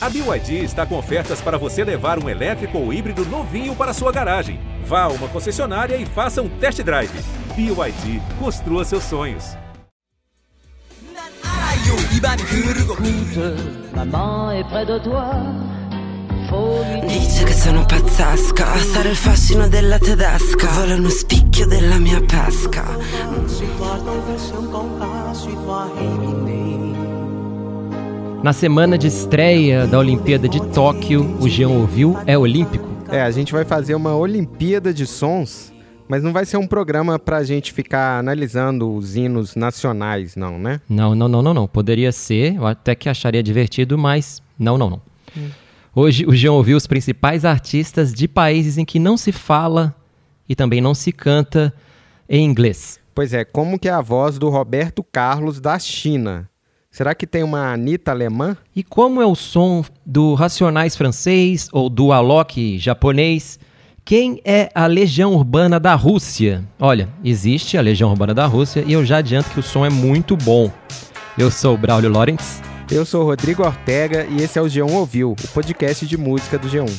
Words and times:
A 0.00 0.08
BYD 0.08 0.62
está 0.62 0.86
com 0.86 0.96
ofertas 0.96 1.40
para 1.40 1.58
você 1.58 1.82
levar 1.82 2.22
um 2.22 2.28
elétrico 2.28 2.78
ou 2.78 2.92
híbrido 2.92 3.24
novinho 3.26 3.74
para 3.74 3.92
sua 3.92 4.12
garagem. 4.12 4.60
Vá 4.84 5.02
a 5.02 5.08
uma 5.08 5.26
concessionária 5.26 5.96
e 5.96 6.06
faça 6.06 6.40
um 6.40 6.48
test 6.48 6.80
drive. 6.82 7.10
BYD, 7.56 8.22
construa 8.38 8.84
seus 8.84 9.02
sonhos. 9.02 9.56
Dice 17.08 17.44
che 17.44 17.52
sono 17.52 17.84
pazzesca, 17.84 18.76
sarà 18.76 19.08
il 19.08 19.16
fascino 19.16 19.68
della 19.68 19.98
tedesca, 19.98 20.68
vuole 20.68 20.94
uno 20.94 21.08
spicchio 21.08 21.66
della 21.66 21.98
mia 21.98 22.20
pesca. 22.20 22.84
Na 28.42 28.52
semana 28.52 28.96
de 28.96 29.08
estreia 29.08 29.84
da 29.88 29.98
Olimpíada 29.98 30.48
de 30.48 30.60
Tóquio, 30.72 31.36
o 31.40 31.48
Jean 31.48 31.70
ouviu 31.70 32.16
é 32.24 32.38
olímpico. 32.38 32.86
É, 33.10 33.20
a 33.20 33.30
gente 33.32 33.52
vai 33.52 33.64
fazer 33.64 33.96
uma 33.96 34.14
Olimpíada 34.14 34.94
de 34.94 35.06
Sons, 35.08 35.72
mas 36.08 36.22
não 36.22 36.32
vai 36.32 36.46
ser 36.46 36.56
um 36.56 36.66
programa 36.66 37.18
pra 37.18 37.42
gente 37.42 37.72
ficar 37.72 38.16
analisando 38.20 38.94
os 38.94 39.16
hinos 39.16 39.56
nacionais, 39.56 40.36
não, 40.36 40.56
né? 40.56 40.80
Não, 40.88 41.16
não, 41.16 41.26
não, 41.26 41.42
não, 41.42 41.52
não. 41.52 41.66
Poderia 41.66 42.12
ser, 42.12 42.54
eu 42.54 42.64
até 42.64 42.94
que 42.94 43.08
acharia 43.08 43.42
divertido, 43.42 43.98
mas 43.98 44.40
não, 44.56 44.78
não, 44.78 44.88
não. 44.88 45.02
Hoje 45.92 46.24
o 46.24 46.32
Jean 46.32 46.52
ouviu 46.52 46.76
os 46.76 46.86
principais 46.86 47.44
artistas 47.44 48.12
de 48.12 48.28
países 48.28 48.78
em 48.78 48.84
que 48.84 49.00
não 49.00 49.16
se 49.16 49.32
fala 49.32 49.92
e 50.48 50.54
também 50.54 50.80
não 50.80 50.94
se 50.94 51.10
canta 51.10 51.74
em 52.28 52.44
inglês. 52.44 53.00
Pois 53.12 53.34
é, 53.34 53.44
como 53.44 53.80
que 53.80 53.88
é 53.88 53.92
a 53.92 54.00
voz 54.00 54.38
do 54.38 54.48
Roberto 54.48 55.02
Carlos 55.02 55.60
da 55.60 55.76
China? 55.76 56.48
Será 56.98 57.14
que 57.14 57.28
tem 57.28 57.44
uma 57.44 57.72
Anitta 57.72 58.10
alemã? 58.10 58.56
E 58.74 58.82
como 58.82 59.22
é 59.22 59.24
o 59.24 59.36
som 59.36 59.84
do 60.04 60.34
Racionais 60.34 60.96
francês 60.96 61.68
ou 61.70 61.88
do 61.88 62.10
Alok 62.10 62.76
japonês? 62.76 63.56
Quem 64.04 64.40
é 64.44 64.68
a 64.74 64.88
Legião 64.88 65.32
Urbana 65.32 65.78
da 65.78 65.94
Rússia? 65.94 66.64
Olha, 66.76 67.08
existe 67.22 67.78
a 67.78 67.80
Legião 67.80 68.10
Urbana 68.10 68.34
da 68.34 68.46
Rússia 68.46 68.82
e 68.84 68.94
eu 68.94 69.04
já 69.04 69.18
adianto 69.18 69.48
que 69.50 69.60
o 69.60 69.62
som 69.62 69.86
é 69.86 69.88
muito 69.88 70.36
bom. 70.36 70.72
Eu 71.38 71.52
sou 71.52 71.76
o 71.76 71.78
Braulio 71.78 72.10
Lawrence. 72.10 72.60
Eu 72.90 73.06
sou 73.06 73.22
o 73.22 73.26
Rodrigo 73.26 73.62
Ortega 73.62 74.26
e 74.28 74.42
esse 74.42 74.58
é 74.58 74.60
o 74.60 74.66
G1 74.66 74.90
Ouviu, 74.90 75.36
o 75.40 75.48
podcast 75.54 76.04
de 76.04 76.16
música 76.16 76.58
do 76.58 76.68
G1. 76.68 76.92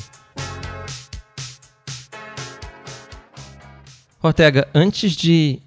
Ortega, 4.24 4.66
antes 4.74 5.12
de 5.12 5.60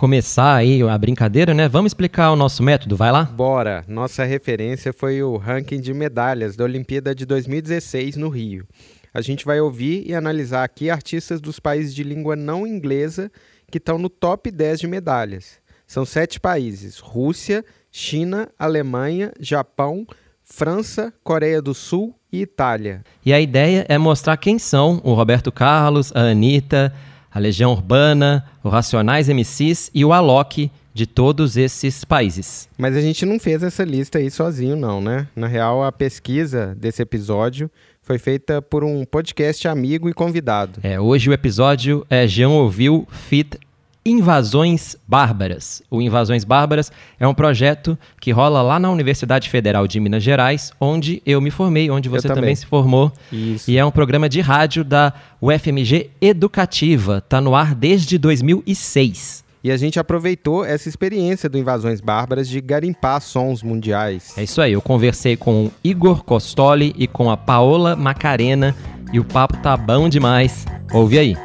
começar 0.00 0.56
aí 0.56 0.80
a 0.82 0.96
brincadeira, 0.96 1.52
né? 1.52 1.68
Vamos 1.68 1.90
explicar 1.90 2.32
o 2.32 2.36
nosso 2.36 2.62
método, 2.62 2.96
vai 2.96 3.12
lá? 3.12 3.24
Bora! 3.24 3.84
Nossa 3.86 4.24
referência 4.24 4.94
foi 4.94 5.22
o 5.22 5.36
ranking 5.36 5.78
de 5.78 5.92
medalhas 5.92 6.56
da 6.56 6.64
Olimpíada 6.64 7.14
de 7.14 7.26
2016 7.26 8.16
no 8.16 8.30
Rio. 8.30 8.66
A 9.12 9.20
gente 9.20 9.44
vai 9.44 9.60
ouvir 9.60 10.04
e 10.06 10.14
analisar 10.14 10.64
aqui 10.64 10.88
artistas 10.88 11.38
dos 11.38 11.60
países 11.60 11.94
de 11.94 12.02
língua 12.02 12.34
não 12.34 12.66
inglesa 12.66 13.30
que 13.70 13.76
estão 13.76 13.98
no 13.98 14.08
top 14.08 14.50
10 14.50 14.80
de 14.80 14.86
medalhas. 14.86 15.58
São 15.86 16.06
sete 16.06 16.40
países: 16.40 16.98
Rússia, 16.98 17.62
China, 17.92 18.48
Alemanha, 18.58 19.32
Japão, 19.38 20.06
França, 20.42 21.12
Coreia 21.22 21.60
do 21.60 21.74
Sul 21.74 22.14
e 22.32 22.40
Itália. 22.40 23.04
E 23.22 23.34
a 23.34 23.40
ideia 23.40 23.84
é 23.86 23.98
mostrar 23.98 24.38
quem 24.38 24.58
são 24.58 24.98
o 25.04 25.12
Roberto 25.12 25.52
Carlos, 25.52 26.10
a 26.14 26.20
Anitta, 26.20 26.90
a 27.32 27.38
Legião 27.38 27.72
Urbana, 27.72 28.44
o 28.62 28.68
Racionais 28.68 29.28
MCs 29.28 29.90
e 29.94 30.04
o 30.04 30.12
Alok 30.12 30.70
de 30.92 31.06
todos 31.06 31.56
esses 31.56 32.04
países. 32.04 32.68
Mas 32.76 32.96
a 32.96 33.00
gente 33.00 33.24
não 33.24 33.38
fez 33.38 33.62
essa 33.62 33.84
lista 33.84 34.18
aí 34.18 34.30
sozinho, 34.30 34.76
não, 34.76 35.00
né? 35.00 35.28
Na 35.36 35.46
real, 35.46 35.84
a 35.84 35.92
pesquisa 35.92 36.74
desse 36.76 37.00
episódio 37.00 37.70
foi 38.02 38.18
feita 38.18 38.60
por 38.60 38.82
um 38.82 39.04
podcast 39.04 39.68
amigo 39.68 40.08
e 40.08 40.12
convidado. 40.12 40.80
É, 40.82 41.00
hoje 41.00 41.30
o 41.30 41.32
episódio 41.32 42.04
é 42.10 42.26
Jean 42.26 42.48
ouviu 42.48 43.06
Fit 43.10 43.56
Invasões 44.04 44.96
Bárbaras. 45.06 45.82
O 45.90 46.00
Invasões 46.00 46.42
Bárbaras 46.42 46.90
é 47.18 47.26
um 47.26 47.34
projeto 47.34 47.98
que 48.20 48.30
rola 48.30 48.62
lá 48.62 48.78
na 48.78 48.90
Universidade 48.90 49.48
Federal 49.48 49.86
de 49.86 50.00
Minas 50.00 50.22
Gerais, 50.22 50.72
onde 50.80 51.22
eu 51.26 51.40
me 51.40 51.50
formei, 51.50 51.90
onde 51.90 52.08
você 52.08 52.26
também. 52.26 52.42
também 52.42 52.54
se 52.56 52.66
formou. 52.66 53.12
Isso. 53.30 53.70
E 53.70 53.76
é 53.76 53.84
um 53.84 53.90
programa 53.90 54.28
de 54.28 54.40
rádio 54.40 54.82
da 54.82 55.12
UFMG 55.40 56.10
Educativa. 56.20 57.20
Tá 57.20 57.40
no 57.40 57.54
ar 57.54 57.74
desde 57.74 58.16
2006. 58.16 59.44
E 59.62 59.70
a 59.70 59.76
gente 59.76 60.00
aproveitou 60.00 60.64
essa 60.64 60.88
experiência 60.88 61.46
do 61.46 61.58
Invasões 61.58 62.00
Bárbaras 62.00 62.48
de 62.48 62.58
garimpar 62.62 63.20
sons 63.20 63.62
mundiais. 63.62 64.32
É 64.38 64.42
isso 64.42 64.62
aí, 64.62 64.72
eu 64.72 64.80
conversei 64.80 65.36
com 65.36 65.66
o 65.66 65.72
Igor 65.84 66.24
Costoli 66.24 66.94
e 66.96 67.06
com 67.06 67.30
a 67.30 67.36
Paola 67.36 67.94
Macarena 67.94 68.74
e 69.12 69.20
o 69.20 69.24
papo 69.24 69.58
tá 69.58 69.76
bom 69.76 70.08
demais. 70.08 70.64
Ouve 70.90 71.18
aí. 71.18 71.36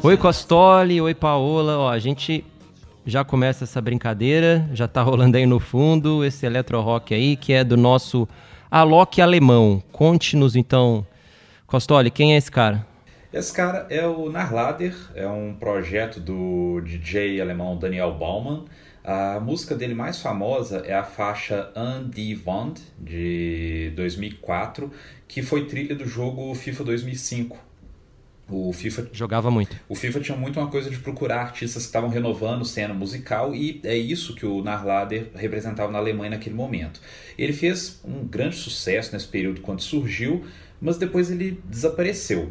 Oi 0.00 0.16
Costoli, 0.16 1.00
oi 1.00 1.12
Paola, 1.12 1.76
ó, 1.76 1.90
a 1.90 1.98
gente 1.98 2.44
já 3.04 3.24
começa 3.24 3.64
essa 3.64 3.80
brincadeira, 3.80 4.68
já 4.72 4.86
tá 4.86 5.02
rolando 5.02 5.36
aí 5.36 5.44
no 5.44 5.58
fundo 5.58 6.24
esse 6.24 6.46
eletro 6.46 6.80
rock 6.80 7.12
aí 7.12 7.36
que 7.36 7.52
é 7.52 7.64
do 7.64 7.76
nosso 7.76 8.28
Alok 8.70 9.20
alemão. 9.20 9.82
Conte-nos 9.90 10.54
então, 10.54 11.04
Costoli, 11.66 12.12
quem 12.12 12.34
é 12.34 12.36
esse 12.36 12.50
cara? 12.50 12.86
Esse 13.32 13.52
cara 13.52 13.88
é 13.90 14.06
o 14.06 14.30
Narlader, 14.30 14.94
é 15.16 15.26
um 15.26 15.52
projeto 15.52 16.20
do 16.20 16.80
DJ 16.80 17.40
alemão 17.40 17.76
Daniel 17.76 18.14
Baumann. 18.14 18.66
A 19.02 19.40
música 19.40 19.74
dele 19.74 19.94
mais 19.94 20.22
famosa 20.22 20.82
é 20.86 20.94
a 20.94 21.02
faixa 21.02 21.72
An 21.74 22.08
die 22.08 22.40
Wand, 22.46 22.74
de 22.98 23.92
2004, 23.96 24.92
que 25.26 25.42
foi 25.42 25.66
trilha 25.66 25.96
do 25.96 26.06
jogo 26.06 26.54
FIFA 26.54 26.84
2005. 26.84 27.67
O 28.50 28.72
FIFA 28.72 29.08
Jogava 29.12 29.50
muito. 29.50 29.76
o 29.88 29.94
FIFA 29.94 30.20
tinha 30.20 30.36
muito 30.36 30.58
uma 30.58 30.70
coisa 30.70 30.88
de 30.88 30.96
procurar 30.98 31.42
artistas 31.42 31.82
que 31.82 31.88
estavam 31.88 32.08
renovando 32.08 32.64
cena 32.64 32.94
musical 32.94 33.54
e 33.54 33.80
é 33.84 33.96
isso 33.96 34.34
que 34.34 34.46
o 34.46 34.62
Narlader 34.62 35.30
representava 35.34 35.92
na 35.92 35.98
Alemanha 35.98 36.30
naquele 36.30 36.54
momento. 36.54 37.00
Ele 37.36 37.52
fez 37.52 38.00
um 38.04 38.26
grande 38.26 38.56
sucesso 38.56 39.12
nesse 39.12 39.26
período 39.28 39.60
quando 39.60 39.80
surgiu, 39.80 40.44
mas 40.80 40.96
depois 40.96 41.30
ele 41.30 41.60
desapareceu. 41.64 42.50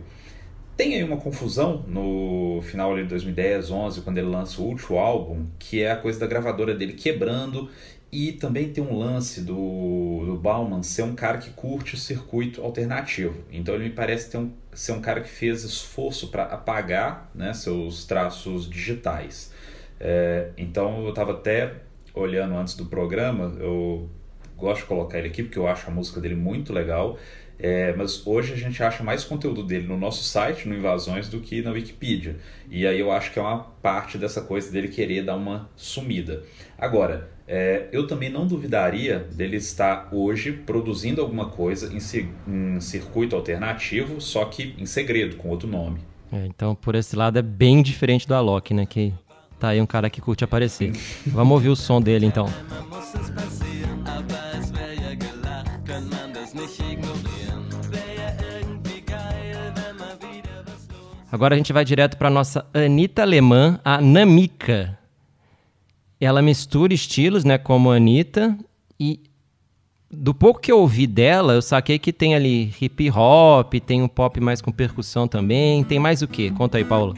Tem 0.77 0.93
aí 0.93 1.03
uma 1.03 1.17
confusão 1.17 1.83
no 1.87 2.61
final 2.61 2.95
de 2.95 3.03
2010, 3.05 3.71
11, 3.71 4.01
quando 4.01 4.19
ele 4.19 4.27
lança 4.27 4.61
o 4.61 4.65
último 4.65 4.99
álbum, 4.99 5.47
que 5.57 5.81
é 5.81 5.89
a 5.89 5.95
coisa 5.95 6.19
da 6.19 6.27
gravadora 6.27 6.75
dele 6.75 6.93
quebrando 6.93 7.67
e 8.11 8.31
também 8.31 8.71
tem 8.71 8.83
um 8.83 8.97
lance 8.97 9.41
do, 9.41 10.23
do 10.25 10.37
Bauman 10.37 10.81
ser 10.81 11.03
um 11.03 11.13
cara 11.13 11.37
que 11.37 11.49
curte 11.51 11.95
o 11.95 11.97
circuito 11.97 12.61
alternativo. 12.61 13.43
Então 13.51 13.75
ele 13.75 13.85
me 13.85 13.89
parece 13.89 14.31
ter 14.31 14.37
um, 14.37 14.51
ser 14.73 14.93
um 14.93 15.01
cara 15.01 15.21
que 15.21 15.29
fez 15.29 15.63
esforço 15.63 16.29
para 16.29 16.43
apagar 16.43 17.29
né, 17.35 17.53
seus 17.53 18.05
traços 18.05 18.69
digitais. 18.69 19.51
É, 19.99 20.51
então 20.57 21.03
eu 21.03 21.09
estava 21.09 21.33
até 21.33 21.73
olhando 22.13 22.55
antes 22.55 22.75
do 22.75 22.85
programa, 22.85 23.55
eu 23.59 24.09
gosto 24.55 24.81
de 24.81 24.87
colocar 24.87 25.19
ele 25.19 25.27
aqui 25.27 25.43
porque 25.43 25.59
eu 25.59 25.67
acho 25.67 25.89
a 25.89 25.93
música 25.93 26.21
dele 26.21 26.35
muito 26.35 26.71
legal. 26.71 27.17
É, 27.59 27.91
mas 27.93 28.25
hoje 28.25 28.53
a 28.53 28.55
gente 28.55 28.81
acha 28.83 29.03
mais 29.03 29.23
conteúdo 29.23 29.63
dele 29.63 29.87
no 29.87 29.97
nosso 29.97 30.23
site, 30.23 30.67
no 30.67 30.75
Invasões, 30.75 31.27
do 31.27 31.39
que 31.39 31.61
na 31.61 31.71
Wikipedia. 31.71 32.37
E 32.69 32.85
aí 32.85 32.99
eu 32.99 33.11
acho 33.11 33.33
que 33.33 33.39
é 33.39 33.41
uma 33.41 33.59
parte 33.81 34.17
dessa 34.17 34.41
coisa 34.41 34.71
dele 34.71 34.87
querer 34.87 35.23
dar 35.23 35.35
uma 35.35 35.67
sumida. 35.75 36.43
Agora, 36.77 37.31
é, 37.47 37.87
eu 37.91 38.05
também 38.07 38.29
não 38.29 38.45
duvidaria 38.45 39.19
dele 39.31 39.57
estar 39.57 40.09
hoje 40.11 40.51
produzindo 40.51 41.21
alguma 41.21 41.45
coisa 41.45 41.93
em, 41.93 41.99
ci- 41.99 42.27
em 42.47 42.79
circuito 42.81 43.35
alternativo, 43.35 44.19
só 44.19 44.45
que 44.45 44.75
em 44.77 44.85
segredo, 44.85 45.37
com 45.37 45.49
outro 45.49 45.67
nome. 45.67 45.99
É, 46.31 46.45
então, 46.45 46.75
por 46.75 46.93
esse 46.95 47.15
lado, 47.15 47.39
é 47.39 47.41
bem 47.41 47.81
diferente 47.81 48.27
do 48.27 48.35
Alok, 48.35 48.73
né? 48.73 48.85
Que 48.85 49.13
tá 49.59 49.69
aí 49.69 49.79
um 49.81 49.85
cara 49.85 50.09
que 50.09 50.19
curte 50.19 50.43
aparecer. 50.43 50.91
Vamos 51.27 51.53
ouvir 51.53 51.69
o 51.69 51.75
som 51.75 52.01
dele, 52.01 52.25
então. 52.25 52.47
Agora 61.31 61.55
a 61.55 61.57
gente 61.57 61.73
vai 61.73 61.83
direto 61.83 62.17
para 62.17 62.29
nossa 62.29 62.65
Anitta 62.73 63.21
alemã, 63.21 63.79
a 63.83 63.99
Namika. 64.01 64.97
Ela 66.19 66.41
mistura 66.41 66.93
estilos, 66.93 67.43
né, 67.43 67.57
como 67.57 67.91
a 67.91 67.95
Anitta, 67.95 68.57
e 68.99 69.19
do 70.09 70.33
pouco 70.33 70.59
que 70.59 70.71
eu 70.71 70.79
ouvi 70.79 71.05
dela, 71.05 71.53
eu 71.53 71.61
saquei 71.61 71.99
que 71.99 72.13
tem 72.13 72.33
ali 72.33 72.73
hip 72.81 73.11
hop, 73.11 73.73
tem 73.85 74.01
um 74.01 74.07
pop 74.07 74.39
mais 74.39 74.61
com 74.61 74.71
percussão 74.71 75.27
também. 75.27 75.83
Tem 75.83 75.99
mais 75.99 76.21
o 76.21 76.27
quê? 76.27 76.51
Conta 76.51 76.77
aí, 76.77 76.85
Paula. 76.85 77.13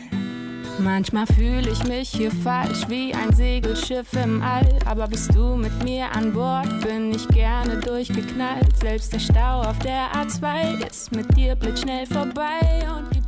Manchmal 0.79 1.27
fühle 1.27 1.69
ich 1.69 1.83
mich 1.83 2.09
hier 2.09 2.31
falsch 2.31 2.87
wie 2.87 3.13
ein 3.13 3.33
Segelschiff 3.33 4.13
im 4.13 4.41
All. 4.41 4.67
Aber 4.85 5.07
bist 5.07 5.33
du 5.35 5.55
mit 5.55 5.83
mir 5.83 6.11
an 6.11 6.33
Bord, 6.33 6.81
bin 6.81 7.13
ich 7.13 7.27
gerne 7.29 7.77
durchgeknallt. 7.77 8.77
Selbst 8.81 9.13
der 9.13 9.19
Stau 9.19 9.61
auf 9.61 9.77
der 9.79 10.11
A2 10.13 10.85
ist 10.89 11.11
mit 11.11 11.35
dir 11.37 11.55
blitzschnell 11.55 12.05
vorbei 12.05 12.87
und 12.97 13.13
die. 13.13 13.19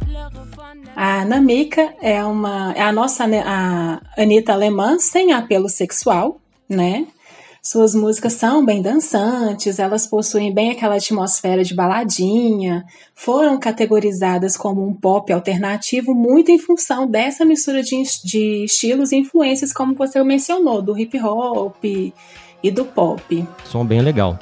A 0.96 1.26
Namika 1.26 1.94
é 2.02 2.24
uma 2.24 2.74
é 2.74 2.82
a 2.82 2.92
nossa 2.92 3.26
a 3.26 4.02
Anitta 4.18 4.54
alemã 4.54 5.00
sem 5.00 5.32
apelo 5.32 5.70
sexual, 5.70 6.40
né? 6.70 7.08
Suas 7.64 7.94
músicas 7.94 8.34
são 8.34 8.66
bem 8.66 8.82
dançantes, 8.82 9.78
elas 9.78 10.08
possuem 10.08 10.52
bem 10.52 10.72
aquela 10.72 10.96
atmosfera 10.96 11.64
de 11.64 11.76
baladinha, 11.76 12.84
foram 13.14 13.60
categorizadas 13.60 14.58
como 14.58 14.84
um 14.84 14.96
pop 14.96 15.32
alternativo 15.32 16.16
muito 16.16 16.50
em 16.50 16.58
função 16.58 17.06
dessa 17.06 17.46
mistura 17.46 17.84
de, 17.84 18.02
de 18.24 18.66
estilos 18.66 19.12
e 19.12 19.18
influências, 19.18 19.72
como 19.72 19.94
você 19.94 20.24
mencionou, 20.24 20.82
do 20.82 20.98
hip 20.98 21.20
hop 21.20 21.84
e 21.84 22.72
do 22.72 22.84
pop. 22.84 23.48
Som 23.66 23.86
bem 23.86 24.02
legal. 24.02 24.40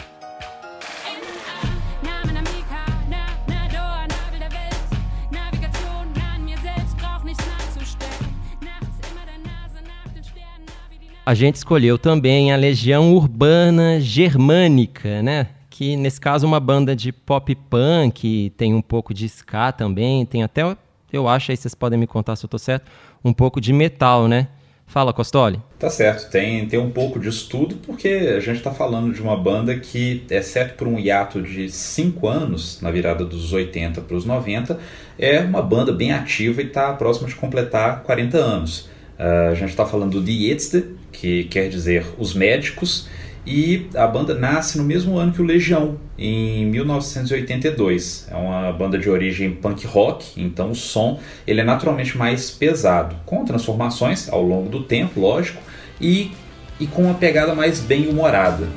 A 11.30 11.36
gente 11.36 11.58
escolheu 11.58 12.00
também 12.00 12.52
a 12.52 12.56
Legião 12.56 13.14
Urbana 13.14 14.02
Germânica, 14.02 15.22
né? 15.22 15.50
Que 15.70 15.96
nesse 15.96 16.20
caso 16.20 16.44
é 16.44 16.48
uma 16.48 16.60
banda 16.60 16.96
de 16.96 17.12
pop 17.12 17.54
punk, 17.70 18.52
tem 18.58 18.74
um 18.74 18.82
pouco 18.82 19.14
de 19.14 19.28
ska 19.28 19.72
também, 19.72 20.26
tem 20.26 20.42
até, 20.42 20.76
eu 21.14 21.28
acho, 21.28 21.52
aí 21.52 21.56
vocês 21.56 21.76
podem 21.76 22.00
me 22.00 22.08
contar 22.08 22.36
se 22.36 22.46
eu 22.46 22.50
tô 22.50 22.58
certo, 22.58 22.90
um 23.24 23.32
pouco 23.32 23.62
de 23.62 23.72
metal, 23.72 24.28
né? 24.28 24.48
Fala, 24.88 25.14
Costoli. 25.14 25.62
Tá 25.78 25.88
certo, 25.92 26.32
tem, 26.32 26.66
tem 26.66 26.80
um 26.80 26.90
pouco 26.90 27.20
disso 27.20 27.48
tudo, 27.48 27.76
porque 27.76 28.08
a 28.08 28.40
gente 28.40 28.58
está 28.58 28.72
falando 28.72 29.14
de 29.14 29.22
uma 29.22 29.38
banda 29.38 29.78
que, 29.78 30.26
exceto 30.32 30.74
por 30.74 30.88
um 30.88 30.98
hiato 30.98 31.44
de 31.44 31.70
5 31.70 32.28
anos, 32.28 32.82
na 32.82 32.90
virada 32.90 33.24
dos 33.24 33.54
80 33.54 34.02
para 34.02 34.18
os 34.18 34.26
90, 34.26 34.80
é 35.20 35.42
uma 35.42 35.62
banda 35.62 35.92
bem 35.92 36.12
ativa 36.12 36.60
e 36.60 36.66
está 36.66 36.92
próxima 36.94 37.28
de 37.28 37.36
completar 37.36 38.02
40 38.02 38.36
anos. 38.36 38.90
Uh, 39.20 39.52
a 39.52 39.54
gente 39.54 39.70
está 39.70 39.86
falando 39.86 40.22
de 40.24 40.50
Ärzte, 40.50 40.98
que 41.12 41.46
quer 41.46 41.70
dizer 41.70 42.06
os 42.18 42.34
médicos, 42.34 43.08
e 43.46 43.88
a 43.96 44.06
banda 44.06 44.36
nasce 44.36 44.78
no 44.78 44.84
mesmo 44.84 45.18
ano 45.18 45.32
que 45.32 45.42
o 45.42 45.46
Legião, 45.46 45.98
em 46.18 46.66
1982. 46.68 48.28
É 48.30 48.36
uma 48.36 48.72
banda 48.72 48.98
de 48.98 49.10
origem 49.10 49.52
punk 49.52 49.88
rock, 49.88 50.40
então 50.40 50.72
o 50.72 50.76
som 50.76 51.20
ele 51.48 51.62
é 51.62 51.64
naturalmente 51.64 52.18
mais 52.18 52.52
pesado, 52.52 53.16
com 53.26 53.44
transformações 53.46 54.30
ao 54.30 54.44
longo 54.44 54.70
do 54.70 54.84
tempo, 54.84 55.20
lógico, 55.20 55.62
e, 56.00 56.32
e 56.80 56.86
com 56.86 57.04
uma 57.04 57.16
pegada 57.16 57.56
mais 57.56 57.80
bem 57.80 58.08
humorada. 58.08 58.68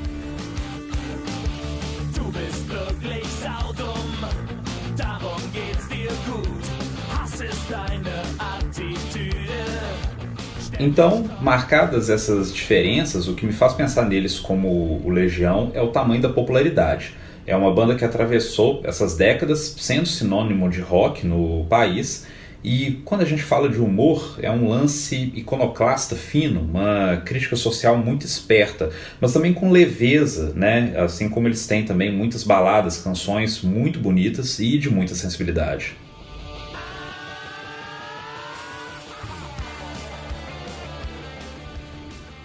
Então, 10.78 11.24
marcadas 11.40 12.10
essas 12.10 12.52
diferenças, 12.52 13.28
o 13.28 13.34
que 13.34 13.46
me 13.46 13.52
faz 13.52 13.72
pensar 13.74 14.06
neles 14.06 14.38
como 14.38 15.00
o 15.04 15.10
Legião 15.10 15.70
é 15.74 15.82
o 15.82 15.88
tamanho 15.88 16.22
da 16.22 16.28
popularidade. 16.28 17.14
É 17.46 17.56
uma 17.56 17.72
banda 17.72 17.94
que 17.94 18.04
atravessou 18.04 18.80
essas 18.84 19.16
décadas 19.16 19.74
sendo 19.78 20.06
sinônimo 20.06 20.68
de 20.70 20.80
rock 20.80 21.26
no 21.26 21.66
país. 21.66 22.26
E 22.64 23.02
quando 23.04 23.22
a 23.22 23.24
gente 23.24 23.42
fala 23.42 23.68
de 23.68 23.78
humor, 23.78 24.38
é 24.40 24.48
um 24.48 24.68
lance 24.68 25.32
iconoclasta 25.34 26.14
fino, 26.14 26.60
uma 26.60 27.20
crítica 27.24 27.56
social 27.56 27.98
muito 27.98 28.24
esperta, 28.24 28.90
mas 29.20 29.32
também 29.32 29.52
com 29.52 29.72
leveza, 29.72 30.52
né? 30.54 30.94
Assim 30.96 31.28
como 31.28 31.48
eles 31.48 31.66
têm 31.66 31.84
também 31.84 32.12
muitas 32.12 32.44
baladas, 32.44 32.98
canções 32.98 33.62
muito 33.62 33.98
bonitas 33.98 34.60
e 34.60 34.78
de 34.78 34.88
muita 34.88 35.16
sensibilidade. 35.16 35.96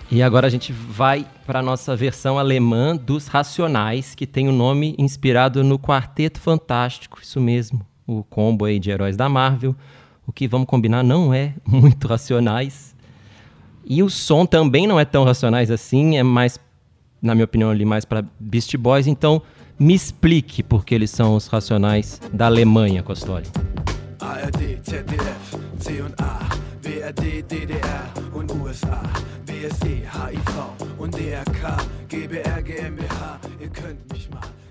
E 0.10 0.24
agora 0.24 0.48
a 0.48 0.50
gente 0.50 0.72
vai 0.72 1.26
para 1.46 1.60
a 1.60 1.62
nossa 1.62 1.94
versão 1.94 2.40
alemã 2.40 2.96
dos 2.96 3.28
Racionais, 3.28 4.16
que 4.16 4.26
tem 4.26 4.48
o 4.48 4.52
um 4.52 4.56
nome 4.56 4.96
inspirado 4.98 5.64
no 5.66 5.78
Quarteto 5.78 6.40
Fantástico, 6.40 7.20
isso 7.22 7.42
mesmo, 7.42 7.86
o 8.06 8.24
combo 8.24 8.64
aí 8.64 8.80
de 8.80 8.90
heróis 8.90 9.18
da 9.18 9.28
Marvel. 9.28 9.76
O 10.26 10.32
que 10.32 10.48
vamos 10.48 10.68
combinar 10.68 11.04
não 11.04 11.34
é 11.34 11.54
muito 11.68 12.08
racionais. 12.08 12.96
E 13.86 14.02
o 14.02 14.10
som 14.10 14.46
também 14.46 14.88
não 14.88 14.98
é 14.98 15.04
tão 15.04 15.26
racionais 15.26 15.70
assim, 15.70 16.18
é 16.18 16.24
mais, 16.24 16.58
na 17.22 17.36
minha 17.36 17.46
opinião, 17.46 17.70
ali 17.70 17.84
mais 17.84 18.06
para 18.06 18.24
Beast 18.40 18.76
Boys. 18.78 19.08
Então, 19.08 19.42
me 19.78 19.94
explique 19.94 20.64
por 20.64 20.86
que 20.86 20.96
eles 20.96 21.10
são 21.12 21.36
os 21.36 21.48
racionais 21.48 22.22
da 22.32 22.46
Alemanha, 22.46 23.04
Costoli. 23.04 23.46
ARD, 24.22 24.80
ZDF, 24.84 25.58
C 25.80 26.02
und 26.02 26.16
A, 26.18 26.40
BRD, 26.82 27.44
DDR 27.44 28.10
und 28.34 28.52
USA. 28.54 29.02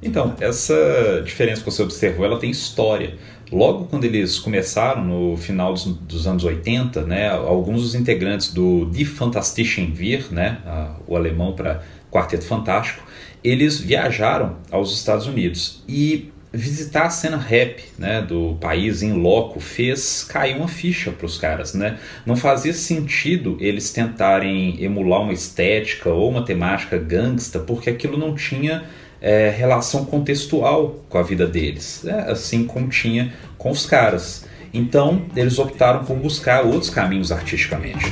Então, 0.03 0.35
essa 0.41 1.23
diferença 1.25 1.63
que 1.63 1.71
você 1.71 1.83
observou, 1.83 2.25
ela 2.25 2.39
tem 2.39 2.51
história. 2.51 3.17
Logo 3.51 3.87
quando 3.87 4.05
eles 4.05 4.39
começaram, 4.39 5.05
no 5.05 5.37
final 5.37 5.73
dos, 5.73 5.85
dos 5.85 6.27
anos 6.27 6.45
80, 6.45 7.03
né, 7.03 7.29
alguns 7.31 7.83
dos 7.83 7.95
integrantes 7.95 8.53
do 8.53 8.87
Die 8.87 9.05
Fantastischen 9.05 9.93
Wir, 9.93 10.33
né, 10.33 10.59
o 11.07 11.17
alemão 11.17 11.53
para 11.53 11.83
Quarteto 12.11 12.45
Fantástico, 12.45 13.03
eles 13.43 13.81
viajaram 13.81 14.57
aos 14.71 14.93
Estados 14.93 15.27
Unidos. 15.27 15.83
E 15.89 16.33
visitar 16.57 17.05
a 17.05 17.11
cena 17.11 17.37
rap 17.37 17.85
né, 17.99 18.23
do 18.23 18.57
país 18.61 19.03
em 19.03 19.13
loco 19.13 19.61
fez 19.61 20.25
cair 20.25 20.57
uma 20.57 20.69
ficha 20.69 21.11
para 21.11 21.27
os 21.27 21.39
caras. 21.39 21.75
Né? 21.75 21.99
Não 22.25 22.37
fazia 22.37 22.73
sentido 22.73 23.57
eles 23.61 23.93
tentarem 23.93 24.83
emular 24.83 25.23
uma 25.23 25.33
estética 25.33 26.09
ou 26.11 26.31
uma 26.31 26.45
temática 26.45 26.99
gangsta, 26.99 27.61
porque 27.61 27.91
aquilo 27.91 28.17
não 28.17 28.35
tinha 28.35 28.85
é, 29.21 29.51
relação 29.51 30.05
contextual 30.05 31.05
com 31.09 31.19
a 31.19 31.23
vida 31.23 31.47
deles, 31.47 32.01
né? 32.03 32.27
assim 32.29 32.65
como 32.65 32.89
tinha 32.89 33.33
com 33.59 33.71
os 33.71 33.87
caras. 33.87 34.45
Então, 34.73 35.23
eles 35.35 35.59
optaram 35.59 36.05
por 36.05 36.17
buscar 36.17 36.63
outros 36.65 36.91
caminhos 36.91 37.33
artisticamente. 37.33 38.05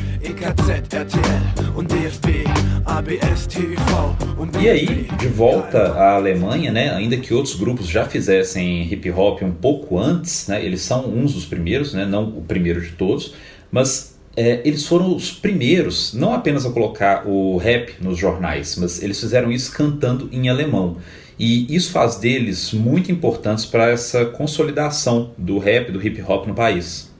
E 4.60 4.68
aí, 4.68 5.08
de 5.18 5.28
volta 5.28 5.92
à 5.92 6.14
Alemanha, 6.14 6.70
né, 6.70 6.90
ainda 6.90 7.16
que 7.16 7.32
outros 7.32 7.54
grupos 7.54 7.88
já 7.88 8.04
fizessem 8.04 8.82
hip 8.92 9.10
hop 9.10 9.42
um 9.42 9.52
pouco 9.52 9.98
antes, 9.98 10.48
né, 10.48 10.64
eles 10.64 10.82
são 10.82 11.08
uns 11.08 11.32
dos 11.32 11.44
primeiros, 11.46 11.94
né, 11.94 12.04
não 12.04 12.28
o 12.28 12.42
primeiro 12.42 12.80
de 12.80 12.92
todos, 12.92 13.34
mas 13.70 14.14
é, 14.36 14.60
eles 14.64 14.86
foram 14.86 15.14
os 15.14 15.30
primeiros, 15.30 16.12
não 16.12 16.34
apenas 16.34 16.66
a 16.66 16.70
colocar 16.70 17.26
o 17.26 17.56
rap 17.56 17.94
nos 18.00 18.18
jornais, 18.18 18.76
mas 18.76 19.02
eles 19.02 19.18
fizeram 19.18 19.50
isso 19.50 19.72
cantando 19.72 20.28
em 20.32 20.48
alemão. 20.48 20.96
E 21.38 21.74
isso 21.74 21.90
faz 21.90 22.16
deles 22.16 22.72
muito 22.72 23.10
importantes 23.10 23.64
para 23.64 23.90
essa 23.90 24.24
consolidação 24.24 25.32
do 25.36 25.58
rap, 25.58 25.90
do 25.90 26.04
hip 26.04 26.22
hop 26.22 26.46
no 26.46 26.54
país. 26.54 27.13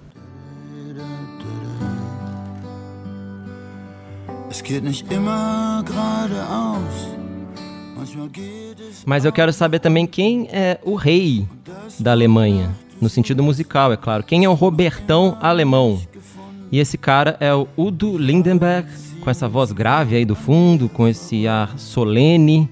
Mas 9.07 9.25
eu 9.25 9.33
quero 9.33 9.53
saber 9.53 9.79
também 9.81 10.07
quem 10.07 10.49
é 10.53 10.79
o 10.85 10.95
rei 10.95 11.47
da 11.99 12.13
Alemanha, 12.13 12.71
no 13.01 13.09
sentido 13.09 13.43
musical, 13.43 13.93
é 13.93 13.97
claro. 13.97 14.23
Quem 14.23 14.45
é 14.45 14.49
o 14.49 14.55
Robertão 14.55 15.37
alemão? 15.41 16.01
E 16.71 16.79
esse 16.79 16.97
cara 16.99 17.37
é 17.41 17.53
o 17.55 17.69
Udo 17.77 18.17
Lindenberg, 18.17 18.89
com 19.21 19.31
essa 19.31 19.49
voz 19.49 19.73
grave 19.73 20.17
aí 20.17 20.25
do 20.25 20.35
fundo, 20.35 20.89
com 20.89 21.07
esse 21.07 21.47
ar 21.47 21.79
solene 21.79 22.69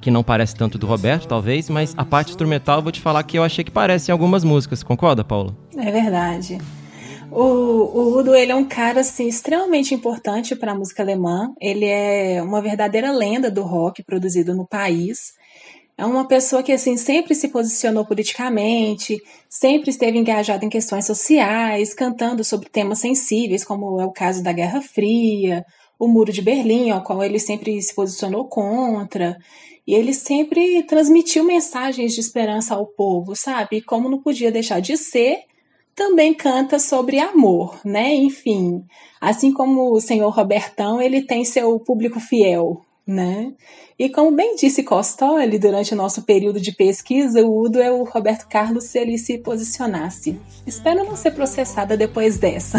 que 0.00 0.10
não 0.10 0.22
parece 0.22 0.54
tanto 0.54 0.78
do 0.78 0.86
Roberto, 0.86 1.26
talvez, 1.26 1.68
mas 1.68 1.92
a 1.96 2.04
parte 2.04 2.28
instrumental 2.30 2.76
eu 2.76 2.82
vou 2.82 2.92
te 2.92 3.00
falar 3.00 3.24
que 3.24 3.36
eu 3.36 3.42
achei 3.42 3.64
que 3.64 3.72
parece 3.72 4.10
em 4.10 4.12
algumas 4.12 4.44
músicas. 4.44 4.82
Concorda, 4.82 5.24
Paula? 5.24 5.52
É 5.76 5.90
verdade. 5.90 6.58
O, 7.38 7.42
o 7.42 8.18
Udo 8.18 8.34
ele 8.34 8.50
é 8.50 8.54
um 8.54 8.64
cara 8.64 9.00
assim 9.00 9.28
extremamente 9.28 9.94
importante 9.94 10.56
para 10.56 10.72
a 10.72 10.74
música 10.74 11.02
alemã. 11.02 11.52
Ele 11.60 11.84
é 11.84 12.42
uma 12.42 12.62
verdadeira 12.62 13.12
lenda 13.12 13.50
do 13.50 13.62
rock 13.62 14.02
produzido 14.02 14.54
no 14.54 14.66
país. 14.66 15.34
É 15.98 16.06
uma 16.06 16.26
pessoa 16.26 16.62
que 16.62 16.72
assim 16.72 16.96
sempre 16.96 17.34
se 17.34 17.48
posicionou 17.48 18.06
politicamente, 18.06 19.18
sempre 19.50 19.90
esteve 19.90 20.16
engajado 20.16 20.64
em 20.64 20.70
questões 20.70 21.04
sociais, 21.04 21.92
cantando 21.92 22.42
sobre 22.42 22.70
temas 22.70 23.00
sensíveis, 23.00 23.66
como 23.66 24.00
é 24.00 24.06
o 24.06 24.12
caso 24.12 24.42
da 24.42 24.54
Guerra 24.54 24.80
Fria, 24.80 25.62
o 25.98 26.08
Muro 26.08 26.32
de 26.32 26.40
Berlim, 26.40 26.88
ao 26.88 27.02
qual 27.02 27.22
ele 27.22 27.38
sempre 27.38 27.82
se 27.82 27.94
posicionou 27.94 28.48
contra. 28.48 29.36
E 29.86 29.92
ele 29.92 30.14
sempre 30.14 30.82
transmitiu 30.84 31.44
mensagens 31.44 32.14
de 32.14 32.20
esperança 32.20 32.74
ao 32.74 32.86
povo, 32.86 33.36
sabe? 33.36 33.76
E 33.76 33.82
como 33.82 34.08
não 34.08 34.22
podia 34.22 34.50
deixar 34.50 34.80
de 34.80 34.96
ser, 34.96 35.40
também 35.96 36.34
canta 36.34 36.78
sobre 36.78 37.18
amor, 37.18 37.80
né? 37.82 38.14
Enfim, 38.14 38.84
assim 39.18 39.50
como 39.50 39.92
o 39.94 40.00
senhor 40.00 40.28
Robertão, 40.28 41.00
ele 41.00 41.22
tem 41.22 41.42
seu 41.42 41.80
público 41.80 42.20
fiel, 42.20 42.82
né? 43.06 43.52
E 43.98 44.10
como 44.10 44.30
bem 44.30 44.54
disse 44.56 44.82
Costoli 44.82 45.58
durante 45.58 45.94
o 45.94 45.96
nosso 45.96 46.22
período 46.22 46.60
de 46.60 46.70
pesquisa, 46.70 47.42
o 47.42 47.62
Udo 47.64 47.80
é 47.80 47.90
o 47.90 48.04
Roberto 48.04 48.46
Carlos 48.46 48.84
se 48.84 48.98
ele 48.98 49.16
se 49.16 49.38
posicionasse. 49.38 50.38
Espero 50.66 51.02
não 51.02 51.16
ser 51.16 51.30
processada 51.30 51.96
depois 51.96 52.36
dessa. 52.36 52.78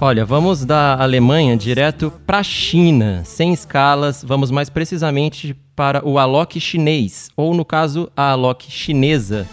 Olha, 0.00 0.24
vamos 0.24 0.64
da 0.64 1.00
Alemanha 1.00 1.56
direto 1.56 2.12
para 2.26 2.38
a 2.38 2.42
China, 2.42 3.22
sem 3.24 3.52
escalas, 3.52 4.22
vamos 4.22 4.50
mais 4.50 4.68
precisamente 4.68 5.56
para 5.74 6.06
o 6.06 6.18
Alok 6.18 6.60
chinês, 6.60 7.30
ou 7.36 7.54
no 7.54 7.64
caso, 7.64 8.10
a 8.16 8.32
Alok 8.32 8.70
chinesa, 8.70 9.48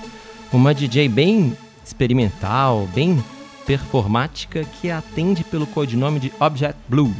uma 0.52 0.74
DJ 0.74 1.08
bem 1.08 1.56
experimental, 1.84 2.88
bem 2.94 3.24
performática 3.66 4.66
que 4.66 4.92
atende 4.92 5.44
pelo 5.44 5.66
codinome 5.66 6.20
de 6.20 6.32
Object 6.40 6.80
Blue. 6.90 7.14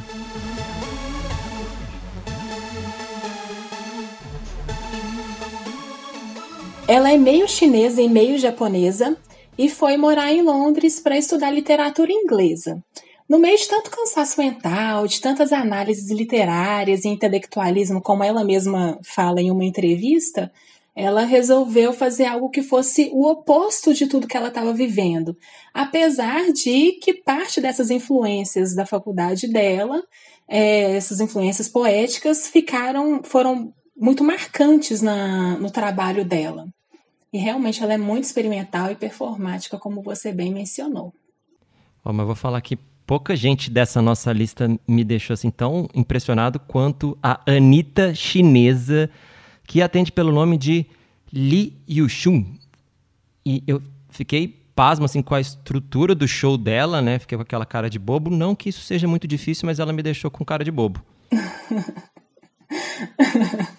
Ela 6.88 7.12
é 7.12 7.18
meio 7.18 7.48
chinesa 7.48 8.02
e 8.02 8.08
meio 8.08 8.38
japonesa 8.38 9.18
e 9.58 9.70
foi 9.70 9.98
morar 9.98 10.32
em 10.32 10.42
Londres 10.42 11.00
para 11.00 11.18
estudar 11.18 11.52
literatura 11.52 12.12
inglesa. 12.12 12.84
No 13.28 13.40
meio 13.40 13.58
de 13.58 13.68
tanto 13.68 13.90
cansaço 13.90 14.40
mental, 14.40 15.08
de 15.08 15.20
tantas 15.20 15.52
análises 15.52 16.12
literárias 16.12 17.06
e 17.06 17.08
intelectualismo, 17.08 18.02
como 18.02 18.24
ela 18.24 18.44
mesma 18.44 19.00
fala 19.04 19.42
em 19.42 19.50
uma 19.50 19.66
entrevista, 19.66 20.52
ela 20.96 21.26
resolveu 21.26 21.92
fazer 21.92 22.26
algo 22.26 22.50
que 22.50 22.62
fosse 22.62 23.10
o 23.12 23.28
oposto 23.28 23.94
de 23.94 24.08
tudo 24.08 24.28
que 24.28 24.38
ela 24.38 24.50
estava 24.50 24.74
vivendo. 24.74 25.36
Apesar 25.74 26.54
de 26.54 26.94
que 27.02 27.16
parte 27.16 27.60
dessas 27.60 27.90
influências 27.90 28.76
da 28.76 28.86
faculdade 28.86 29.48
dela, 29.48 30.02
é, 30.48 30.96
essas 30.96 31.20
influências 31.20 31.68
poéticas, 31.68 32.48
ficaram, 32.48 33.22
foram 33.24 33.74
muito 33.98 34.24
marcantes 34.24 35.02
na, 35.02 35.58
no 35.58 35.72
trabalho 35.72 36.24
dela. 36.24 36.68
E 37.34 37.38
realmente 37.38 37.84
ela 37.84 37.94
é 37.94 37.98
muito 37.98 38.24
experimental 38.24 38.92
e 38.92 38.96
performática, 38.96 39.78
como 39.78 40.02
você 40.02 40.32
bem 40.32 40.54
mencionou. 40.54 41.14
Oh, 42.04 42.14
mas 42.14 42.26
vou 42.26 42.36
falar 42.36 42.62
que 42.62 42.78
pouca 43.06 43.36
gente 43.36 43.70
dessa 43.70 44.02
nossa 44.02 44.32
lista 44.32 44.68
me 44.88 45.04
deixou 45.04 45.34
assim 45.34 45.50
tão 45.50 45.88
impressionado 45.94 46.60
quanto 46.60 47.18
a 47.22 47.42
Anitta 47.46 48.16
chinesa, 48.16 49.10
que 49.66 49.82
atende 49.82 50.12
pelo 50.12 50.32
nome 50.32 50.58
de 50.58 50.86
Li 51.32 51.76
Yushun. 51.90 52.46
E 53.46 53.64
eu 53.68 53.82
fiquei 54.10 54.66
pasmo 54.76 55.06
assim, 55.06 55.22
com 55.22 55.34
a 55.34 55.40
estrutura 55.40 56.14
do 56.14 56.28
show 56.28 56.58
dela, 56.58 57.02
né? 57.02 57.18
Fiquei 57.18 57.38
com 57.38 57.42
aquela 57.42 57.66
cara 57.66 57.90
de 57.90 57.98
bobo. 57.98 58.30
Não 58.30 58.54
que 58.54 58.70
isso 58.70 58.82
seja 58.82 59.08
muito 59.08 59.28
difícil, 59.28 59.66
mas 59.66 59.80
ela 59.80 59.94
me 59.94 60.04
deixou 60.04 60.30
com 60.30 60.44
cara 60.44 60.64
de 60.64 60.72
bobo. 60.72 61.02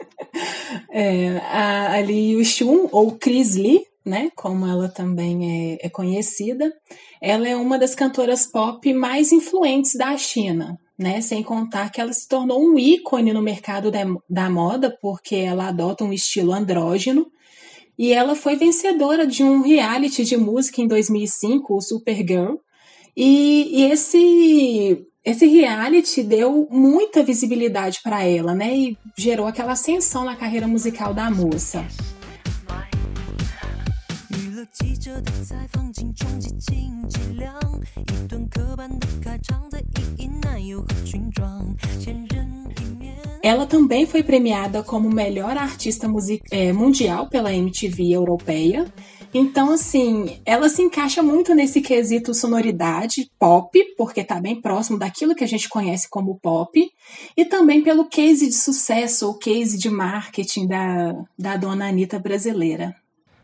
É, 0.99 1.37
a, 1.53 1.93
a 1.93 2.01
Li 2.01 2.33
Yuxun, 2.33 2.89
ou 2.91 3.13
Chris 3.19 3.55
Lee, 3.55 3.85
né, 4.03 4.31
como 4.35 4.67
ela 4.67 4.89
também 4.89 5.75
é, 5.75 5.87
é, 5.87 5.91
conhecida, 5.91 6.73
ela 7.21 7.47
é 7.47 7.55
uma 7.55 7.79
das 7.79 7.95
cantoras 7.95 8.47
pop 8.47 8.95
mais 8.95 9.31
influentes 9.31 9.93
da 9.95 10.17
China, 10.17 10.79
né, 10.99 11.21
sem 11.21 11.43
contar 11.43 11.93
que 11.93 12.01
ela 12.01 12.15
se 12.15 12.27
tornou 12.27 12.65
um 12.65 12.79
ícone 12.79 13.31
no 13.35 13.43
mercado 13.43 13.91
da, 13.91 14.07
da 14.27 14.49
moda, 14.49 14.97
porque 15.03 15.35
ela 15.35 15.69
adota 15.69 16.03
um 16.03 16.15
estilo 16.15 16.55
andrógeno, 16.55 17.27
e 17.99 18.15
ela 18.15 18.35
foi 18.35 18.57
vencedora 18.57 19.27
de 19.27 19.45
um 19.45 19.61
reality 19.61 20.25
de 20.25 20.39
música 20.39 20.81
em 20.81 20.89
2005, 20.89 21.77
o 21.77 21.81
Supergirl, 21.83 22.55
e, 23.17 23.81
e 23.81 23.85
esse 23.91 25.07
esse 25.25 25.45
reality 25.47 26.23
deu 26.23 26.69
muita 26.71 27.21
visibilidade 27.21 27.99
para 28.01 28.23
ela, 28.23 28.55
né? 28.55 28.77
E 28.77 28.99
gerou 29.19 29.49
aquela 29.49 29.73
ascensão 29.73 30.25
na 30.25 30.37
carreira 30.37 30.69
musical 30.69 31.13
da 31.13 31.29
moça. 31.29 31.85
Ela 43.43 43.67
também 43.67 44.07
foi 44.07 44.23
premiada 44.23 44.83
como 44.85 45.11
melhor 45.11 45.57
artista 45.57 46.09
é, 46.53 46.73
mundial 46.73 47.29
pela 47.29 47.53
MTV 47.53 48.13
europeia 48.13 48.87
então, 49.37 49.71
assim, 49.71 50.41
ela 50.47 50.69
se 50.69 50.81
encaixa 50.81 51.23
muito 51.23 51.55
nesse 51.55 51.83
quesito 51.83 52.33
sonoridade 52.33 53.31
pop, 53.39 53.79
porque 53.97 54.21
está 54.21 54.41
bem 54.41 54.59
próximo 54.59 54.99
daquilo 54.99 55.35
que 55.35 55.45
a 55.45 55.47
gente 55.47 55.69
conhece 55.69 56.09
como 56.09 56.39
pop, 56.41 56.81
e 57.37 57.45
também 57.45 57.83
pelo 57.83 58.09
case 58.09 58.47
de 58.47 58.55
sucesso, 58.55 59.27
ou 59.27 59.39
case 59.39 59.77
de 59.77 59.91
marketing 59.91 60.67
da, 60.67 61.13
da 61.39 61.57
dona 61.57 61.89
Anitta 61.89 62.19
brasileira. 62.19 62.97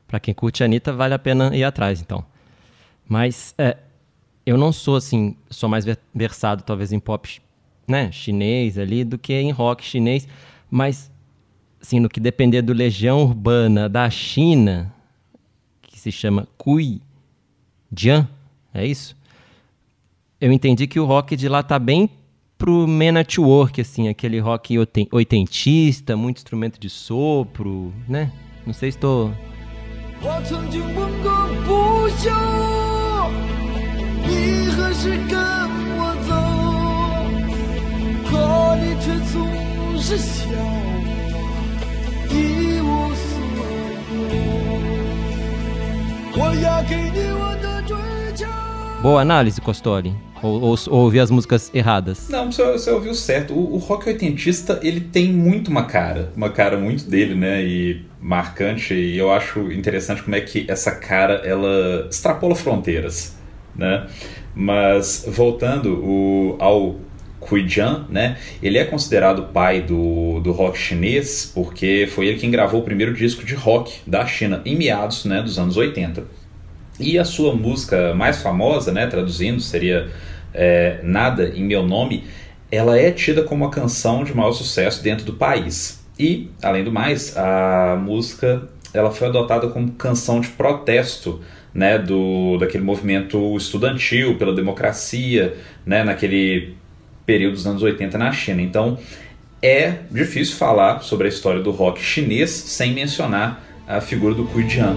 Para 0.06 0.18
quem 0.18 0.32
curte 0.32 0.62
a 0.62 0.66
Anitta, 0.66 0.94
vale 0.94 1.12
a 1.12 1.18
pena 1.18 1.54
ir 1.54 1.64
atrás, 1.64 2.00
então. 2.00 2.24
Mas 3.06 3.54
é, 3.58 3.76
eu 4.46 4.56
não 4.56 4.72
sou, 4.72 4.96
assim, 4.96 5.36
sou 5.50 5.68
mais 5.68 5.84
versado 6.14 6.62
talvez 6.62 6.90
em 6.92 6.98
pop 6.98 7.38
né, 7.86 8.10
chinês 8.10 8.78
ali 8.78 9.04
do 9.04 9.18
que 9.18 9.34
em 9.34 9.50
rock 9.50 9.84
chinês, 9.84 10.26
mas, 10.70 11.10
assim, 11.80 12.00
no 12.00 12.08
que 12.08 12.18
depender 12.18 12.62
do 12.62 12.72
Legião 12.72 13.22
Urbana 13.22 13.90
da 13.90 14.08
China 14.08 14.90
se 16.02 16.10
chama 16.10 16.48
Cui 16.58 17.00
Jian, 17.96 18.28
é 18.74 18.84
isso? 18.84 19.16
Eu 20.40 20.50
entendi 20.50 20.88
que 20.88 20.98
o 20.98 21.04
rock 21.04 21.36
de 21.36 21.48
lá 21.48 21.62
tá 21.62 21.78
bem 21.78 22.10
pro 22.58 22.88
Man 22.88 23.20
at 23.20 23.38
Work, 23.38 23.80
assim, 23.80 24.08
aquele 24.08 24.40
rock 24.40 24.76
oitentista, 25.12 26.16
muito 26.16 26.38
instrumento 26.38 26.80
de 26.80 26.90
sopro, 26.90 27.92
né? 28.08 28.32
Não 28.66 28.74
sei 28.74 28.90
se 28.90 28.98
estou... 28.98 29.32
Boa 49.02 49.20
análise, 49.20 49.60
Costoli. 49.60 50.14
Ou, 50.42 50.60
ou, 50.60 50.76
ou 50.88 51.00
ouvir 51.02 51.20
as 51.20 51.30
músicas 51.30 51.70
erradas? 51.74 52.28
Não, 52.28 52.50
você, 52.50 52.64
você 52.72 52.90
ouviu 52.90 53.14
certo. 53.14 53.52
O, 53.52 53.74
o, 53.74 53.78
rock 53.78 54.08
oitentista, 54.08 54.80
ele 54.82 55.00
tem 55.00 55.32
muito 55.32 55.70
uma 55.70 55.84
cara. 55.84 56.32
Uma 56.36 56.50
cara 56.50 56.78
muito 56.78 57.08
dele, 57.08 57.34
né? 57.34 57.62
E 57.62 58.04
marcante. 58.20 58.94
E 58.94 59.18
eu 59.18 59.30
acho 59.30 59.70
interessante 59.72 60.22
como 60.22 60.34
é 60.34 60.40
que 60.40 60.64
essa 60.68 60.92
cara, 60.92 61.34
ela 61.44 62.08
extrapola 62.10 62.54
fronteiras, 62.54 63.36
né? 63.76 64.06
Mas, 64.54 65.24
voltando 65.28 65.94
o, 66.04 66.56
ao 66.58 66.96
Jian, 67.66 68.06
né? 68.08 68.36
Ele 68.62 68.78
é 68.78 68.84
considerado 68.84 69.52
pai 69.52 69.82
do, 69.82 70.40
do 70.40 70.52
rock 70.52 70.78
chinês 70.78 71.50
porque 71.54 72.08
foi 72.12 72.26
ele 72.26 72.38
quem 72.38 72.50
gravou 72.50 72.80
o 72.80 72.84
primeiro 72.84 73.12
disco 73.12 73.44
de 73.44 73.54
rock 73.54 74.00
da 74.06 74.26
China 74.26 74.62
em 74.64 74.76
meados 74.76 75.24
né, 75.24 75.42
dos 75.42 75.58
anos 75.58 75.76
80. 75.76 76.24
E 77.00 77.18
a 77.18 77.24
sua 77.24 77.54
música 77.54 78.14
mais 78.14 78.42
famosa, 78.42 78.92
né, 78.92 79.06
traduzindo, 79.06 79.60
seria 79.60 80.08
é, 80.54 81.00
Nada 81.02 81.48
em 81.54 81.64
Meu 81.64 81.82
Nome, 81.82 82.24
ela 82.70 82.98
é 82.98 83.10
tida 83.10 83.42
como 83.42 83.64
a 83.64 83.70
canção 83.70 84.24
de 84.24 84.34
maior 84.34 84.52
sucesso 84.52 85.02
dentro 85.02 85.24
do 85.24 85.34
país. 85.34 86.02
E, 86.18 86.50
além 86.62 86.84
do 86.84 86.92
mais, 86.92 87.36
a 87.36 87.96
música 88.00 88.68
ela 88.94 89.10
foi 89.10 89.28
adotada 89.28 89.68
como 89.68 89.92
canção 89.92 90.40
de 90.40 90.48
protesto 90.48 91.40
né, 91.74 91.98
do, 91.98 92.58
daquele 92.58 92.84
movimento 92.84 93.56
estudantil 93.56 94.36
pela 94.36 94.54
democracia, 94.54 95.56
né, 95.86 96.04
naquele 96.04 96.74
período 97.32 97.54
dos 97.54 97.66
anos 97.66 97.82
80 97.82 98.18
na 98.18 98.30
China. 98.30 98.60
Então 98.60 98.98
é 99.62 100.00
difícil 100.10 100.54
falar 100.56 101.00
sobre 101.00 101.28
a 101.28 101.30
história 101.30 101.62
do 101.62 101.70
rock 101.70 101.98
chinês 101.98 102.50
sem 102.50 102.92
mencionar 102.92 103.64
a 103.88 104.02
figura 104.02 104.34
do 104.34 104.44
Kui 104.44 104.68
Jian. 104.68 104.94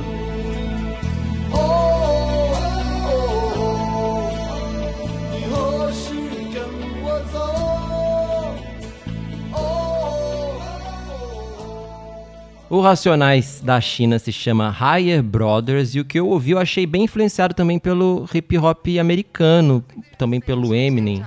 O 12.69 12.81
Racionais 12.81 13.61
da 13.63 13.79
China 13.79 14.19
se 14.19 14.33
chama 14.33 14.69
Higher 14.69 15.23
Brothers 15.23 15.95
e 15.95 16.01
o 16.01 16.05
que 16.05 16.19
eu 16.19 16.27
ouvi 16.27 16.51
eu 16.51 16.59
achei 16.59 16.85
bem 16.85 17.03
influenciado 17.03 17.53
também 17.53 17.79
pelo 17.79 18.27
hip 18.33 18.57
hop 18.57 18.85
americano, 18.99 19.81
também 20.17 20.41
pelo 20.41 20.75
Eminem. 20.75 21.23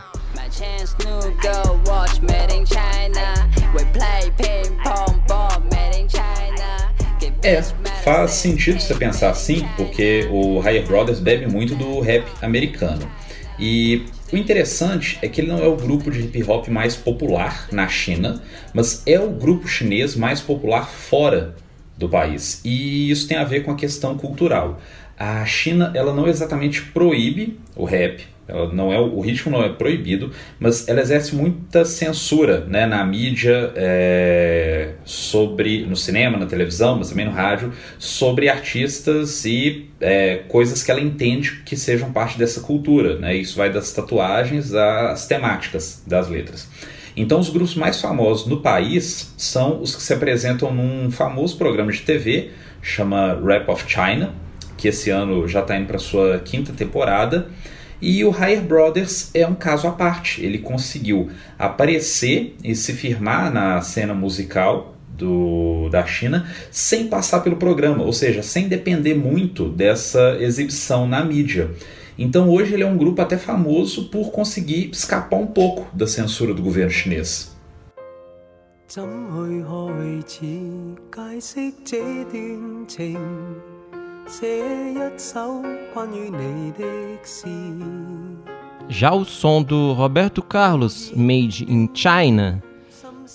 É, 7.43 7.63
faz 8.03 8.33
sentido 8.33 8.81
você 8.81 8.95
pensar 8.95 9.31
assim, 9.31 9.67
porque 9.77 10.29
o 10.31 10.61
Higher 10.61 10.87
Brothers 10.87 11.21
bebe 11.21 11.47
muito 11.47 11.75
do 11.75 12.01
rap 12.01 12.25
americano. 12.43 13.11
E 13.59 14.07
o 14.33 14.37
interessante 14.37 15.19
é 15.23 15.29
que 15.29 15.41
ele 15.41 15.49
não 15.49 15.59
é 15.59 15.67
o 15.67 15.77
grupo 15.77 16.11
de 16.11 16.21
hip 16.21 16.43
hop 16.45 16.69
mais 16.69 16.95
popular 16.95 17.69
na 17.73 17.89
China, 17.89 18.43
mas 18.75 19.03
é 19.07 19.19
o 19.19 19.31
grupo 19.31 19.67
chinês 19.67 20.15
mais 20.15 20.41
popular 20.41 20.89
fora 20.89 21.57
do 21.97 22.09
país. 22.09 22.61
E 22.65 23.11
isso 23.11 23.27
tem 23.27 23.37
a 23.37 23.45
ver 23.45 23.65
com 23.65 23.71
a 23.71 23.77
questão 23.77 24.17
cultural. 24.17 24.81
a 25.19 25.45
China 25.47 25.91
ela 25.95 26.15
não 26.15 26.29
exatamente 26.29 26.83
proíbe 26.83 27.59
o 27.75 27.85
rap, 27.85 28.25
ela 28.49 28.73
não 28.73 28.91
é 28.93 28.99
o 28.99 29.21
ritmo 29.21 29.53
não 29.53 29.63
é 29.63 29.69
proibido, 29.69 30.33
mas 30.59 30.89
ela 30.89 31.01
exerce 31.01 31.37
muita 31.37 31.85
censura 31.85 32.65
né, 32.67 32.87
na 32.87 33.05
mídia, 33.05 33.73
é, 33.77 34.93
sobre 35.05 35.85
no 35.85 35.95
cinema, 35.95 36.39
na 36.39 36.47
televisão, 36.47 36.97
mas 36.97 37.11
também 37.11 37.27
no 37.27 37.33
rádio, 37.33 37.73
sobre 37.99 38.49
artistas 38.49 39.45
e 39.45 39.91
é, 40.01 40.43
coisas 40.49 40.83
que 40.83 40.91
ela 40.91 41.01
entende 41.01 41.63
que 41.67 41.77
sejam 41.77 42.11
parte 42.11 42.39
dessa 42.39 42.61
cultura. 42.61 43.19
Né? 43.19 43.37
Isso 43.37 43.57
vai 43.57 43.71
das 43.71 43.93
tatuagens 43.93 44.73
às 44.75 45.27
temáticas 45.27 46.03
das 46.07 46.29
letras. 46.29 46.69
Então, 47.15 47.41
os 47.41 47.51
grupos 47.51 47.75
mais 47.75 48.01
famosos 48.01 48.47
no 48.47 48.61
país 48.61 49.35
são 49.37 49.83
os 49.83 49.95
que 49.95 50.03
se 50.03 50.15
apresentam 50.15 50.73
num 50.73 51.11
famoso 51.11 51.59
programa 51.59 51.91
de 51.91 52.01
TV, 52.01 52.51
chama 52.81 53.39
Rap 53.45 53.69
of 53.69 53.85
China, 53.89 54.33
que 54.77 54.87
esse 54.87 55.11
ano 55.11 55.47
já 55.49 55.61
está 55.61 55.77
indo 55.77 55.87
para 55.87 55.99
sua 55.99 56.39
quinta 56.39 56.73
temporada. 56.73 57.49
E 58.01 58.25
o 58.25 58.31
Higher 58.31 58.63
Brothers 58.63 59.31
é 59.35 59.47
um 59.47 59.55
caso 59.55 59.89
à 59.89 59.93
parte. 59.93 60.45
Ele 60.45 60.59
conseguiu 60.59 61.31
aparecer 61.59 62.57
e 62.63 62.75
se 62.75 62.93
firmar 62.93 63.53
na 63.53 63.81
cena 63.81 64.15
musical 64.15 64.95
do, 65.09 65.89
da 65.91 66.07
China 66.07 66.49
sem 66.71 67.09
passar 67.09 67.41
pelo 67.41 67.57
programa, 67.57 68.05
ou 68.05 68.13
seja, 68.13 68.43
sem 68.43 68.69
depender 68.69 69.15
muito 69.15 69.69
dessa 69.69 70.37
exibição 70.41 71.09
na 71.09 71.25
mídia. 71.25 71.71
Então 72.17 72.49
hoje 72.49 72.75
ele 72.75 72.83
é 72.83 72.87
um 72.87 72.97
grupo 72.97 73.21
até 73.21 73.37
famoso 73.37 74.09
por 74.09 74.31
conseguir 74.31 74.91
escapar 74.93 75.37
um 75.37 75.47
pouco 75.47 75.87
da 75.97 76.07
censura 76.07 76.55
do 76.55 76.63
governo 76.63 76.91
chinês. 76.91 77.57
Já 88.91 89.15
o 89.15 89.25
som 89.25 89.63
do 89.63 89.95
Roberto 89.95 90.43
Carlos, 90.43 91.11
Made 91.17 91.65
in 91.67 91.89
China, 91.95 92.63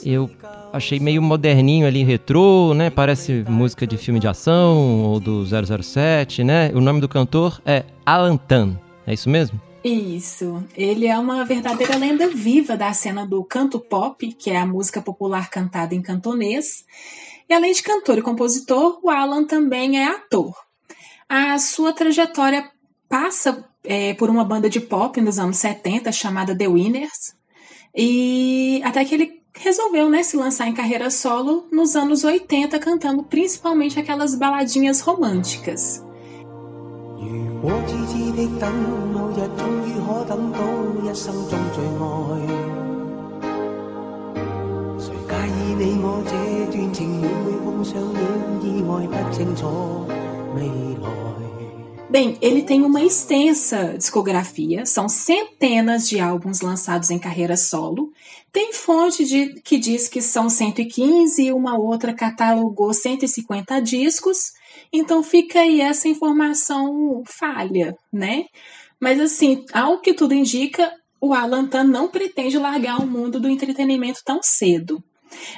eu 0.06 0.30
achei 0.72 1.00
meio 1.00 1.20
moderninho 1.20 1.88
ali, 1.88 2.04
retrô, 2.04 2.76
né? 2.76 2.92
Parece 2.92 3.44
música 3.50 3.88
de 3.88 3.98
filme 3.98 4.20
de 4.20 4.28
ação 4.28 5.04
ou 5.04 5.20
do 5.20 5.44
007, 5.44 6.44
né? 6.44 6.72
O 6.76 6.80
nome 6.80 7.02
do 7.02 7.10
cantor 7.10 7.60
é 7.66 7.86
Alan 8.06 8.38
Tan, 8.38 8.80
é 9.08 9.14
isso 9.16 9.32
mesmo? 9.32 9.60
Isso. 9.84 10.64
Ele 10.78 11.08
é 11.08 11.18
uma 11.18 11.44
verdadeira 11.44 11.98
lenda 11.98 12.30
viva 12.30 12.78
da 12.78 12.94
cena 12.94 13.26
do 13.26 13.44
canto 13.44 13.80
pop, 13.80 14.32
que 14.34 14.52
é 14.52 14.58
a 14.58 14.66
música 14.66 15.02
popular 15.02 15.50
cantada 15.50 15.96
em 15.96 16.04
cantonês. 16.04 16.86
E 17.50 17.54
além 17.54 17.74
de 17.74 17.82
cantor 17.82 18.20
e 18.20 18.22
compositor, 18.22 19.00
o 19.02 19.10
Alan 19.10 19.44
também 19.46 20.00
é 20.00 20.06
ator. 20.06 20.54
A 21.36 21.58
sua 21.58 21.92
trajetória 21.92 22.70
passa 23.10 23.68
é, 23.84 24.14
por 24.14 24.30
uma 24.30 24.46
banda 24.46 24.70
de 24.70 24.80
pop 24.80 25.20
nos 25.20 25.40
anos 25.40 25.58
70 25.58 26.12
chamada 26.12 26.56
The 26.56 26.68
Winners, 26.68 27.34
e 27.96 28.80
até 28.86 29.04
que 29.04 29.16
ele 29.16 29.42
resolveu 29.52 30.12
né, 30.12 30.22
se 30.22 30.38
lançar 30.38 30.68
em 30.68 30.76
carreira 30.76 31.10
solo 31.10 31.68
nos 31.72 31.96
anos 31.96 32.24
80, 32.24 32.78
cantando 32.78 33.24
principalmente 33.24 34.00
aquelas 34.00 34.36
baladinhas 34.36 35.02
românticas. 35.02 36.06
Bem, 52.10 52.38
ele 52.42 52.62
tem 52.62 52.84
uma 52.84 53.02
extensa 53.04 53.96
discografia, 53.98 54.86
são 54.86 55.10
centenas 55.10 56.08
de 56.08 56.20
álbuns 56.20 56.62
lançados 56.62 57.10
em 57.10 57.18
carreira 57.18 57.58
solo. 57.58 58.12
Tem 58.52 58.72
fonte 58.72 59.26
de, 59.26 59.60
que 59.62 59.80
diz 59.80 60.08
que 60.08 60.22
são 60.22 60.48
115 60.48 61.44
e 61.44 61.52
uma 61.52 61.76
outra 61.76 62.14
catalogou 62.14 62.94
150 62.94 63.82
discos. 63.82 64.54
Então 64.92 65.24
fica 65.24 65.62
aí 65.62 65.82
essa 65.82 66.08
informação 66.08 67.24
falha, 67.26 67.98
né? 68.12 68.46
Mas 69.00 69.20
assim, 69.20 69.66
ao 69.74 70.00
que 70.00 70.14
tudo 70.14 70.36
indica, 70.36 70.94
o 71.20 71.34
Alan 71.34 71.66
Tan 71.66 71.86
não 71.86 72.08
pretende 72.08 72.60
largar 72.60 73.00
o 73.00 73.08
mundo 73.08 73.40
do 73.40 73.50
entretenimento 73.50 74.22
tão 74.24 74.40
cedo. 74.44 75.04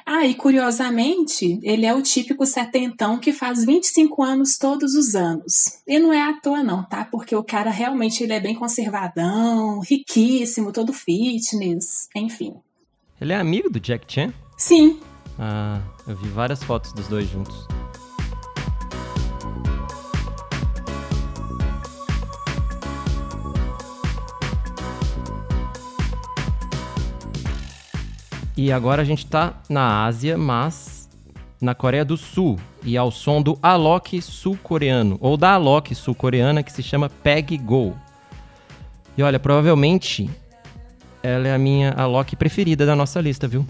Ah, 0.05 0.25
e 0.25 0.33
curiosamente, 0.33 1.59
ele 1.63 1.85
é 1.85 1.93
o 1.93 2.01
típico 2.01 2.45
setentão 2.45 3.19
que 3.19 3.33
faz 3.33 3.65
25 3.65 4.23
anos 4.23 4.57
todos 4.57 4.93
os 4.93 5.15
anos. 5.15 5.81
E 5.87 5.99
não 5.99 6.13
é 6.13 6.21
à 6.21 6.33
toa 6.39 6.63
não, 6.63 6.83
tá? 6.83 7.05
Porque 7.05 7.35
o 7.35 7.43
cara 7.43 7.69
realmente 7.69 8.23
ele 8.23 8.33
é 8.33 8.39
bem 8.39 8.55
conservadão, 8.55 9.79
riquíssimo, 9.79 10.71
todo 10.71 10.93
fitness, 10.93 12.07
enfim. 12.15 12.53
Ele 13.19 13.33
é 13.33 13.37
amigo 13.37 13.69
do 13.69 13.79
Jack 13.79 14.11
Chan? 14.11 14.33
Sim. 14.57 14.99
Ah, 15.39 15.81
eu 16.07 16.15
vi 16.15 16.29
várias 16.29 16.63
fotos 16.63 16.93
dos 16.93 17.07
dois 17.07 17.27
juntos. 17.29 17.67
E 28.57 28.71
agora 28.71 29.01
a 29.01 29.05
gente 29.05 29.25
tá 29.25 29.53
na 29.69 30.05
Ásia, 30.05 30.37
mas 30.37 31.09
na 31.59 31.75
Coreia 31.75 32.05
do 32.05 32.15
Sul. 32.15 32.57
E 32.83 32.95
ao 32.95 33.11
som 33.11 33.41
do 33.41 33.59
Alok 33.61 34.21
sul-coreano, 34.21 35.17
ou 35.19 35.35
da 35.35 35.53
Alok 35.53 35.93
sul-coreana, 35.93 36.63
que 36.63 36.71
se 36.71 36.81
chama 36.81 37.09
Peg 37.09 37.57
Go. 37.57 37.93
E 39.17 39.23
olha, 39.23 39.39
provavelmente 39.39 40.29
ela 41.21 41.49
é 41.49 41.53
a 41.53 41.57
minha 41.57 41.91
Alok 41.91 42.35
preferida 42.37 42.85
da 42.85 42.95
nossa 42.95 43.19
lista, 43.19 43.45
viu? 43.47 43.65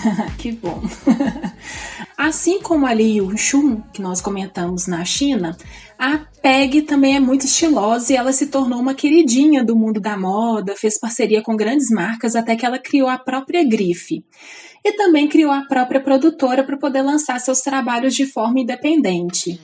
que 0.38 0.52
bom. 0.52 0.80
Assim 2.22 2.60
como 2.60 2.84
a 2.84 2.92
Li 2.92 3.16
Yunxun, 3.16 3.80
que 3.94 4.02
nós 4.02 4.20
comentamos 4.20 4.86
na 4.86 5.02
China, 5.06 5.56
a 5.98 6.18
Peg 6.42 6.82
também 6.82 7.16
é 7.16 7.18
muito 7.18 7.46
estilosa 7.46 8.12
e 8.12 8.16
ela 8.16 8.30
se 8.30 8.48
tornou 8.48 8.78
uma 8.78 8.92
queridinha 8.92 9.64
do 9.64 9.74
mundo 9.74 9.98
da 9.98 10.18
moda, 10.18 10.76
fez 10.76 11.00
parceria 11.00 11.42
com 11.42 11.56
grandes 11.56 11.88
marcas 11.88 12.36
até 12.36 12.54
que 12.56 12.66
ela 12.66 12.78
criou 12.78 13.08
a 13.08 13.16
própria 13.16 13.64
grife. 13.66 14.22
E 14.84 14.92
também 14.98 15.28
criou 15.28 15.50
a 15.50 15.62
própria 15.62 15.98
produtora 15.98 16.62
para 16.62 16.76
poder 16.76 17.00
lançar 17.00 17.40
seus 17.40 17.62
trabalhos 17.62 18.14
de 18.14 18.26
forma 18.26 18.60
independente. 18.60 19.58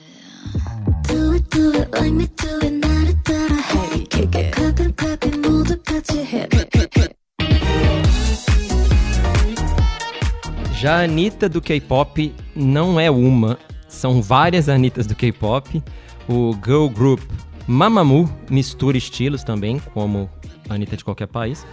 Já 10.79 10.99
a 10.99 11.03
Anitta 11.05 11.49
do 11.49 11.59
K-pop 11.59 12.35
não 12.55 12.99
é 12.99 13.09
uma, 13.09 13.57
são 13.87 14.21
várias 14.21 14.69
Anitas 14.69 15.07
do 15.07 15.15
K-pop. 15.15 15.83
O 16.29 16.53
girl 16.63 16.87
group 16.87 17.19
Mamamoo 17.65 18.29
mistura 18.47 18.95
estilos 18.95 19.43
também, 19.43 19.79
como 19.91 20.29
a 20.69 20.75
Anitta 20.75 20.95
de 20.95 21.03
qualquer 21.03 21.25
país, 21.25 21.65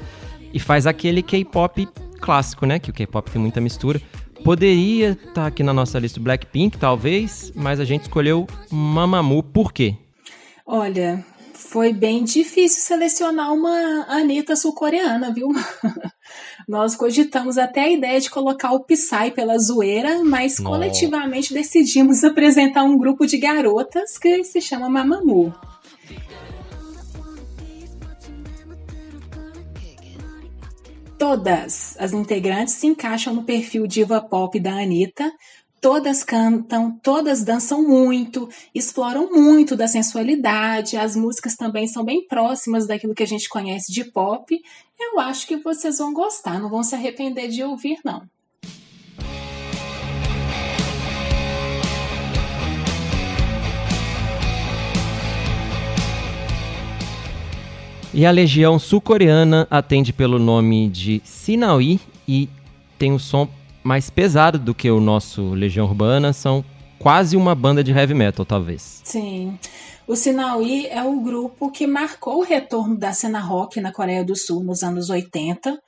e 0.55 0.59
faz 0.59 0.87
aquele 0.87 1.23
K-pop 1.23 1.87
clássico, 2.19 2.65
né? 2.65 2.79
Que 2.79 2.89
o 2.89 2.95
K-pop 2.95 3.31
tem 3.31 3.43
muita 3.43 3.61
mistura. 3.61 4.01
Poderia 4.43 5.11
estar 5.11 5.35
tá 5.35 5.47
aqui 5.49 5.63
na 5.63 5.75
nossa 5.75 5.99
lista 5.99 6.19
Blackpink, 6.19 6.79
talvez, 6.79 7.53
mas 7.55 7.81
a 7.81 7.85
gente 7.85 8.05
escolheu 8.05 8.47
Mamamoo 8.71 9.43
por 9.43 9.71
quê? 9.71 9.99
Olha, 10.67 11.23
foi 11.69 11.93
bem 11.93 12.25
difícil 12.25 12.81
selecionar 12.83 13.53
uma 13.53 14.05
Anitta 14.09 14.55
sul-coreana, 14.55 15.33
viu? 15.33 15.49
Nós 16.69 16.95
cogitamos 16.95 17.59
até 17.59 17.83
a 17.83 17.91
ideia 17.91 18.21
de 18.21 18.31
colocar 18.31 18.73
o 18.73 18.85
Psy 18.85 19.31
pela 19.35 19.59
zoeira, 19.59 20.23
mas 20.23 20.59
Nossa. 20.59 20.63
coletivamente 20.63 21.53
decidimos 21.53 22.23
apresentar 22.25 22.85
um 22.85 22.97
grupo 22.99 23.27
de 23.27 23.39
garotas 23.39 24.19
que 24.19 24.45
se 24.45 24.61
chama 24.61 24.89
Mamamoo. 24.89 25.53
Todas 31.19 31.97
as 31.99 32.13
integrantes 32.13 32.75
se 32.75 32.87
encaixam 32.87 33.35
no 33.35 33.45
perfil 33.45 33.87
diva 33.87 34.21
pop 34.21 34.61
da 34.61 34.75
Anitta, 34.75 35.33
todas 35.85 36.25
cantam, 36.25 36.99
todas 37.03 37.45
dançam 37.45 37.87
muito, 37.87 38.49
exploram 38.75 39.31
muito 39.31 39.77
da 39.77 39.87
sensualidade, 39.87 40.97
as 40.97 41.15
músicas 41.15 41.57
também 41.57 41.87
são 41.87 42.03
bem 42.03 42.27
próximas 42.27 42.87
daquilo 42.87 43.15
que 43.15 43.23
a 43.23 43.27
gente 43.27 43.51
conhece 43.51 43.93
de 43.93 44.03
pop. 44.03 44.59
Eu 44.99 45.21
acho 45.21 45.47
que 45.47 45.59
vocês 45.59 45.99
vão 45.99 46.15
gostar, 46.15 46.59
não 46.59 46.71
vão 46.71 46.83
se 46.83 46.95
arrepender 46.95 47.49
de 47.49 47.63
ouvir, 47.63 47.99
não. 48.03 48.23
E 58.15 58.25
a 58.25 58.31
Legião 58.31 58.79
Sul-Coreana 58.79 59.69
atende 59.71 60.15
pelo 60.15 60.39
nome 60.39 60.89
de 60.89 61.21
Sinaui 61.27 62.01
e 62.27 62.49
tem 62.99 63.13
o 63.13 63.19
som 63.19 63.47
mais 63.85 64.09
pesado 64.09 64.59
do 64.59 64.75
que 64.75 64.91
o 64.91 64.99
nosso 64.99 65.51
Legião 65.51 65.87
Urbana, 65.87 66.33
são 66.33 66.65
quase 66.99 67.37
uma 67.37 67.55
banda 67.55 67.85
de 67.85 67.93
heavy 67.93 68.15
metal, 68.15 68.47
talvez. 68.47 69.03
Sim. 69.05 69.59
O 70.07 70.17
Sinal-I 70.17 70.87
é 70.87 71.03
o 71.03 71.21
grupo 71.21 71.71
que 71.71 71.87
marcou 71.87 72.39
o 72.39 72.43
retorno 72.43 72.97
da 72.97 73.13
cena 73.13 73.41
rock 73.41 73.81
na 73.81 73.93
Coreia 73.93 74.25
do 74.25 74.35
Sul 74.35 74.65
nos 74.65 74.83
anos 74.83 75.11
80, 75.11 75.79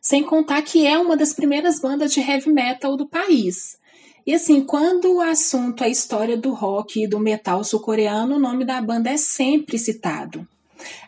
sem 0.00 0.22
contar 0.22 0.62
que 0.62 0.86
é 0.86 0.98
uma 0.98 1.16
das 1.16 1.32
primeiras 1.32 1.80
bandas 1.80 2.12
de 2.12 2.20
heavy 2.20 2.52
metal 2.52 2.96
do 2.96 3.08
país. 3.08 3.78
E 4.26 4.34
assim, 4.34 4.62
quando 4.62 5.16
o 5.16 5.20
assunto 5.22 5.82
é 5.82 5.88
história 5.88 6.36
do 6.36 6.52
rock 6.52 7.02
e 7.02 7.08
do 7.08 7.18
metal 7.18 7.64
sul-coreano, 7.64 8.36
o 8.36 8.38
nome 8.38 8.64
da 8.64 8.80
banda 8.80 9.08
é 9.10 9.16
sempre 9.16 9.78
citado. 9.78 10.46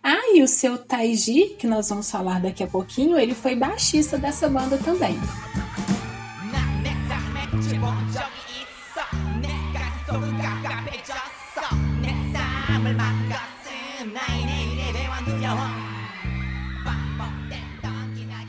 Ah, 0.03 0.35
e 0.35 0.43
o 0.43 0.49
seu 0.49 0.79
Taiji, 0.79 1.55
que 1.59 1.67
nós 1.67 1.89
vamos 1.89 2.11
falar 2.11 2.41
daqui 2.41 2.63
a 2.63 2.67
pouquinho, 2.67 3.19
ele 3.19 3.35
foi 3.35 3.55
baixista 3.55 4.19
dessa 4.19 4.49
banda 4.49 4.79
também. 4.79 5.15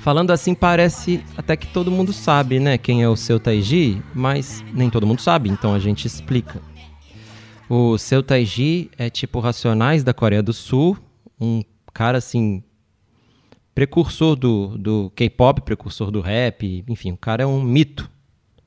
Falando 0.01 0.31
assim, 0.31 0.55
parece 0.55 1.23
até 1.37 1.55
que 1.55 1.67
todo 1.67 1.91
mundo 1.91 2.11
sabe, 2.11 2.59
né, 2.59 2.75
quem 2.75 3.03
é 3.03 3.07
o 3.07 3.15
seu 3.15 3.39
Taiji, 3.39 4.01
mas 4.15 4.63
nem 4.73 4.89
todo 4.89 5.05
mundo 5.05 5.21
sabe, 5.21 5.47
então 5.47 5.75
a 5.75 5.79
gente 5.79 6.07
explica. 6.07 6.59
O 7.69 7.99
seu 7.99 8.23
Taiji 8.23 8.89
é 8.97 9.11
tipo 9.11 9.39
Racionais 9.39 10.03
da 10.03 10.11
Coreia 10.11 10.41
do 10.41 10.53
Sul, 10.53 10.97
um 11.39 11.63
cara 11.93 12.17
assim 12.17 12.63
precursor 13.75 14.35
do, 14.35 14.75
do 14.75 15.11
K-pop, 15.15 15.61
precursor 15.61 16.09
do 16.09 16.19
rap, 16.19 16.83
enfim, 16.87 17.11
o 17.11 17.17
cara 17.17 17.43
é 17.43 17.45
um 17.45 17.61
mito 17.61 18.09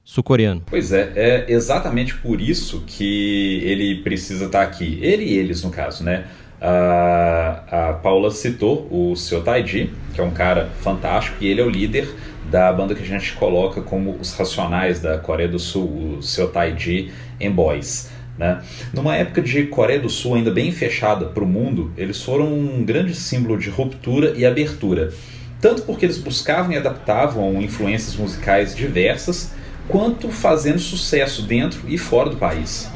sul-coreano. 0.05 0.63
Pois 0.67 0.93
é, 0.93 1.13
é 1.17 1.53
exatamente 1.53 2.15
por 2.15 2.41
isso 2.41 2.85
que 2.87 3.61
ele 3.65 4.03
precisa 4.03 4.47
estar 4.47 4.63
aqui. 4.63 4.99
Ele 5.03 5.25
e 5.25 5.33
eles, 5.33 5.65
no 5.65 5.71
caso, 5.71 6.05
né? 6.05 6.27
A, 6.67 7.91
a 7.91 7.93
Paula 7.93 8.31
citou 8.31 8.89
o 8.91 9.15
Seo 9.15 9.43
Taiji, 9.43 9.91
que 10.15 10.21
é 10.21 10.25
um 10.25 10.31
cara 10.31 10.71
fantástico, 10.81 11.37
e 11.43 11.47
ele 11.47 11.61
é 11.61 11.65
o 11.65 11.69
líder 11.69 12.09
da 12.51 12.73
banda 12.73 12.95
que 12.95 13.03
a 13.03 13.07
gente 13.07 13.35
coloca 13.35 13.83
como 13.83 14.13
os 14.19 14.33
racionais 14.33 14.99
da 14.99 15.19
Coreia 15.19 15.49
do 15.49 15.59
Sul, 15.59 16.17
o 16.17 16.23
Seo 16.23 16.49
Taiji 16.49 17.13
em 17.39 17.51
Boys. 17.51 18.11
Né? 18.39 18.63
Numa 18.95 19.15
época 19.15 19.43
de 19.43 19.65
Coreia 19.65 20.01
do 20.01 20.09
Sul 20.09 20.37
ainda 20.37 20.51
bem 20.51 20.73
fechada 20.73 21.27
para 21.27 21.45
o 21.45 21.47
mundo, 21.47 21.93
eles 21.99 22.23
foram 22.23 22.47
um 22.47 22.83
grande 22.83 23.15
símbolo 23.15 23.59
de 23.59 23.69
ruptura 23.69 24.33
e 24.35 24.47
abertura. 24.47 25.13
Tanto 25.61 25.83
porque 25.83 26.07
eles 26.07 26.17
buscavam 26.17 26.73
e 26.73 26.79
adaptavam 26.79 27.61
influências 27.61 28.17
musicais 28.17 28.75
diversas, 28.75 29.53
quanto 29.87 30.31
fazendo 30.31 30.79
sucesso 30.79 31.43
dentro 31.43 31.83
e 31.87 31.99
fora 31.99 32.31
do 32.31 32.37
país. 32.37 32.89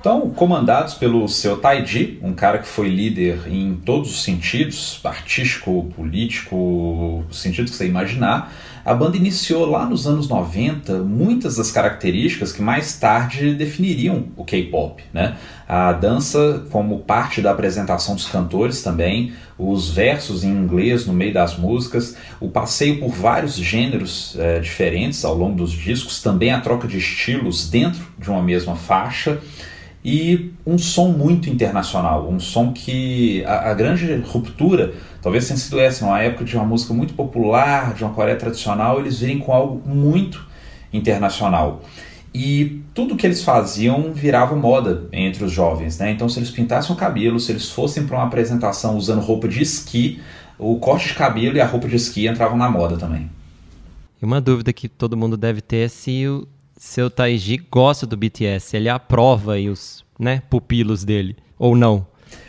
Então, 0.00 0.30
comandados 0.30 0.94
pelo 0.94 1.28
seu 1.28 1.58
Taiji, 1.58 2.18
um 2.22 2.32
cara 2.32 2.56
que 2.56 2.66
foi 2.66 2.88
líder 2.88 3.46
em 3.46 3.74
todos 3.74 4.10
os 4.10 4.22
sentidos, 4.22 4.98
artístico, 5.04 5.92
político, 5.94 7.22
sentido 7.30 7.70
que 7.70 7.76
você 7.76 7.86
imaginar, 7.86 8.50
a 8.90 8.94
banda 8.94 9.16
iniciou 9.16 9.66
lá 9.66 9.86
nos 9.86 10.04
anos 10.04 10.28
90 10.28 10.98
muitas 11.04 11.54
das 11.54 11.70
características 11.70 12.50
que 12.50 12.60
mais 12.60 12.98
tarde 12.98 13.54
definiriam 13.54 14.24
o 14.36 14.44
K-pop. 14.44 15.00
Né? 15.12 15.36
A 15.68 15.92
dança 15.92 16.66
como 16.72 16.98
parte 16.98 17.40
da 17.40 17.52
apresentação 17.52 18.16
dos 18.16 18.26
cantores 18.26 18.82
também, 18.82 19.32
os 19.56 19.90
versos 19.90 20.42
em 20.42 20.50
inglês 20.50 21.06
no 21.06 21.12
meio 21.12 21.32
das 21.32 21.56
músicas, 21.56 22.16
o 22.40 22.48
passeio 22.48 22.98
por 22.98 23.10
vários 23.10 23.54
gêneros 23.54 24.34
é, 24.36 24.58
diferentes 24.58 25.24
ao 25.24 25.36
longo 25.36 25.58
dos 25.58 25.70
discos, 25.70 26.20
também 26.20 26.50
a 26.50 26.60
troca 26.60 26.88
de 26.88 26.98
estilos 26.98 27.70
dentro 27.70 28.04
de 28.18 28.28
uma 28.28 28.42
mesma 28.42 28.74
faixa 28.74 29.38
e 30.04 30.52
um 30.66 30.78
som 30.78 31.08
muito 31.08 31.50
internacional, 31.50 32.28
um 32.28 32.40
som 32.40 32.72
que 32.72 33.44
a, 33.44 33.70
a 33.70 33.74
grande 33.74 34.14
ruptura 34.16 34.94
talvez 35.20 35.46
tenha 35.46 35.58
sido 35.58 35.78
essa, 35.78 36.04
uma 36.06 36.20
época 36.20 36.44
de 36.44 36.56
uma 36.56 36.64
música 36.64 36.94
muito 36.94 37.12
popular, 37.14 37.92
de 37.94 38.02
uma 38.02 38.12
Coreia 38.12 38.36
tradicional, 38.36 38.98
eles 38.98 39.20
virem 39.20 39.38
com 39.38 39.52
algo 39.52 39.82
muito 39.86 40.46
internacional. 40.92 41.82
E 42.32 42.82
tudo 42.94 43.16
que 43.16 43.26
eles 43.26 43.42
faziam 43.42 44.12
virava 44.12 44.54
moda 44.54 45.08
entre 45.12 45.44
os 45.44 45.52
jovens, 45.52 45.98
né? 45.98 46.12
Então, 46.12 46.28
se 46.28 46.38
eles 46.38 46.50
pintassem 46.50 46.94
o 46.94 46.98
cabelo, 46.98 47.40
se 47.40 47.50
eles 47.50 47.68
fossem 47.68 48.06
para 48.06 48.16
uma 48.16 48.26
apresentação 48.26 48.96
usando 48.96 49.20
roupa 49.20 49.48
de 49.48 49.60
esqui, 49.60 50.20
o 50.56 50.78
corte 50.78 51.08
de 51.08 51.14
cabelo 51.14 51.56
e 51.56 51.60
a 51.60 51.66
roupa 51.66 51.88
de 51.88 51.96
esqui 51.96 52.28
entravam 52.28 52.56
na 52.56 52.70
moda 52.70 52.96
também. 52.96 53.28
E 54.22 54.24
uma 54.24 54.40
dúvida 54.40 54.72
que 54.72 54.88
todo 54.88 55.16
mundo 55.16 55.36
deve 55.36 55.60
ter 55.60 55.86
é 55.86 55.88
se 55.88 56.26
o 56.28 56.46
seu 56.80 57.10
Taiji 57.10 57.58
gosta 57.70 58.06
do 58.06 58.16
BTS, 58.16 58.74
ele 58.74 58.88
aprova 58.88 59.52
aí 59.52 59.68
os 59.68 60.02
né, 60.18 60.42
pupilos 60.48 61.04
dele, 61.04 61.36
ou 61.58 61.76
não? 61.76 62.06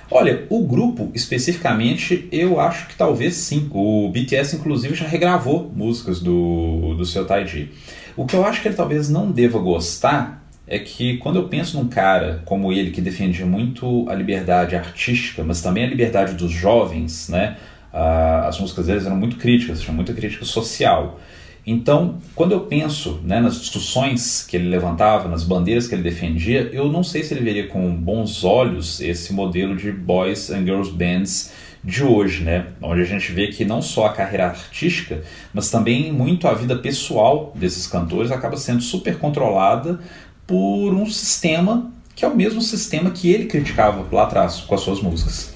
Olha, 0.10 0.46
o 0.50 0.66
grupo 0.66 1.12
especificamente, 1.14 2.30
eu 2.32 2.58
acho 2.58 2.88
que 2.88 2.96
talvez 2.96 3.36
sim. 3.36 3.70
O 3.74 4.10
BTS, 4.10 4.56
inclusive, 4.56 4.96
já 4.96 5.06
regravou 5.06 5.70
músicas 5.76 6.22
do, 6.22 6.96
do 6.96 7.06
seu 7.06 7.26
Taiji. 7.26 7.72
O 8.16 8.26
que 8.26 8.34
eu 8.34 8.46
acho 8.46 8.62
que 8.62 8.70
ele 8.70 8.76
talvez 8.76 9.10
não 9.10 9.30
deva 9.30 9.60
gostar 9.60 10.48
é 10.66 10.80
que 10.80 11.18
quando 11.18 11.36
eu 11.36 11.50
penso 11.50 11.78
num 11.78 11.90
cara 11.90 12.42
como 12.46 12.72
ele, 12.72 12.92
que 12.92 13.02
defendia 13.02 13.46
muito 13.46 14.10
a 14.10 14.16
liberdade 14.16 14.78
artística, 14.78 15.44
mas 15.44 15.62
também 15.62 15.84
a 15.84 15.88
liberdade 15.88 16.36
dos 16.36 16.52
jovens, 16.52 17.28
né? 17.28 17.58
As 17.92 18.58
músicas 18.58 18.88
deles 18.88 19.06
eram 19.06 19.18
muito 19.18 19.36
críticas, 19.36 19.82
tinha 19.82 19.94
muita 19.94 20.14
crítica 20.14 20.46
social. 20.46 21.20
Então, 21.66 22.20
quando 22.34 22.54
eu 22.54 22.62
penso 22.62 23.20
né, 23.24 23.40
nas 23.40 23.60
discussões 23.60 24.44
que 24.44 24.58
ele 24.58 24.68
levantava, 24.68 25.30
nas 25.30 25.44
bandeiras 25.44 25.88
que 25.88 25.94
ele 25.94 26.02
defendia, 26.02 26.70
eu 26.74 26.92
não 26.92 27.04
sei 27.04 27.24
se 27.24 27.34
ele 27.34 27.44
veria 27.44 27.68
com 27.68 27.96
bons 27.96 28.44
olhos 28.44 29.00
esse 29.00 29.32
modelo 29.32 29.76
de 29.76 29.92
boys 29.92 30.50
and 30.50 30.66
girls 30.66 30.92
bands 30.92 31.52
de 31.84 32.04
hoje, 32.04 32.44
né? 32.44 32.68
Onde 32.82 33.02
a 33.02 33.06
gente 33.06 33.32
vê 33.32 33.48
que 33.48 33.66
não 33.66 33.82
só 33.82 34.08
a 34.08 34.14
carreira 34.14 34.48
artística, 34.48 35.24
mas 35.54 35.70
também 35.70 36.12
muito 36.12 36.48
a 36.48 36.54
vida 36.54 36.76
pessoal 36.76 37.54
desses 37.56 37.88
cantores 37.88 38.32
acaba 38.32 38.58
sendo 38.58 38.82
super 38.82 39.18
controlada 39.18 40.00
por 40.46 40.94
um 40.94 41.08
sistema 41.08 41.92
que 42.16 42.26
é 42.26 42.28
o 42.28 42.36
mesmo 42.36 42.62
sistema 42.62 43.10
que 43.10 43.32
ele 43.32 43.46
criticava 43.46 44.06
lá 44.12 44.24
atrás 44.24 44.62
com 44.62 44.76
as 44.76 44.82
suas 44.82 45.02
músicas. 45.02 45.54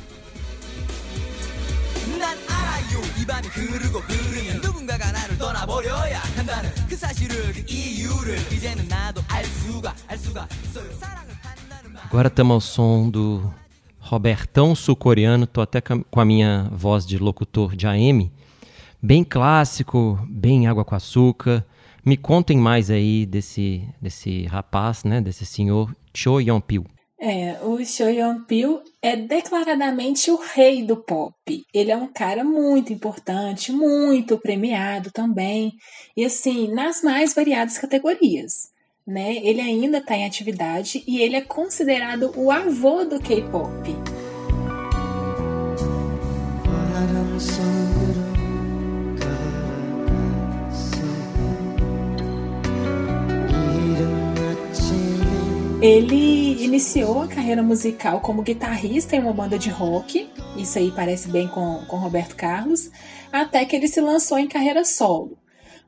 Agora 12.05 12.27
estamos 12.27 12.53
ao 12.53 12.61
som 12.61 13.09
do 13.09 13.53
Robertão 13.99 14.73
sul-coreano, 14.73 15.45
tô 15.45 15.61
até 15.61 15.79
com 15.81 16.19
a 16.19 16.25
minha 16.25 16.67
voz 16.71 17.05
de 17.05 17.19
locutor 17.19 17.75
de 17.75 17.85
AM. 17.85 18.31
Bem 19.01 19.23
clássico, 19.23 20.19
bem 20.27 20.65
água 20.65 20.83
com 20.83 20.95
açúcar. 20.95 21.63
Me 22.03 22.17
contem 22.17 22.57
mais 22.57 22.89
aí 22.89 23.27
desse, 23.27 23.87
desse 24.01 24.45
rapaz, 24.45 25.03
né, 25.03 25.21
desse 25.21 25.45
senhor 25.45 25.95
Cho 26.11 26.39
Yeon-pil. 26.39 26.85
É, 27.27 27.57
o 27.63 27.83
Cho 27.83 28.03
Yeon-pil 28.03 28.83
é 29.01 29.15
declaradamente 29.15 30.29
o 30.29 30.35
rei 30.35 30.83
do 30.83 30.95
pop. 30.95 31.33
Ele 31.73 31.89
é 31.91 31.97
um 31.97 32.05
cara 32.05 32.43
muito 32.43 32.93
importante, 32.93 33.71
muito 33.71 34.37
premiado 34.37 35.09
também, 35.11 35.73
e 36.15 36.23
assim, 36.23 36.71
nas 36.71 37.01
mais 37.01 37.33
variadas 37.33 37.79
categorias. 37.79 38.69
Né? 39.07 39.37
Ele 39.37 39.59
ainda 39.59 39.97
está 39.97 40.15
em 40.15 40.23
atividade 40.23 41.03
e 41.07 41.19
ele 41.19 41.35
é 41.35 41.41
considerado 41.41 42.31
o 42.37 42.51
avô 42.51 43.03
do 43.03 43.19
K-pop. 43.19 44.14
Ele 55.85 56.63
iniciou 56.63 57.21
a 57.21 57.27
carreira 57.27 57.61
musical 57.61 58.19
como 58.19 58.41
guitarrista 58.41 59.15
em 59.15 59.19
uma 59.19 59.31
banda 59.31 59.59
de 59.59 59.69
rock, 59.69 60.27
isso 60.57 60.79
aí 60.79 60.91
parece 60.91 61.29
bem 61.29 61.47
com, 61.47 61.85
com 61.85 61.97
Roberto 61.97 62.35
Carlos, 62.35 62.89
até 63.31 63.63
que 63.65 63.75
ele 63.75 63.87
se 63.87 64.01
lançou 64.01 64.39
em 64.39 64.47
carreira 64.47 64.83
solo. 64.83 65.37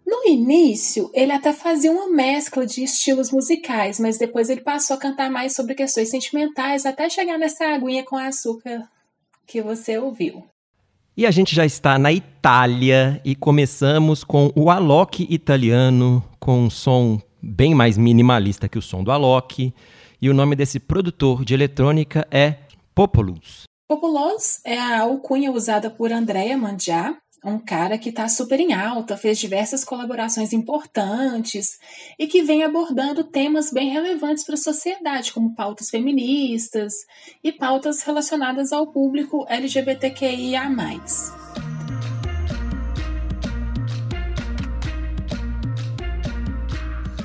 No 0.06 0.24
início, 0.28 1.10
ele 1.16 1.32
até 1.32 1.52
fazia 1.52 1.92
uma 1.92 2.08
mescla 2.12 2.64
de 2.64 2.84
estilos 2.84 3.32
musicais, 3.32 4.00
mas 4.00 4.20
depois 4.20 4.52
ele 4.52 4.62
passou 4.62 4.98
a 4.98 5.00
cantar 5.00 5.32
mais 5.32 5.56
sobre 5.56 5.74
questões 5.74 6.12
sentimentais, 6.12 6.86
até 6.86 7.10
chegar 7.10 7.40
nessa 7.40 7.66
aguinha 7.66 8.06
com 8.06 8.18
açúcar 8.18 8.88
que 9.48 9.64
você 9.64 9.98
ouviu. 9.98 10.44
E 11.18 11.26
a 11.26 11.32
gente 11.32 11.56
já 11.56 11.66
está 11.66 11.98
na 11.98 12.14
Itália 12.14 13.20
e 13.26 13.36
começamos 13.36 14.24
com 14.24 14.52
o 14.56 14.70
Alok 14.70 15.26
italiano, 15.28 16.24
com 16.40 16.66
um 16.66 16.70
som 16.70 17.20
bem 17.48 17.74
mais 17.74 17.98
minimalista 17.98 18.68
que 18.68 18.78
o 18.78 18.82
som 18.82 19.04
do 19.04 19.12
Alok. 19.12 19.74
E 20.22 20.30
o 20.30 20.34
nome 20.34 20.56
desse 20.56 20.80
produtor 20.80 21.46
de 21.46 21.54
eletrônica 21.54 22.28
é 22.30 22.56
Populous. 22.94 23.64
Populous 23.88 24.60
é 24.66 24.78
a 24.78 25.02
alcunha 25.02 25.52
usada 25.52 25.90
por 25.90 26.12
Andrea 26.12 26.58
Mandiá, 26.58 27.16
um 27.46 27.60
cara 27.60 27.98
que 27.98 28.10
está 28.10 28.28
super 28.28 28.60
em 28.60 28.74
alta, 28.74 29.16
fez 29.16 29.38
diversas 29.40 29.86
colaborações 29.86 30.52
importantes 30.52 31.78
e 32.20 32.28
que 32.28 32.42
vem 32.42 32.64
abordando 32.64 33.24
temas 33.24 33.72
bem 33.72 33.90
relevantes 33.90 34.44
para 34.44 34.56
a 34.56 34.58
sociedade, 34.58 35.32
como 35.32 35.56
pautas 35.56 35.90
feministas 35.90 36.94
e 37.44 37.52
pautas 37.52 38.02
relacionadas 38.02 38.74
ao 38.74 38.88
público 38.88 39.46
LGBTQIA. 39.48 40.68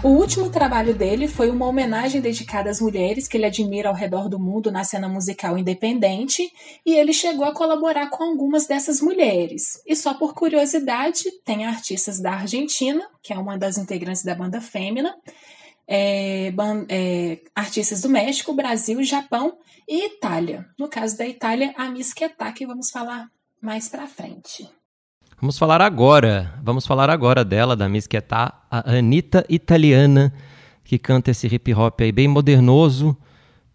O 0.04 0.08
último 0.08 0.50
trabalho 0.50 0.92
dele 0.92 1.28
foi 1.28 1.48
uma 1.48 1.64
homenagem 1.64 2.20
dedicada 2.20 2.68
às 2.68 2.80
mulheres 2.80 3.28
que 3.28 3.36
ele 3.36 3.46
admira 3.46 3.88
ao 3.88 3.94
redor 3.94 4.28
do 4.28 4.36
mundo 4.36 4.68
na 4.68 4.82
cena 4.82 5.08
musical 5.08 5.56
independente, 5.56 6.52
e 6.84 6.92
ele 6.92 7.12
chegou 7.12 7.44
a 7.44 7.54
colaborar 7.54 8.10
com 8.10 8.24
algumas 8.24 8.66
dessas 8.66 9.00
mulheres. 9.00 9.80
E 9.86 9.94
só 9.94 10.12
por 10.14 10.34
curiosidade, 10.34 11.30
tem 11.44 11.66
artistas 11.66 12.18
da 12.18 12.32
Argentina, 12.32 13.08
que 13.22 13.32
é 13.32 13.38
uma 13.38 13.56
das 13.56 13.78
integrantes 13.78 14.24
da 14.24 14.34
banda 14.34 14.60
Fêmea, 14.60 15.14
é, 15.86 16.52
é, 16.88 17.38
artistas 17.54 18.00
do 18.00 18.08
México, 18.08 18.52
Brasil, 18.52 19.04
Japão 19.04 19.56
e 19.88 20.06
Itália. 20.06 20.66
No 20.76 20.88
caso 20.88 21.16
da 21.16 21.28
Itália, 21.28 21.72
a 21.76 21.88
Miss 21.88 22.12
Ketá, 22.12 22.50
que 22.50 22.66
vamos 22.66 22.90
falar 22.90 23.28
mais 23.60 23.88
pra 23.88 24.08
frente. 24.08 24.68
Vamos 25.42 25.59
falar 25.59 25.83
agora, 25.83 26.55
vamos 26.62 26.87
falar 26.87 27.11
agora 27.11 27.44
dela, 27.44 27.74
da 27.74 27.88
Miss 27.88 28.07
Ketá, 28.07 28.62
a 28.70 28.92
Anitta 28.92 29.44
Italiana, 29.48 30.33
que 30.85 31.00
canta 31.00 31.33
esse 31.33 31.52
hip 31.52 31.74
hop 31.74 32.00
aí 32.00 32.12
bem 32.12 32.28
modernoso, 32.28 33.16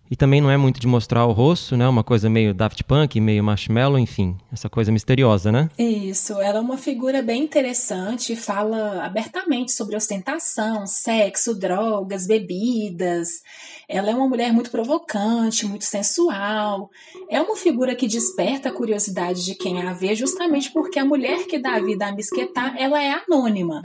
e 0.10 0.16
também 0.16 0.42
não 0.42 0.50
é 0.50 0.58
muito 0.58 0.80
de 0.80 0.88
mostrar 0.88 1.26
o 1.26 1.32
rosto, 1.32 1.76
né? 1.76 1.88
Uma 1.88 2.04
coisa 2.04 2.30
meio 2.30 2.54
Daft 2.54 2.84
Punk, 2.84 3.20
meio 3.20 3.44
Marshmallow, 3.44 4.00
enfim, 4.00 4.38
essa 4.52 4.70
coisa 4.70 4.92
misteriosa, 4.92 5.52
né? 5.52 5.70
Isso, 5.78 6.34
ela 6.42 6.60
é 6.60 6.62
uma 6.62 6.78
figura 6.78 7.22
bem 7.22 7.44
interessante, 7.44 8.36
fala 8.36 9.04
abertamente 9.04 9.72
sobre 9.72 9.96
ostentação, 9.96 10.86
sexo, 10.86 11.54
drogas, 11.54 12.26
bebidas. 12.28 13.42
Ela 13.88 14.12
é 14.12 14.14
uma 14.14 14.28
mulher 14.28 14.52
muito 14.52 14.70
provocante, 14.70 15.66
muito 15.66 15.86
sensual. 15.86 16.90
É 17.30 17.42
uma 17.42 17.56
figura 17.56 17.96
que 17.96 18.08
desperta 18.08 18.70
a 18.70 18.74
curiosidade 18.74 19.46
de 19.46 19.56
quem 19.56 19.82
a 19.82 19.94
vê, 19.94 20.14
justamente 20.16 20.72
porque 20.72 21.00
a 21.00 21.06
mulher 21.06 21.46
que 21.48 21.58
dá 21.58 21.76
a 21.76 21.82
vida 21.82 22.08
a 22.08 22.12
Misquetá, 22.12 22.76
ela 22.78 23.02
é 23.02 23.12
anônima. 23.12 23.82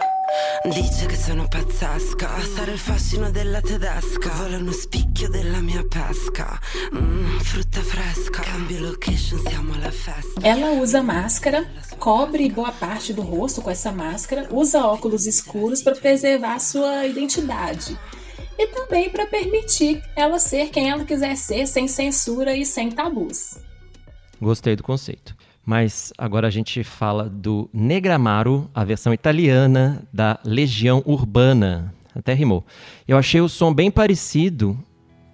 Dice 0.65 1.07
che 1.07 1.17
sono 1.17 1.47
pazzasca, 1.47 2.29
sarà 2.55 2.73
il 2.73 2.79
fascino 2.79 3.31
della 3.31 3.61
tedesca, 3.61 4.47
uno 4.57 4.73
spicchio 4.73 5.29
della 5.29 5.61
mia 5.61 5.85
mm, 6.13 7.41
frutta 7.41 7.81
fresca, 7.81 8.43
cambio 8.43 8.91
location, 8.91 9.39
siamo 9.39 9.75
alla 9.75 9.91
festa. 9.91 10.41
Ela 10.43 10.73
usa 10.81 11.03
máscara, 11.03 11.65
cobre 11.99 12.49
boa 12.51 12.73
parte 12.73 13.13
do 13.13 13.23
rosto 13.23 13.63
com 13.63 13.71
essa 13.71 13.91
máscara, 13.91 14.49
usa 14.51 14.87
óculos 14.87 15.27
escuros 15.27 15.83
para 15.83 15.95
preservar 15.95 16.59
sua 16.59 17.07
identidade 17.07 17.99
e 18.59 18.67
também 18.69 19.11
para 19.11 19.27
permitir 19.27 20.03
ela 20.15 20.39
ser 20.39 20.69
quem 20.71 20.91
ela 20.91 21.05
quiser 21.05 21.37
ser, 21.37 21.67
sem 21.67 21.89
censura 21.89 22.57
e 22.57 22.65
sem 22.65 22.91
tabus. 22.91 23.59
Gostei 24.41 24.77
do 24.77 24.83
conceito. 24.83 25.35
Mas 25.65 26.13
agora 26.19 26.49
a 26.49 26.51
gente 26.51 26.83
fala 26.83 27.29
do 27.29 27.71
Negramaro, 27.73 28.69
a 28.75 28.85
versão 28.85 29.15
italiana 29.15 30.03
da 30.13 30.39
Legião 30.45 31.03
Urbana. 31.07 31.95
Até 32.15 32.35
rimou. 32.35 32.65
Eu 33.07 33.17
achei 33.17 33.41
o 33.41 33.49
som 33.49 33.73
bem 33.73 33.91
parecido 33.91 34.77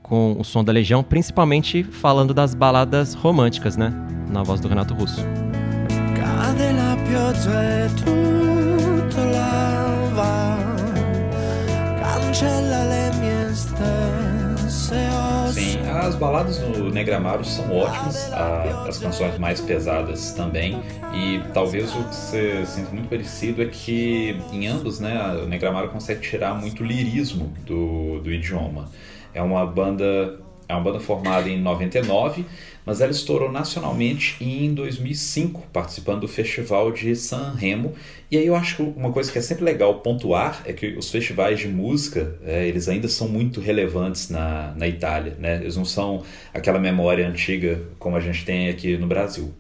com 0.09 0.37
o 0.39 0.45
som 0.45 0.65
da 0.65 0.73
Legião, 0.73 1.03
principalmente 1.03 1.83
falando 1.83 2.33
das 2.33 2.55
baladas 2.55 3.15
românticas, 3.15 3.77
né? 3.77 3.93
Na 4.31 4.43
voz 4.43 4.61
do 4.61 4.69
Renato 4.69 4.95
Russo. 4.95 5.23
Cade 6.15 6.73
la 6.73 6.97
pioggia 7.07 7.87
e 7.87 7.89
tutto 7.95 9.21
lava, 9.33 10.59
cancella 12.01 12.85
le 12.85 13.11
mie 13.21 13.39
Sim, 15.53 15.81
as 15.87 16.15
baladas 16.15 16.59
no 16.61 16.89
Negramaro 16.91 17.45
são 17.45 17.71
ótimas, 17.77 18.33
as 18.33 18.99
canções 18.99 19.37
mais 19.39 19.61
pesadas 19.61 20.33
também, 20.33 20.81
e 21.13 21.41
talvez 21.53 21.95
o 21.95 22.05
que 22.05 22.15
você 22.15 22.65
sinta 22.65 22.91
muito 22.93 23.09
parecido 23.09 23.63
é 23.63 23.67
que 23.67 24.41
em 24.53 24.67
ambos, 24.67 25.01
né, 25.01 25.41
o 25.43 25.47
Negramaro 25.47 25.89
consegue 25.89 26.21
tirar 26.21 26.55
muito 26.55 26.83
lirismo 26.83 27.53
do, 27.67 28.21
do 28.21 28.33
idioma. 28.33 28.89
É 29.33 29.43
uma 29.43 29.67
banda 29.67 30.39
é 30.69 30.75
uma 30.75 30.83
banda 30.83 31.01
formada 31.01 31.49
em 31.49 31.59
99, 31.59 32.45
mas 32.85 33.01
ela 33.01 33.11
estourou 33.11 33.51
nacionalmente 33.51 34.37
em 34.39 34.75
2005, 34.75 35.67
participando 35.73 36.21
do 36.21 36.29
Festival 36.29 36.93
de 36.93 37.17
San 37.17 37.55
Remo. 37.55 37.95
E 38.31 38.37
aí 38.37 38.47
eu 38.47 38.55
acho 38.55 38.77
que 38.77 38.83
uma 38.83 39.11
coisa 39.11 39.33
que 39.33 39.39
é 39.39 39.41
sempre 39.41 39.65
legal 39.65 40.01
pontuar 40.01 40.63
é 40.67 40.75
que 40.75 40.89
os 40.89 41.11
festivais 41.11 41.59
de 41.59 41.69
música, 41.69 42.37
é, 42.45 42.69
eles 42.69 42.87
ainda 42.87 43.09
são 43.09 43.29
muito 43.29 43.63
relevantes 43.63 44.29
na, 44.29 44.75
na 44.77 44.87
Itália, 44.87 45.35
né? 45.39 45.57
Eles 45.57 45.75
não 45.75 45.87
são 45.87 46.23
aquela 46.53 46.79
memória 46.79 47.27
antiga 47.27 47.81
como 47.99 48.17
a 48.17 48.21
gente 48.21 48.45
tem 48.45 48.69
aqui 48.69 48.99
no 48.99 49.07
Brasil. 49.07 49.55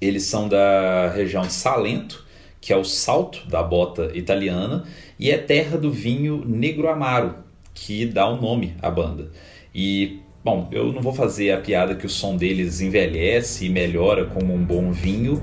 Eles 0.00 0.24
são 0.24 0.48
da 0.48 1.12
região 1.14 1.42
de 1.42 1.52
Salento, 1.52 2.26
que 2.60 2.72
é 2.72 2.76
o 2.76 2.84
salto 2.84 3.46
da 3.46 3.62
bota 3.62 4.10
italiana, 4.14 4.84
e 5.16 5.30
é 5.30 5.38
terra 5.38 5.78
do 5.78 5.92
vinho 5.92 6.44
Negro 6.44 6.88
Amaro, 6.88 7.47
que 7.80 8.06
dá 8.06 8.28
o 8.28 8.40
nome 8.40 8.74
à 8.82 8.90
banda. 8.90 9.30
E, 9.74 10.20
bom, 10.44 10.68
eu 10.72 10.92
não 10.92 11.00
vou 11.00 11.12
fazer 11.12 11.52
a 11.52 11.58
piada 11.58 11.94
que 11.94 12.06
o 12.06 12.08
som 12.08 12.36
deles 12.36 12.80
envelhece 12.80 13.66
e 13.66 13.68
melhora 13.68 14.26
como 14.26 14.54
um 14.54 14.64
bom 14.64 14.90
vinho, 14.92 15.42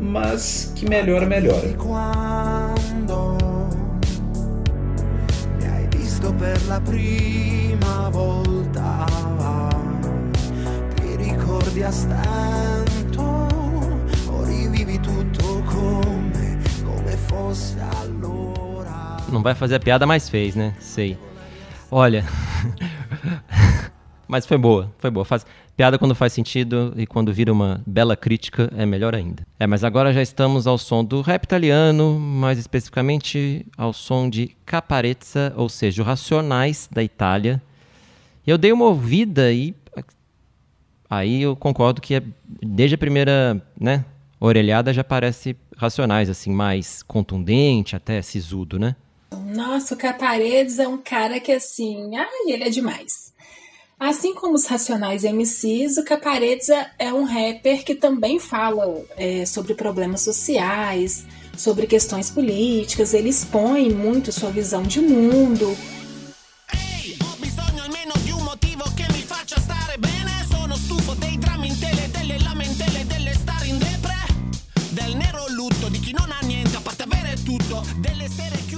mas 0.00 0.72
que 0.76 0.88
melhora, 0.88 1.26
melhora. 1.26 1.68
per 6.42 6.66
la 6.66 6.80
prima 6.80 8.08
volta 8.10 9.06
ti 10.96 11.16
ricordi 11.16 11.84
a 11.84 11.90
stento 11.90 13.22
o 14.28 14.42
rivivi 14.42 14.98
tutto 14.98 15.62
come, 15.66 16.58
come 16.82 17.16
fosse 17.28 17.76
allora 18.00 19.18
não 19.28 19.40
vai 19.40 19.54
fazer 19.54 19.76
a 19.76 19.80
piada 19.80 20.04
mais 20.04 20.28
fez 20.28 20.56
né 20.56 20.74
sei 20.80 21.16
olha 21.92 22.24
Mas 24.32 24.46
foi 24.46 24.56
boa, 24.56 24.90
foi 24.96 25.10
boa. 25.10 25.26
Faz 25.26 25.44
piada 25.76 25.98
quando 25.98 26.14
faz 26.14 26.32
sentido 26.32 26.94
e 26.96 27.06
quando 27.06 27.34
vira 27.34 27.52
uma 27.52 27.82
bela 27.86 28.16
crítica 28.16 28.72
é 28.74 28.86
melhor 28.86 29.14
ainda. 29.14 29.46
É, 29.60 29.66
mas 29.66 29.84
agora 29.84 30.10
já 30.10 30.22
estamos 30.22 30.66
ao 30.66 30.78
som 30.78 31.04
do 31.04 31.20
rap 31.20 31.44
italiano, 31.44 32.18
mais 32.18 32.58
especificamente 32.58 33.66
ao 33.76 33.92
som 33.92 34.30
de 34.30 34.56
Caparezza, 34.64 35.52
ou 35.54 35.68
seja, 35.68 36.00
o 36.00 36.04
Racionais 36.06 36.88
da 36.90 37.02
Itália. 37.02 37.60
Eu 38.46 38.56
dei 38.56 38.72
uma 38.72 38.86
ouvida 38.86 39.52
e 39.52 39.74
aí 41.10 41.42
eu 41.42 41.54
concordo 41.54 42.00
que 42.00 42.14
é, 42.14 42.22
desde 42.62 42.94
a 42.94 42.98
primeira, 42.98 43.62
né, 43.78 44.02
orelhada 44.40 44.94
já 44.94 45.04
parece 45.04 45.54
Racionais 45.76 46.30
assim, 46.30 46.52
mais 46.52 47.02
contundente, 47.02 47.94
até 47.94 48.22
sisudo, 48.22 48.78
né? 48.78 48.96
Nossa, 49.36 49.94
o 49.94 49.96
Caparezza 49.96 50.84
é 50.84 50.88
um 50.88 50.98
cara 50.98 51.40
que 51.40 51.52
assim, 51.52 52.16
ai, 52.16 52.52
ele 52.52 52.64
é 52.64 52.70
demais. 52.70 53.32
Assim 53.98 54.34
como 54.34 54.54
os 54.54 54.66
Racionais 54.66 55.22
MCs, 55.22 55.96
o 55.96 56.04
Caparezza 56.04 56.90
é 56.98 57.12
um 57.12 57.22
rapper 57.22 57.84
que 57.84 57.94
também 57.94 58.40
fala 58.40 59.04
é, 59.16 59.46
sobre 59.46 59.74
problemas 59.74 60.22
sociais, 60.22 61.24
sobre 61.56 61.86
questões 61.86 62.28
políticas, 62.28 63.14
ele 63.14 63.28
expõe 63.28 63.90
muito 63.90 64.32
sua 64.32 64.50
visão 64.50 64.82
de 64.82 65.00
mundo. 65.00 65.76
del 74.92 75.16
nero 75.16 75.46
lutto 75.48 75.88
di 75.88 76.00
chi 76.00 76.12
non 76.12 76.30
ha 76.30 76.38
niente 76.42 76.76
a 76.76 76.80
parte 76.80 77.04
avere 77.04 77.42
tutto, 77.42 77.82
delle 77.96 78.28
sere 78.28 78.52
serie 78.52 78.71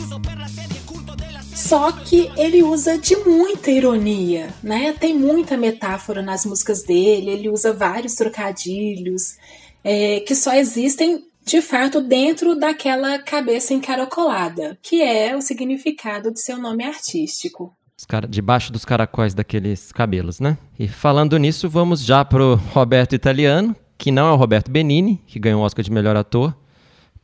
só 1.55 1.91
que 1.91 2.31
ele 2.37 2.63
usa 2.63 2.99
de 2.99 3.17
muita 3.17 3.71
ironia, 3.71 4.49
né? 4.63 4.93
Tem 4.93 5.15
muita 5.15 5.57
metáfora 5.57 6.21
nas 6.21 6.45
músicas 6.45 6.83
dele, 6.83 7.31
ele 7.31 7.49
usa 7.49 7.73
vários 7.73 8.15
trocadilhos 8.15 9.37
é, 9.83 10.21
que 10.21 10.35
só 10.35 10.55
existem 10.55 11.25
de 11.45 11.61
fato 11.61 12.01
dentro 12.01 12.55
daquela 12.55 13.19
cabeça 13.19 13.75
encaracolada, 13.75 14.79
que 14.83 15.03
é 15.03 15.37
o 15.37 15.43
significado 15.43 16.33
de 16.33 16.41
seu 16.41 16.59
nome 16.59 16.85
artístico. 16.85 17.75
Debaixo 18.29 18.73
dos 18.73 18.85
caracóis 18.85 19.35
daqueles 19.35 19.91
cabelos, 19.91 20.41
né? 20.41 20.59
E 20.79 20.87
falando 20.87 21.39
nisso, 21.39 21.69
vamos 21.69 22.05
já 22.05 22.25
pro 22.25 22.57
Roberto 22.73 23.15
Italiano, 23.15 23.75
que 23.97 24.11
não 24.11 24.29
é 24.29 24.33
o 24.33 24.37
Roberto 24.37 24.71
Benini, 24.71 25.23
que 25.27 25.39
ganhou 25.39 25.63
o 25.63 25.65
Oscar 25.65 25.83
de 25.83 25.91
melhor 25.91 26.17
ator 26.17 26.55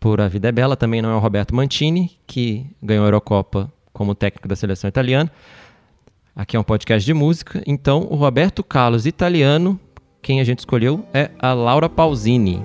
por 0.01 0.21
A 0.21 0.29
Vida 0.29 0.49
é 0.49 0.53
Bela, 0.53 0.77
também 0.77 1.03
não 1.03 1.11
é 1.11 1.15
o 1.15 1.19
Roberto 1.19 1.55
Mantini, 1.55 2.19
que 2.27 2.67
ganhou 2.83 3.05
a 3.05 3.09
Eurocopa 3.09 3.71
como 3.93 4.15
técnico 4.15 4.49
da 4.49 4.57
seleção 4.57 4.89
italiana. 4.89 5.31
Aqui 6.35 6.57
é 6.57 6.61
um 6.61 6.65
podcast 6.65 7.05
de 7.05 7.13
música, 7.13 7.63
então 7.67 8.09
o 8.11 8.17
Roberto 8.17 8.65
Carlos 8.65 9.05
italiano, 9.05 9.79
quem 10.23 10.41
a 10.41 10.45
gente 10.45 10.61
escolheu 10.61 11.05
é 11.13 11.31
a 11.39 11.53
Laura 11.53 11.89
Pausini. 11.89 12.63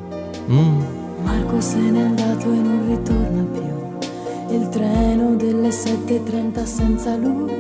Hum. 0.50 0.82
Marco 1.24 1.60
se 1.60 1.78
n'è 1.78 2.02
andato 2.02 2.46
e 2.46 2.56
non 2.56 2.88
ritorna 2.88 3.44
più. 3.52 4.56
Il 4.56 4.70
treno 4.70 5.36
delle 5.36 5.70
7.30 5.70 6.64
senza 6.64 7.18
lui 7.18 7.52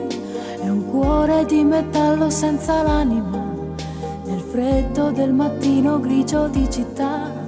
è 0.61 0.69
un 0.69 0.85
cuore 0.85 1.45
di 1.45 1.63
metallo 1.63 2.29
senza 2.29 2.81
l'anima. 2.81 3.53
Nel 4.25 4.39
freddo 4.39 5.11
del 5.11 5.33
mattino 5.33 5.99
grigio 5.99 6.47
di 6.47 6.69
città. 6.69 7.44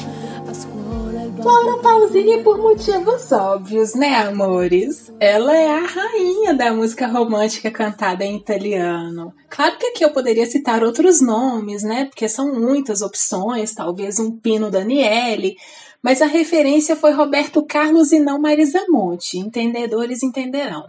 Laura 1.35 1.81
Pausini 1.81 2.41
por 2.41 2.57
motivos 2.57 3.31
óbvios, 3.31 3.93
né, 3.93 4.15
amores? 4.15 5.11
Ela 5.19 5.55
é 5.55 5.69
a 5.69 5.85
rainha 5.85 6.53
da 6.53 6.73
música 6.73 7.05
romântica 7.05 7.69
cantada 7.69 8.23
em 8.23 8.37
italiano. 8.37 9.33
Claro 9.49 9.77
que 9.77 9.87
aqui 9.87 10.05
eu 10.05 10.11
poderia 10.11 10.45
citar 10.45 10.83
outros 10.83 11.21
nomes, 11.21 11.83
né? 11.83 12.05
Porque 12.05 12.29
são 12.29 12.53
muitas 12.53 13.01
opções, 13.01 13.73
talvez 13.73 14.19
um 14.19 14.31
Pino 14.39 14.71
Daniele, 14.71 15.55
mas 16.01 16.21
a 16.21 16.25
referência 16.25 16.95
foi 16.95 17.11
Roberto 17.11 17.65
Carlos 17.65 18.13
e 18.13 18.19
não 18.19 18.39
Marisa 18.39 18.85
Monte. 18.87 19.37
Entendedores 19.37 20.23
entenderão. 20.23 20.85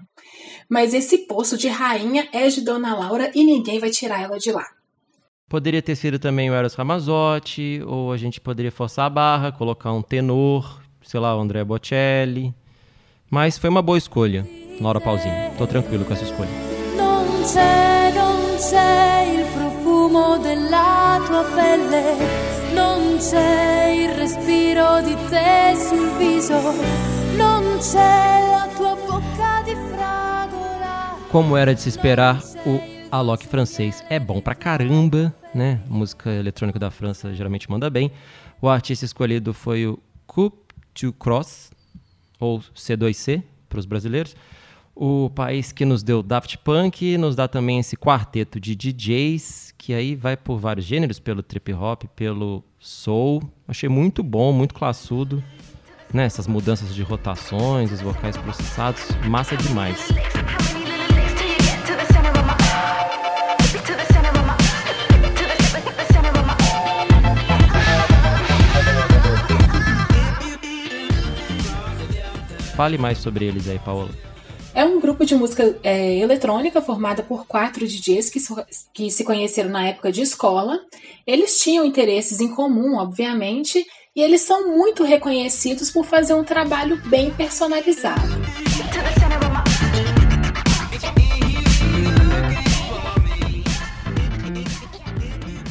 Mas 0.68 0.94
esse 0.94 1.26
poço 1.26 1.56
de 1.56 1.68
rainha 1.68 2.28
é 2.32 2.46
de 2.46 2.60
Dona 2.60 2.94
Laura 2.94 3.30
e 3.34 3.44
ninguém 3.44 3.80
vai 3.80 3.90
tirar 3.90 4.22
ela 4.22 4.38
de 4.38 4.52
lá. 4.52 4.77
Poderia 5.48 5.80
ter 5.80 5.96
sido 5.96 6.18
também 6.18 6.50
o 6.50 6.54
Eros 6.54 6.74
Ramazzotti, 6.74 7.82
ou 7.86 8.12
a 8.12 8.18
gente 8.18 8.38
poderia 8.38 8.70
forçar 8.70 9.06
a 9.06 9.10
barra, 9.10 9.50
colocar 9.50 9.90
um 9.92 10.02
tenor, 10.02 10.78
sei 11.02 11.18
lá, 11.18 11.34
o 11.34 11.40
André 11.40 11.64
Bocelli. 11.64 12.54
Mas 13.30 13.56
foi 13.56 13.70
uma 13.70 13.80
boa 13.80 13.96
escolha, 13.96 14.46
Laura 14.78 15.00
Pausini. 15.00 15.34
Tô 15.56 15.66
tranquilo 15.66 16.04
com 16.04 16.12
essa 16.12 16.24
escolha. 16.24 16.50
Non 16.96 17.42
c'è, 17.44 18.12
non 18.14 18.56
c'è 18.58 19.24
il 19.24 19.46
profumo 19.54 20.36
della 20.36 21.18
tua 21.26 21.44
pelle, 21.54 22.16
non 22.74 23.16
c'è 23.16 23.92
il 23.92 24.10
respiro 24.18 25.00
di 25.00 25.16
te 25.30 25.74
sul 25.76 26.10
viso, 26.18 26.60
non 27.38 27.78
c'è 27.78 28.50
la 28.50 28.68
tua 28.76 28.94
bocca 28.96 29.62
di 29.64 29.74
fragola. 29.94 31.16
Como 31.30 31.56
era 31.56 31.72
de 31.72 31.80
se 31.80 31.88
esperar, 31.88 32.38
o 32.66 32.98
Alok 33.10 33.46
francês 33.46 34.04
é 34.10 34.18
bom 34.18 34.38
pra 34.38 34.54
caramba, 34.54 35.32
né? 35.54 35.80
Música 35.88 36.30
eletrônica 36.30 36.78
da 36.78 36.90
França 36.90 37.34
geralmente 37.34 37.70
manda 37.70 37.88
bem. 37.88 38.10
O 38.60 38.68
artista 38.68 39.04
escolhido 39.04 39.52
foi 39.54 39.86
o 39.86 39.98
Coupe 40.26 40.74
du 41.00 41.12
Cross, 41.12 41.70
ou 42.40 42.60
C2C 42.74 43.42
para 43.68 43.78
os 43.78 43.86
brasileiros. 43.86 44.36
O 44.94 45.30
país 45.30 45.70
que 45.70 45.84
nos 45.84 46.02
deu 46.02 46.22
Daft 46.24 46.58
Punk 46.58 47.16
nos 47.18 47.36
dá 47.36 47.46
também 47.46 47.78
esse 47.78 47.96
quarteto 47.96 48.58
de 48.58 48.74
DJs, 48.74 49.72
que 49.78 49.94
aí 49.94 50.16
vai 50.16 50.36
por 50.36 50.58
vários 50.58 50.84
gêneros, 50.84 51.20
pelo 51.20 51.40
trip 51.42 51.72
hop, 51.72 52.02
pelo 52.16 52.64
soul. 52.80 53.40
Achei 53.66 53.88
muito 53.88 54.24
bom, 54.24 54.52
muito 54.52 54.74
classudo. 54.74 55.42
Né? 56.12 56.24
Essas 56.24 56.48
mudanças 56.48 56.94
de 56.94 57.02
rotações, 57.02 57.92
os 57.92 58.00
vocais 58.00 58.36
processados, 58.36 59.02
massa 59.28 59.56
demais. 59.56 60.08
Fale 72.78 72.96
mais 72.96 73.18
sobre 73.18 73.44
eles 73.44 73.66
aí, 73.68 73.76
Paola. 73.80 74.08
É 74.72 74.84
um 74.84 75.00
grupo 75.00 75.26
de 75.26 75.34
música 75.34 75.76
é, 75.82 76.16
eletrônica 76.18 76.80
formada 76.80 77.24
por 77.24 77.44
quatro 77.44 77.84
DJs 77.84 78.30
que, 78.30 78.38
so- 78.38 78.64
que 78.94 79.10
se 79.10 79.24
conheceram 79.24 79.68
na 79.68 79.88
época 79.88 80.12
de 80.12 80.22
escola. 80.22 80.78
Eles 81.26 81.58
tinham 81.60 81.84
interesses 81.84 82.40
em 82.40 82.54
comum, 82.54 82.94
obviamente, 82.96 83.84
e 84.14 84.22
eles 84.22 84.42
são 84.42 84.68
muito 84.76 85.02
reconhecidos 85.02 85.90
por 85.90 86.04
fazer 86.04 86.34
um 86.34 86.44
trabalho 86.44 87.02
bem 87.06 87.32
personalizado. 87.32 88.22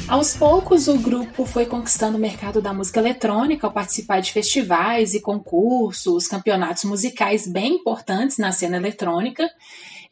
Aos 0.07 0.37
poucos, 0.37 0.87
o 0.87 0.97
grupo 0.97 1.45
foi 1.45 1.65
conquistando 1.65 2.17
o 2.17 2.19
mercado 2.19 2.61
da 2.61 2.73
música 2.73 3.01
eletrônica 3.01 3.67
ao 3.67 3.73
participar 3.73 4.21
de 4.21 4.31
festivais 4.31 5.13
e 5.13 5.19
concursos, 5.19 6.27
campeonatos 6.27 6.85
musicais 6.85 7.45
bem 7.45 7.75
importantes 7.75 8.37
na 8.37 8.53
cena 8.53 8.77
eletrônica, 8.77 9.45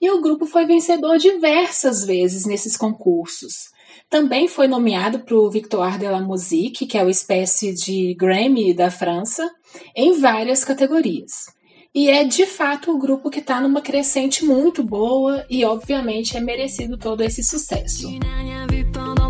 e 0.01 0.11
o 0.11 0.19
grupo 0.19 0.45
foi 0.45 0.65
vencedor 0.65 1.17
diversas 1.17 2.03
vezes 2.05 2.45
nesses 2.45 2.75
concursos. 2.75 3.69
Também 4.09 4.49
foi 4.49 4.67
nomeado 4.67 5.19
para 5.19 5.35
o 5.35 5.49
Victoire 5.49 5.97
de 5.97 6.09
la 6.09 6.19
Musique, 6.19 6.85
que 6.85 6.97
é 6.97 7.01
uma 7.01 7.09
espécie 7.09 7.73
de 7.73 8.13
Grammy 8.15 8.73
da 8.73 8.91
França, 8.91 9.49
em 9.95 10.19
várias 10.19 10.65
categorias. 10.65 11.45
E 11.93 12.09
é 12.09 12.25
de 12.25 12.45
fato 12.45 12.91
o 12.91 12.99
grupo 12.99 13.29
que 13.29 13.39
está 13.39 13.61
numa 13.61 13.79
crescente 13.79 14.43
muito 14.43 14.83
boa 14.83 15.45
e, 15.49 15.63
obviamente, 15.63 16.35
é 16.35 16.41
merecido 16.41 16.97
todo 16.97 17.21
esse 17.21 17.41
sucesso. 17.41 18.09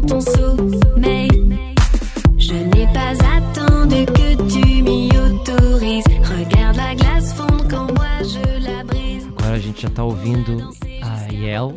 Ton 0.06 0.22
sommeil. 0.22 1.30
Je 2.38 2.54
n'ai 2.54 2.88
pas 2.94 3.14
attendu 3.36 4.06
que 4.06 4.36
tu 4.50 4.84
m'y 4.84 5.10
autorises. 5.18 6.06
Regarde 6.24 6.78
la 6.78 6.96
glace 6.96 7.34
fondre 7.34 7.68
quand 7.68 7.92
moi 7.94 8.24
je 8.24 8.60
la 8.60 8.84
brise. 8.84 9.28
Agora 9.38 9.56
a 9.56 9.60
gente 9.60 9.82
já 9.82 9.90
tá 9.90 10.04
ouvindo 10.04 10.70
a 11.02 11.34
Yel, 11.34 11.74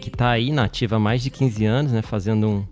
que 0.00 0.10
tá 0.10 0.30
aí 0.30 0.50
na 0.50 0.64
ativa 0.64 0.96
há 0.96 0.98
mais 0.98 1.22
de 1.22 1.30
15 1.30 1.64
anos, 1.64 1.92
né? 1.92 2.02
Fazendo 2.02 2.48
um 2.48 2.66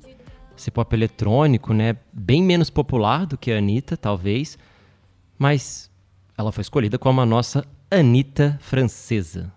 pop 0.72 0.94
eletrônico, 0.94 1.72
né? 1.72 1.96
Bem 2.12 2.42
menos 2.42 2.70
popular 2.70 3.26
do 3.26 3.37
que 3.37 3.52
a 3.52 3.58
Anitta, 3.58 3.96
talvez. 3.96 4.58
Mas 5.38 5.90
ela 6.37 6.52
foi 6.52 6.62
escolhida 6.62 6.98
como 6.98 7.20
a 7.20 7.26
nossa 7.26 7.64
Anitta 7.90 8.58
francesa. 8.60 9.52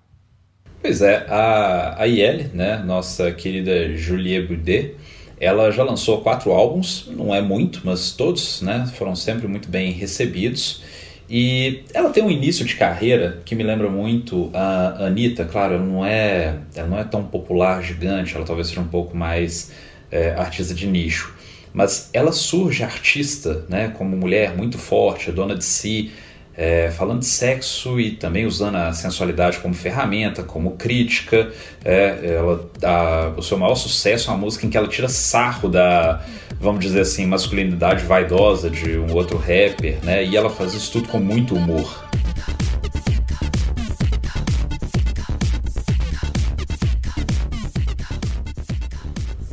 Pois 0.82 1.02
é, 1.02 1.26
a, 1.28 2.04
a 2.04 2.08
né, 2.54 2.78
nossa 2.86 3.32
querida 3.32 3.96
Julie 3.98 4.42
Boudet, 4.42 4.96
ela 5.40 5.72
já 5.72 5.84
lançou 5.84 6.22
quatro 6.22 6.52
álbuns, 6.52 7.10
não 7.12 7.34
é 7.34 7.42
muito, 7.42 7.82
mas 7.84 8.12
todos 8.12 8.62
né, 8.62 8.90
foram 8.96 9.16
sempre 9.16 9.48
muito 9.48 9.70
bem 9.70 9.92
recebidos. 9.92 10.84
E 11.30 11.84
ela 11.94 12.10
tem 12.10 12.24
um 12.24 12.32
início 12.32 12.64
de 12.64 12.76
carreira 12.76 13.42
que 13.44 13.54
me 13.54 13.64
lembra 13.64 13.90
muito 13.90 14.50
a 14.54 15.08
Anitta, 15.08 15.46
claro, 15.46 15.74
ela 15.74 15.84
não 15.84 16.06
é, 16.06 16.60
ela 16.74 16.88
não 16.88 16.98
é 16.98 17.04
tão 17.04 17.24
popular, 17.24 17.84
gigante, 17.84 18.36
ela 18.36 18.46
talvez 18.46 18.68
seja 18.68 18.80
um 18.80 18.88
pouco 18.88 19.18
mais 19.18 19.72
é, 20.10 20.30
artista 20.32 20.74
de 20.74 20.88
nicho. 20.88 21.36
Mas 21.74 22.10
ela 22.14 22.32
surge 22.32 22.84
artista, 22.84 23.66
né, 23.68 23.90
como 23.90 24.16
mulher 24.16 24.56
muito 24.56 24.78
forte, 24.78 25.32
dona 25.32 25.56
de 25.56 25.66
si, 25.66 26.12
é, 26.58 26.90
falando 26.90 27.20
de 27.20 27.28
sexo 27.28 28.00
e 28.00 28.12
também 28.12 28.48
usando 28.48 28.76
a 28.76 28.92
sensualidade 28.92 29.60
como 29.60 29.76
ferramenta, 29.76 30.42
como 30.42 30.72
crítica. 30.72 31.52
É, 31.86 32.36
ela, 32.36 32.68
a, 32.84 33.34
o 33.38 33.44
seu 33.44 33.60
maior 33.60 33.76
sucesso 33.76 34.32
é 34.32 34.34
uma 34.34 34.40
música 34.40 34.66
em 34.66 34.70
que 34.70 34.76
ela 34.76 34.88
tira 34.88 35.08
sarro 35.08 35.70
da, 35.70 36.26
vamos 36.60 36.84
dizer 36.84 37.02
assim, 37.02 37.28
masculinidade 37.28 38.04
vaidosa 38.06 38.72
de 38.72 38.98
um 38.98 39.14
outro 39.14 39.38
rapper, 39.38 40.00
né? 40.04 40.26
E 40.26 40.36
ela 40.36 40.50
faz 40.50 40.74
isso 40.74 40.92
tudo 40.92 41.10
com 41.10 41.20
muito 41.20 41.54
humor. 41.54 42.08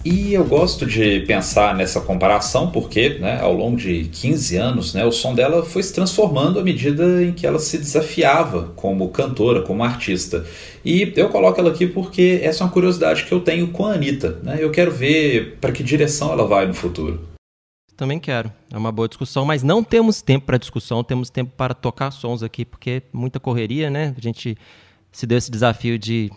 E 0.05 0.35
eu 0.35 0.45
gosto 0.45 0.85
de 0.85 1.21
pensar 1.21 1.75
nessa 1.75 1.99
comparação 1.99 2.71
porque, 2.71 3.19
né, 3.19 3.41
ao 3.41 3.55
longo 3.55 3.79
de 3.79 4.05
15 4.05 4.57
anos, 4.57 4.93
né, 4.93 5.03
o 5.03 5.11
som 5.11 5.35
dela 5.35 5.65
foi 5.65 5.83
se 5.83 5.95
transformando 5.95 6.61
à 6.61 6.63
medida 6.63 7.25
em 7.25 7.33
que 7.33 7.47
ela 7.47 7.59
se 7.59 7.79
desafiava 7.79 8.73
como 8.77 9.09
cantora, 9.09 9.63
como 9.63 9.83
artista. 9.83 10.45
E 10.85 11.11
eu 11.17 11.31
coloco 11.31 11.59
ela 11.59 11.71
aqui 11.71 11.87
porque 11.87 12.39
essa 12.43 12.63
é 12.63 12.67
uma 12.67 12.73
curiosidade 12.73 13.25
que 13.25 13.33
eu 13.33 13.41
tenho 13.41 13.69
com 13.69 13.87
a 13.87 13.95
Anitta. 13.95 14.39
Né? 14.43 14.59
Eu 14.61 14.71
quero 14.71 14.91
ver 14.91 15.57
para 15.59 15.73
que 15.73 15.83
direção 15.83 16.31
ela 16.31 16.47
vai 16.47 16.67
no 16.67 16.75
futuro. 16.75 17.27
Também 17.97 18.19
quero. 18.19 18.53
É 18.71 18.77
uma 18.77 18.93
boa 18.93 19.09
discussão, 19.09 19.47
mas 19.47 19.63
não 19.63 19.83
temos 19.83 20.21
tempo 20.21 20.45
para 20.45 20.59
discussão, 20.59 21.03
temos 21.03 21.31
tempo 21.31 21.53
para 21.57 21.73
tocar 21.73 22.11
sons 22.11 22.43
aqui, 22.43 22.67
porque 22.67 22.91
é 22.91 23.03
muita 23.11 23.41
correria, 23.41 23.89
né? 23.89 24.15
A 24.19 24.21
gente 24.21 24.59
se 25.11 25.27
deu 25.27 25.39
esse 25.39 25.51
desafio 25.51 25.99
de 25.99 26.31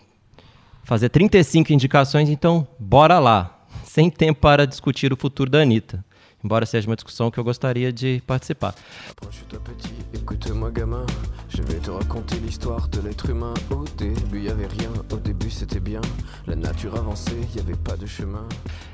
fazer 0.84 1.10
35 1.10 1.70
indicações, 1.70 2.30
então 2.30 2.66
bora 2.78 3.18
lá. 3.18 3.57
Sem 3.88 4.10
tempo 4.10 4.40
para 4.40 4.66
discutir 4.66 5.12
o 5.12 5.16
futuro 5.16 5.50
da 5.50 5.60
Anitta. 5.60 6.04
Embora 6.44 6.66
seja 6.66 6.86
uma 6.86 6.94
discussão 6.94 7.30
que 7.30 7.38
eu 7.38 7.42
gostaria 7.42 7.90
de 7.90 8.22
participar. 8.26 8.74
Je 11.48 11.62
vais 11.62 11.80
te 11.80 11.90
raconter 11.90 12.36
l'histoire 12.36 12.86
de 12.88 13.00
l'être 13.00 13.30
humain. 13.30 13.54
Au 13.70 13.84
début 13.96 14.42
y 14.42 14.50
avait 14.50 14.66
rien, 14.66 14.92
au 15.10 15.16
début 15.16 15.50
c'était 15.50 15.80
bien. 15.80 16.02
La 16.46 16.54
nature 16.54 16.94
avançait, 16.94 17.40
y 17.56 17.58
avait 17.58 17.78
pas 17.82 17.96
de 17.96 18.06
chemin. 18.06 18.46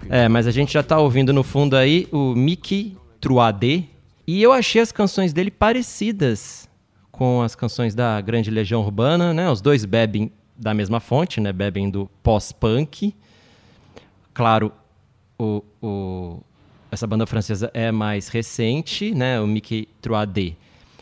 É, 0.08 0.28
mas 0.28 0.46
a 0.46 0.52
gente 0.52 0.72
já 0.72 0.82
tá 0.82 0.98
ouvindo 1.00 1.32
no 1.32 1.42
fundo 1.42 1.76
aí 1.76 2.06
o 2.12 2.34
Mickey 2.34 2.96
Truade. 3.20 3.90
E 4.26 4.40
eu 4.40 4.52
achei 4.52 4.80
as 4.80 4.92
canções 4.92 5.32
dele 5.32 5.50
parecidas 5.50 6.68
com 7.10 7.42
as 7.42 7.56
canções 7.56 7.94
da 7.94 8.20
Grande 8.20 8.50
Legião 8.50 8.80
Urbana, 8.80 9.34
né? 9.34 9.50
Os 9.50 9.60
dois 9.60 9.84
bebem 9.84 10.30
da 10.56 10.72
mesma 10.72 11.00
fonte, 11.00 11.40
né? 11.40 11.52
Bebem 11.52 11.90
do 11.90 12.08
pós-punk. 12.22 13.12
Claro, 14.32 14.72
o, 15.38 15.62
o, 15.82 16.40
essa 16.90 17.06
banda 17.06 17.26
francesa 17.26 17.70
é 17.74 17.90
mais 17.90 18.28
recente, 18.28 19.14
né? 19.14 19.40
O 19.40 19.46
Mickey 19.46 19.88
3D 20.02 20.54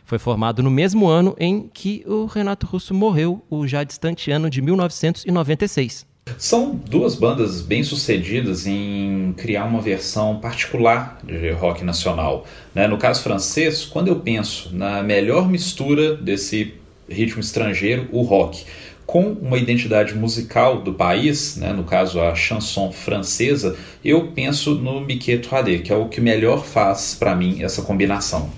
foi 0.04 0.18
formado 0.18 0.62
no 0.62 0.70
mesmo 0.70 1.08
ano 1.08 1.34
em 1.38 1.70
que 1.72 2.04
o 2.06 2.26
Renato 2.26 2.66
Russo 2.66 2.92
morreu, 2.92 3.42
o 3.48 3.66
já 3.66 3.82
distante 3.82 4.30
ano 4.30 4.50
de 4.50 4.60
1996. 4.60 6.06
São 6.38 6.74
duas 6.74 7.14
bandas 7.14 7.62
bem 7.62 7.82
sucedidas 7.82 8.66
em 8.66 9.34
criar 9.36 9.64
uma 9.64 9.80
versão 9.80 10.38
particular 10.38 11.18
de 11.24 11.50
rock 11.50 11.82
nacional. 11.84 12.46
Né? 12.74 12.86
No 12.86 12.96
caso 12.96 13.22
francês, 13.22 13.84
quando 13.84 14.08
eu 14.08 14.16
penso 14.16 14.74
na 14.74 15.02
melhor 15.02 15.48
mistura 15.48 16.14
desse 16.14 16.74
ritmo 17.08 17.40
estrangeiro, 17.40 18.08
o 18.12 18.22
rock, 18.22 18.64
com 19.06 19.32
uma 19.32 19.58
identidade 19.58 20.14
musical 20.14 20.80
do 20.82 20.94
país, 20.94 21.56
né, 21.56 21.72
no 21.72 21.84
caso 21.84 22.20
a 22.20 22.34
chanson 22.34 22.90
francesa, 22.92 23.76
eu 24.04 24.28
penso 24.28 24.74
no 24.74 25.00
Mickey 25.00 25.38
3D, 25.38 25.82
que 25.82 25.92
é 25.92 25.96
o 25.96 26.08
que 26.08 26.20
melhor 26.20 26.64
faz 26.64 27.14
para 27.14 27.34
mim 27.34 27.62
essa 27.62 27.82
combinação. 27.82 28.50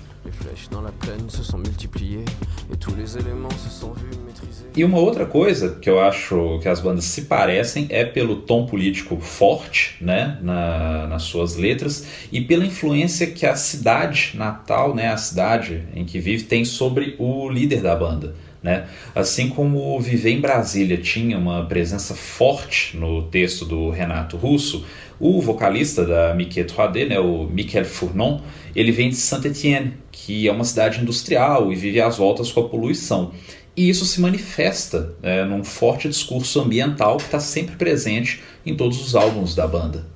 E 4.75 4.83
uma 4.83 4.97
outra 4.97 5.25
coisa 5.25 5.77
que 5.81 5.89
eu 5.89 6.01
acho 6.01 6.59
que 6.61 6.67
as 6.67 6.81
bandas 6.81 7.05
se 7.05 7.23
parecem 7.23 7.87
é 7.89 8.03
pelo 8.03 8.41
tom 8.41 8.65
político 8.65 9.17
forte 9.21 9.95
né, 10.01 10.37
na, 10.41 11.07
nas 11.07 11.23
suas 11.23 11.55
letras 11.55 12.27
e 12.31 12.41
pela 12.41 12.65
influência 12.65 13.27
que 13.27 13.45
a 13.45 13.55
cidade 13.55 14.33
natal, 14.35 14.93
né, 14.93 15.07
a 15.07 15.17
cidade 15.17 15.85
em 15.95 16.03
que 16.03 16.19
vive, 16.19 16.43
tem 16.43 16.65
sobre 16.65 17.15
o 17.17 17.49
líder 17.49 17.81
da 17.81 17.95
banda. 17.95 18.35
Né? 18.65 18.87
Assim 19.13 19.47
como 19.47 20.01
Viver 20.01 20.31
em 20.31 20.41
Brasília 20.41 20.97
tinha 20.97 21.37
uma 21.37 21.63
presença 21.67 22.15
forte 22.15 22.97
no 22.97 23.21
texto 23.21 23.63
do 23.63 23.91
Renato 23.91 24.37
Russo, 24.37 24.83
o 25.19 25.39
vocalista 25.39 26.03
da 26.03 26.33
Mickey 26.33 26.63
3D, 26.63 27.09
né, 27.09 27.19
o 27.19 27.45
Michel 27.45 27.85
Fournon, 27.85 28.41
ele 28.75 28.91
vem 28.91 29.09
de 29.09 29.17
Saint-Étienne, 29.17 29.93
que 30.11 30.47
é 30.47 30.51
uma 30.51 30.63
cidade 30.63 30.99
industrial 30.99 31.71
e 31.71 31.75
vive 31.75 32.01
às 32.01 32.17
voltas 32.17 32.51
com 32.51 32.61
a 32.61 32.67
poluição. 32.67 33.33
E 33.77 33.87
isso 33.87 34.03
se 34.03 34.19
manifesta 34.19 35.13
né, 35.21 35.45
num 35.45 35.63
forte 35.63 36.09
discurso 36.09 36.59
ambiental 36.59 37.17
que 37.17 37.25
está 37.25 37.39
sempre 37.39 37.75
presente 37.75 38.41
em 38.65 38.75
todos 38.75 38.99
os 38.99 39.15
álbuns 39.15 39.53
da 39.53 39.67
banda. 39.67 40.07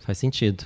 Faz 0.00 0.16
sentido. 0.16 0.64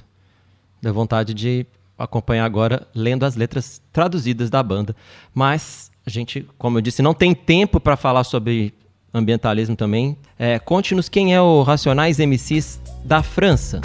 Deu 0.80 0.94
vontade 0.94 1.34
de 1.34 1.66
acompanhar 1.98 2.44
agora 2.44 2.86
lendo 2.94 3.26
as 3.26 3.34
letras 3.34 3.82
traduzidas 3.92 4.48
da 4.48 4.62
banda. 4.62 4.94
Mas 5.34 5.89
a 6.06 6.10
gente, 6.10 6.46
como 6.58 6.78
eu 6.78 6.82
disse, 6.82 7.02
não 7.02 7.14
tem 7.14 7.34
tempo 7.34 7.78
para 7.78 7.96
falar 7.96 8.24
sobre 8.24 8.72
ambientalismo 9.12 9.76
também. 9.76 10.16
É, 10.38 10.58
Conte-nos 10.58 11.08
quem 11.08 11.34
é 11.34 11.40
o 11.40 11.62
Racionais 11.62 12.18
MCs 12.18 12.80
da 13.04 13.22
França. 13.22 13.80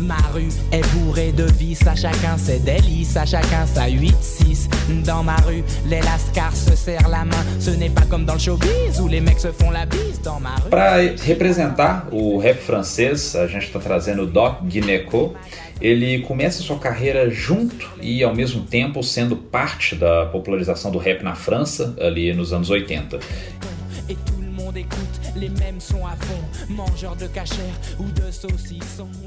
Ma 0.00 0.16
rue 0.32 0.48
est 0.72 0.82
bourrée 0.94 1.30
de 1.30 1.44
vices, 1.44 1.86
à 1.86 1.94
chacun 1.94 2.38
ses 2.38 2.58
délices, 2.58 3.16
à 3.16 3.26
chacun 3.26 3.66
sa 3.66 3.86
8-6. 3.86 4.68
Dans 5.04 5.22
ma 5.22 5.36
rue, 5.36 5.62
les 5.86 6.00
lascars 6.00 6.56
se 6.56 6.74
serrent 6.74 7.08
la 7.08 7.24
main. 7.24 7.44
Ce 7.58 7.70
n'est 7.70 7.90
pas 7.90 8.06
comme 8.08 8.24
dans 8.24 8.32
le 8.32 8.38
showbiz 8.38 8.98
où 9.00 9.08
les 9.08 9.20
mecs 9.20 9.40
se 9.40 9.52
font 9.52 9.70
la 9.70 9.84
bise. 9.84 10.20
Dans 10.24 10.40
ma 10.40 10.54
rue. 10.56 10.70
Para 10.70 10.96
representar 11.26 12.08
o 12.12 12.38
rap 12.38 12.58
francês, 12.58 13.36
a 13.36 13.46
gente 13.46 13.66
está 13.66 13.78
trazendo 13.78 14.22
o 14.22 14.26
Doc 14.26 14.62
Guineco. 14.64 15.34
Ele 15.82 16.20
começa 16.20 16.62
sua 16.62 16.78
carreira 16.78 17.28
junto 17.28 17.86
e 18.00 18.22
ao 18.22 18.34
mesmo 18.34 18.62
tempo 18.62 19.02
sendo 19.02 19.36
parte 19.36 19.94
da 19.94 20.26
popularização 20.26 20.90
do 20.90 20.98
rap 20.98 21.22
na 21.22 21.34
França, 21.34 21.94
ali 22.00 22.32
nos 22.32 22.52
anos 22.52 22.70
80. 22.70 23.18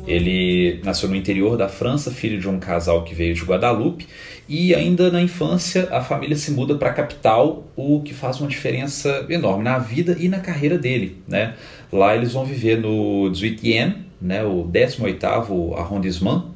Ele 0.06 0.82
nasceu 0.84 1.08
no 1.08 1.16
interior 1.16 1.58
da 1.58 1.70
França, 1.70 2.12
filho 2.12 2.40
de 2.40 2.48
um 2.48 2.60
casal 2.60 3.04
que 3.04 3.16
veio 3.16 3.34
de 3.34 3.44
Guadalupe, 3.44 4.08
e 4.48 4.76
ainda 4.76 5.10
na 5.10 5.22
infância 5.22 5.88
a 5.92 6.02
família 6.02 6.36
se 6.36 6.52
muda 6.52 6.76
para 6.76 6.90
a 6.90 6.94
capital, 6.94 7.68
o 7.76 8.02
que 8.02 8.14
faz 8.14 8.40
uma 8.40 8.50
diferença 8.50 9.26
enorme 9.30 9.64
na 9.64 9.80
vida 9.80 10.16
e 10.20 10.28
na 10.28 10.40
carreira 10.40 10.78
dele. 10.78 11.22
Né? 11.28 11.56
Lá 11.92 12.16
eles 12.16 12.34
vão 12.34 12.44
viver 12.46 12.80
no 12.80 13.32
18e, 13.32 13.96
né, 14.22 14.44
o 14.44 14.66
18º 14.66 15.78
arrondissement. 15.78 16.52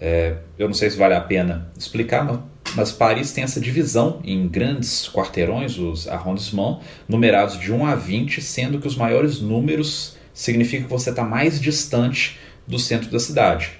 É, 0.00 0.36
eu 0.58 0.68
não 0.68 0.74
sei 0.74 0.90
se 0.90 0.96
vale 0.96 1.14
a 1.14 1.20
pena 1.20 1.70
explicar, 1.76 2.24
mas 2.24 2.38
mas 2.74 2.92
Paris 2.92 3.32
tem 3.32 3.44
essa 3.44 3.60
divisão 3.60 4.20
em 4.24 4.46
grandes 4.48 5.08
quarteirões, 5.08 5.78
os 5.78 6.08
arrondissements, 6.08 6.78
numerados 7.08 7.58
de 7.58 7.72
1 7.72 7.86
a 7.86 7.94
20, 7.94 8.40
sendo 8.40 8.78
que 8.78 8.86
os 8.86 8.96
maiores 8.96 9.40
números 9.40 10.16
significam 10.32 10.86
que 10.86 10.92
você 10.92 11.10
está 11.10 11.24
mais 11.24 11.60
distante 11.60 12.38
do 12.66 12.78
centro 12.78 13.10
da 13.10 13.18
cidade. 13.18 13.72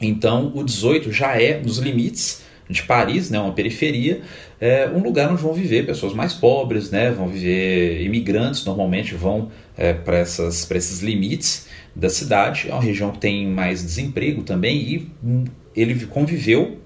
Então, 0.00 0.52
o 0.54 0.64
18 0.64 1.12
já 1.12 1.40
é 1.40 1.60
nos 1.60 1.78
limites 1.78 2.42
de 2.68 2.82
Paris, 2.82 3.28
né, 3.28 3.38
uma 3.38 3.52
periferia, 3.52 4.22
é 4.60 4.88
um 4.88 5.02
lugar 5.02 5.30
onde 5.30 5.42
vão 5.42 5.52
viver 5.52 5.84
pessoas 5.84 6.14
mais 6.14 6.32
pobres, 6.32 6.90
né, 6.90 7.10
vão 7.10 7.28
viver 7.28 8.02
imigrantes, 8.02 8.64
normalmente 8.64 9.14
vão 9.14 9.50
é, 9.76 9.92
para 9.92 10.20
esses 10.20 11.00
limites 11.00 11.66
da 11.94 12.08
cidade. 12.08 12.68
É 12.68 12.72
uma 12.72 12.82
região 12.82 13.10
que 13.10 13.18
tem 13.18 13.46
mais 13.46 13.82
desemprego 13.82 14.42
também 14.42 14.78
e 14.78 15.12
hum, 15.22 15.44
ele 15.74 16.06
conviveu 16.06 16.78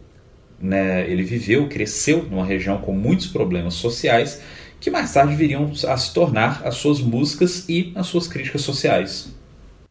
né, 0.60 1.08
ele 1.10 1.22
viveu, 1.22 1.68
cresceu 1.68 2.22
numa 2.24 2.44
região 2.44 2.78
com 2.78 2.92
muitos 2.92 3.26
problemas 3.26 3.74
sociais 3.74 4.42
que 4.80 4.90
mais 4.90 5.12
tarde 5.12 5.34
viriam 5.34 5.70
a 5.88 5.96
se 5.96 6.12
tornar 6.12 6.62
as 6.64 6.76
suas 6.76 7.00
músicas 7.00 7.68
e 7.68 7.92
as 7.94 8.06
suas 8.06 8.28
críticas 8.28 8.62
sociais. 8.62 9.34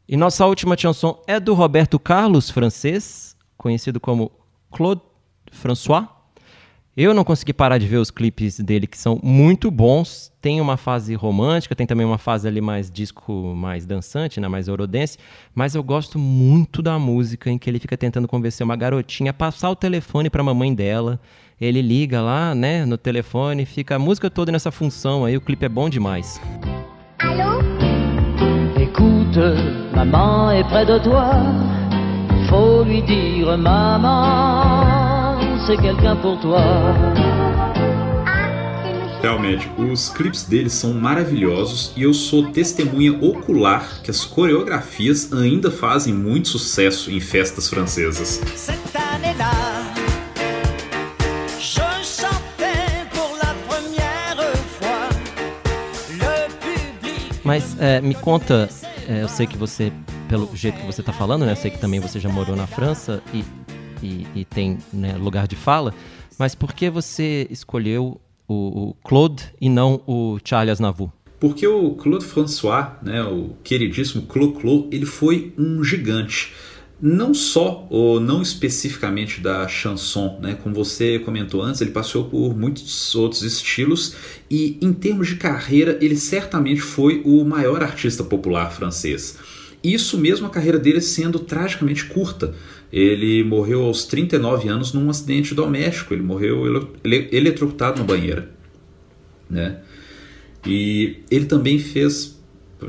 E 0.07 0.15
nossa 0.15 0.45
última 0.45 0.77
chanson 0.77 1.21
é 1.27 1.39
do 1.39 1.53
Roberto 1.53 1.97
Carlos, 1.97 2.49
francês, 2.49 3.35
conhecido 3.57 3.99
como 3.99 4.31
Claude 4.71 5.01
François. 5.51 6.14
Eu 6.97 7.13
não 7.13 7.25
consegui 7.25 7.51
parar 7.51 7.77
de 7.77 7.85
ver 7.87 7.97
os 7.97 8.09
clipes 8.09 8.57
dele, 8.57 8.87
que 8.87 8.97
são 8.97 9.19
muito 9.21 9.69
bons. 9.69 10.31
Tem 10.41 10.61
uma 10.61 10.77
fase 10.77 11.13
romântica, 11.13 11.75
tem 11.75 11.85
também 11.85 12.05
uma 12.05 12.17
fase 12.17 12.47
ali 12.47 12.61
mais 12.61 12.89
disco, 12.89 13.53
mais 13.53 13.85
dançante, 13.85 14.39
né? 14.39 14.47
mais 14.47 14.69
eurodance. 14.69 15.17
Mas 15.53 15.75
eu 15.75 15.83
gosto 15.83 16.17
muito 16.17 16.81
da 16.81 16.97
música 16.97 17.51
em 17.51 17.57
que 17.57 17.69
ele 17.69 17.79
fica 17.79 17.97
tentando 17.97 18.29
convencer 18.29 18.63
uma 18.63 18.77
garotinha 18.77 19.31
a 19.31 19.33
passar 19.33 19.69
o 19.71 19.75
telefone 19.75 20.29
para 20.29 20.39
a 20.39 20.45
mamãe 20.45 20.73
dela. 20.73 21.19
Ele 21.59 21.81
liga 21.81 22.21
lá, 22.21 22.55
né, 22.55 22.85
no 22.85 22.97
telefone, 22.97 23.65
fica 23.65 23.95
a 23.95 23.99
música 23.99 24.29
toda 24.29 24.49
nessa 24.49 24.71
função 24.71 25.25
aí. 25.25 25.35
O 25.35 25.41
clipe 25.41 25.65
é 25.65 25.69
bom 25.69 25.89
demais. 25.89 26.39
Alô? 27.19 27.59
Écoute, 28.81 29.39
maman 29.93 30.53
est 30.53 30.69
près 30.69 30.85
de 30.85 30.97
toi. 31.01 31.25
Faut 32.49 32.85
lui 32.85 33.01
dire, 33.01 33.57
maman 33.57 35.14
c'est 35.65 35.77
quelqu'un 35.77 36.15
pour 36.17 36.39
toi. 36.39 36.61
Realmente, 39.21 39.67
os 39.79 40.09
clipes 40.09 40.43
deles 40.47 40.73
são 40.73 40.93
maravilhosos 40.93 41.91
e 41.97 42.03
eu 42.03 42.13
sou 42.13 42.51
testemunha 42.51 43.17
ocular 43.19 44.01
que 44.03 44.11
as 44.11 44.23
coreografias 44.23 45.33
ainda 45.33 45.71
fazem 45.71 46.13
muito 46.13 46.49
sucesso 46.49 47.09
em 47.09 47.19
festas 47.19 47.67
francesas. 47.67 48.41
Mas 57.43 57.75
é, 57.79 58.01
me 58.01 58.13
conta, 58.13 58.69
é, 59.07 59.23
eu 59.23 59.27
sei 59.27 59.47
que 59.47 59.57
você, 59.57 59.91
pelo 60.27 60.49
jeito 60.55 60.79
que 60.79 60.85
você 60.85 61.01
está 61.01 61.13
falando, 61.13 61.45
né, 61.45 61.51
eu 61.53 61.55
sei 61.55 61.71
que 61.71 61.79
também 61.79 61.99
você 61.99 62.19
já 62.19 62.29
morou 62.29 62.55
na 62.55 62.65
França 62.67 63.21
e 63.33 63.43
e, 64.01 64.27
e 64.35 64.45
tem 64.45 64.77
né, 64.91 65.15
lugar 65.17 65.47
de 65.47 65.55
fala, 65.55 65.93
mas 66.37 66.53
por 66.55 66.73
que 66.73 66.89
você 66.89 67.47
escolheu 67.49 68.19
o, 68.47 68.89
o 68.89 68.93
Claude 69.03 69.43
e 69.59 69.69
não 69.69 70.01
o 70.05 70.37
Charles 70.43 70.71
Aznavour? 70.71 71.09
Porque 71.39 71.67
o 71.67 71.91
Claude 71.91 72.25
François, 72.25 72.93
né, 73.03 73.21
o 73.23 73.55
queridíssimo 73.63 74.23
Clo-Clo, 74.23 74.89
ele 74.91 75.05
foi 75.05 75.53
um 75.57 75.83
gigante. 75.83 76.53
Não 77.01 77.33
só, 77.33 77.85
ou 77.89 78.21
não 78.21 78.41
especificamente 78.41 79.41
da 79.41 79.67
chanson, 79.67 80.39
né? 80.41 80.57
como 80.63 80.73
você 80.73 81.19
comentou 81.19 81.61
antes, 81.61 81.81
ele 81.81 81.91
passou 81.91 82.23
por 82.25 82.57
muitos 82.57 83.13
outros 83.13 83.43
estilos 83.43 84.15
e, 84.49 84.77
em 84.81 84.93
termos 84.93 85.27
de 85.27 85.35
carreira, 85.35 85.99
ele 86.01 86.15
certamente 86.15 86.79
foi 86.79 87.21
o 87.25 87.43
maior 87.43 87.83
artista 87.83 88.23
popular 88.23 88.71
francês. 88.71 89.37
Isso 89.83 90.17
mesmo 90.17 90.47
a 90.47 90.49
carreira 90.49 90.79
dele 90.79 91.01
sendo 91.01 91.37
tragicamente 91.37 92.05
curta. 92.05 92.55
Ele 92.91 93.43
morreu 93.43 93.83
aos 93.83 94.05
39 94.05 94.69
anos 94.69 94.93
num 94.93 95.09
acidente 95.09 95.53
doméstico. 95.53 96.13
Ele 96.13 96.23
morreu 96.23 96.89
ele, 97.03 97.29
eletrocutado 97.31 97.99
na 97.99 98.05
banheira. 98.05 98.49
Né? 99.49 99.79
E 100.65 101.17
ele 101.29 101.45
também 101.45 101.79
fez. 101.79 102.39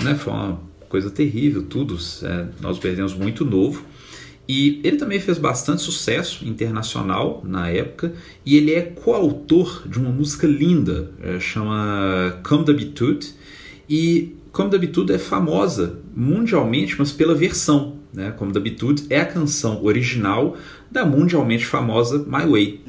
Né, 0.03 0.15
foi 0.15 0.33
uma 0.33 0.61
coisa 0.89 1.11
terrível, 1.11 1.63
tudo. 1.63 1.99
É, 2.23 2.47
nós 2.61 2.79
perdemos 2.79 3.15
muito 3.15 3.45
novo. 3.45 3.85
E 4.49 4.81
ele 4.85 4.97
também 4.97 5.19
fez 5.19 5.39
bastante 5.39 5.83
sucesso 5.83 6.47
internacional 6.47 7.43
na 7.45 7.69
época. 7.69 8.13
E 8.45 8.57
ele 8.57 8.73
é 8.73 8.83
coautor 8.83 9.83
de 9.89 9.99
uma 9.99 10.11
música 10.11 10.47
linda, 10.47 11.11
é, 11.21 11.41
chama 11.41 12.41
Comme 12.45 12.65
d'habitude. 12.65 13.35
E 13.89 14.37
Como 14.53 14.71
da 14.71 14.79
Bitude 14.79 15.13
é 15.13 15.19
famosa 15.19 15.99
mundialmente, 16.15 16.97
mas 16.99 17.13
pela 17.13 17.35
versão. 17.35 17.96
Né? 18.17 18.33
Como 18.39 18.51
da 18.51 18.59
Bitude 18.59 19.05
é 19.11 19.21
a 19.21 19.27
canção 19.27 19.85
original 19.85 20.57
da 20.91 21.05
mundialmente 21.05 21.67
famosa 21.67 22.19
My 22.21 22.51
Way. 22.51 22.81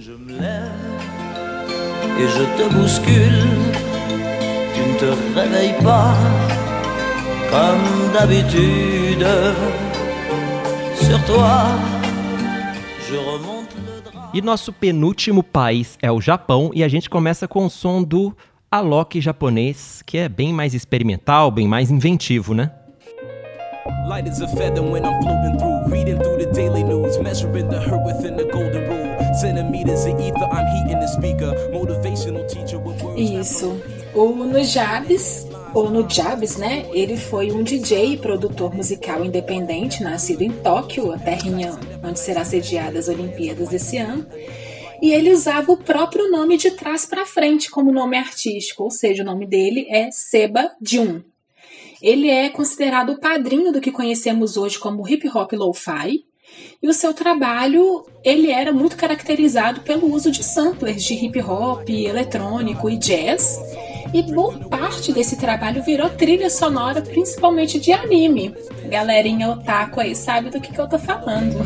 E 14.33 14.41
nosso 14.41 14.71
penúltimo 14.71 15.43
país 15.43 15.97
é 16.01 16.09
o 16.09 16.21
Japão 16.21 16.71
e 16.73 16.85
a 16.85 16.87
gente 16.87 17.09
começa 17.09 17.49
com 17.49 17.65
o 17.65 17.69
som 17.69 18.01
do 18.01 18.33
Alok 18.71 19.19
japonês, 19.19 20.01
que 20.05 20.17
é 20.17 20.29
bem 20.29 20.53
mais 20.53 20.73
experimental, 20.73 21.51
bem 21.51 21.67
mais 21.67 21.91
inventivo, 21.91 22.53
né? 22.53 22.71
Light 24.07 24.27
as 24.27 24.41
a 24.41 24.47
feather 24.47 24.81
when 24.81 25.05
I'm 25.05 25.21
floating 25.21 25.57
through, 25.59 25.93
reading 25.93 26.17
through 26.17 26.37
the 26.37 26.51
daily 26.53 26.83
news, 26.83 27.17
measuring 27.19 27.69
the 27.69 27.79
hurt 27.79 28.03
within 28.05 28.35
the 28.35 28.45
golden 28.45 28.89
rule. 28.89 29.33
Centimeters 29.35 30.05
of 30.05 30.19
ether, 30.19 30.47
I'm 30.51 30.67
heating 30.67 30.99
the 30.99 31.07
speaker. 31.07 31.51
Motivational 31.71 32.47
teacher 32.47 32.79
with 32.79 33.01
words. 33.01 33.19
Isso. 33.19 33.81
O 34.13 34.33
Nujabes, 34.33 35.47
ou 35.73 35.89
Nujabes, 35.89 36.57
né? 36.57 36.85
Ele 36.91 37.17
foi 37.17 37.51
um 37.51 37.63
DJ 37.63 38.13
e 38.13 38.17
produtor 38.17 38.73
musical 38.73 39.23
independente, 39.23 40.03
nascido 40.03 40.41
em 40.41 40.51
Tóquio, 40.51 41.11
a 41.11 41.17
terrinha 41.17 41.77
onde 42.03 42.19
será 42.19 42.43
sediada 42.43 42.97
as 42.97 43.07
Olimpíadas 43.07 43.69
desse 43.69 43.97
ano. 43.97 44.25
E 45.01 45.11
ele 45.11 45.31
usava 45.31 45.71
o 45.71 45.77
próprio 45.77 46.31
nome 46.31 46.57
de 46.57 46.71
trás 46.71 47.05
para 47.05 47.25
frente 47.25 47.69
como 47.69 47.91
nome 47.91 48.17
artístico, 48.17 48.83
ou 48.83 48.91
seja, 48.91 49.21
o 49.21 49.25
nome 49.25 49.45
dele 49.45 49.85
é 49.89 50.09
Seba 50.11 50.71
Jun. 50.81 51.21
Ele 52.01 52.29
é 52.29 52.49
considerado 52.49 53.11
o 53.11 53.19
padrinho 53.19 53.71
do 53.71 53.81
que 53.81 53.91
conhecemos 53.91 54.57
hoje 54.57 54.77
como 54.77 55.07
hip 55.07 55.27
hop 55.29 55.53
lo-fi, 55.53 56.25
e 56.81 56.87
o 56.87 56.93
seu 56.93 57.13
trabalho 57.13 58.05
ele 58.23 58.51
era 58.51 58.71
muito 58.71 58.95
caracterizado 58.95 59.81
pelo 59.81 60.11
uso 60.13 60.31
de 60.31 60.43
samplers 60.43 61.03
de 61.03 61.13
hip 61.13 61.41
hop, 61.41 61.89
eletrônico 61.89 62.89
e 62.89 62.97
jazz. 62.97 63.59
E 64.13 64.21
boa 64.21 64.57
parte 64.69 65.11
desse 65.11 65.35
trabalho 65.35 65.83
virou 65.83 66.09
trilha 66.09 66.49
sonora, 66.49 67.01
principalmente 67.01 67.79
de 67.79 67.91
anime. 67.91 68.55
Galerinha 68.89 69.49
otaku 69.49 69.99
aí 69.99 70.15
sabe 70.15 70.49
do 70.49 70.61
que, 70.61 70.71
que 70.71 70.79
eu 70.79 70.87
tô 70.87 70.97
falando. 70.97 71.57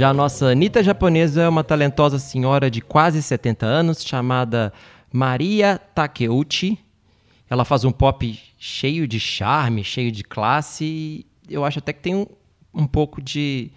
Já 0.00 0.08
a 0.08 0.14
nossa 0.14 0.46
Anitta 0.46 0.82
japonesa 0.82 1.42
é 1.42 1.48
uma 1.50 1.62
talentosa 1.62 2.18
senhora 2.18 2.70
de 2.70 2.80
quase 2.80 3.22
70 3.22 3.66
anos 3.66 4.02
chamada 4.02 4.72
Maria 5.12 5.78
Takeuchi. 5.94 6.78
Ela 7.50 7.66
faz 7.66 7.84
um 7.84 7.92
pop 7.92 8.40
cheio 8.58 9.06
de 9.06 9.20
charme, 9.20 9.84
cheio 9.84 10.10
de 10.10 10.24
classe. 10.24 11.26
Eu 11.46 11.66
acho 11.66 11.80
até 11.80 11.92
que 11.92 12.00
tem 12.00 12.14
um, 12.14 12.26
um 12.72 12.86
pouco 12.86 13.20
de 13.20 13.70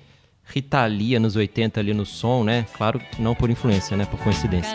Rita 0.46 0.86
Lee 0.86 1.20
nos 1.20 1.36
80 1.36 1.82
ali 1.82 1.94
no 1.94 2.06
som, 2.06 2.42
né? 2.46 2.66
Claro, 2.72 3.02
não 3.20 3.36
por 3.36 3.50
influência, 3.50 3.98
né? 3.98 4.06
Por 4.06 4.18
coincidência. 4.22 4.72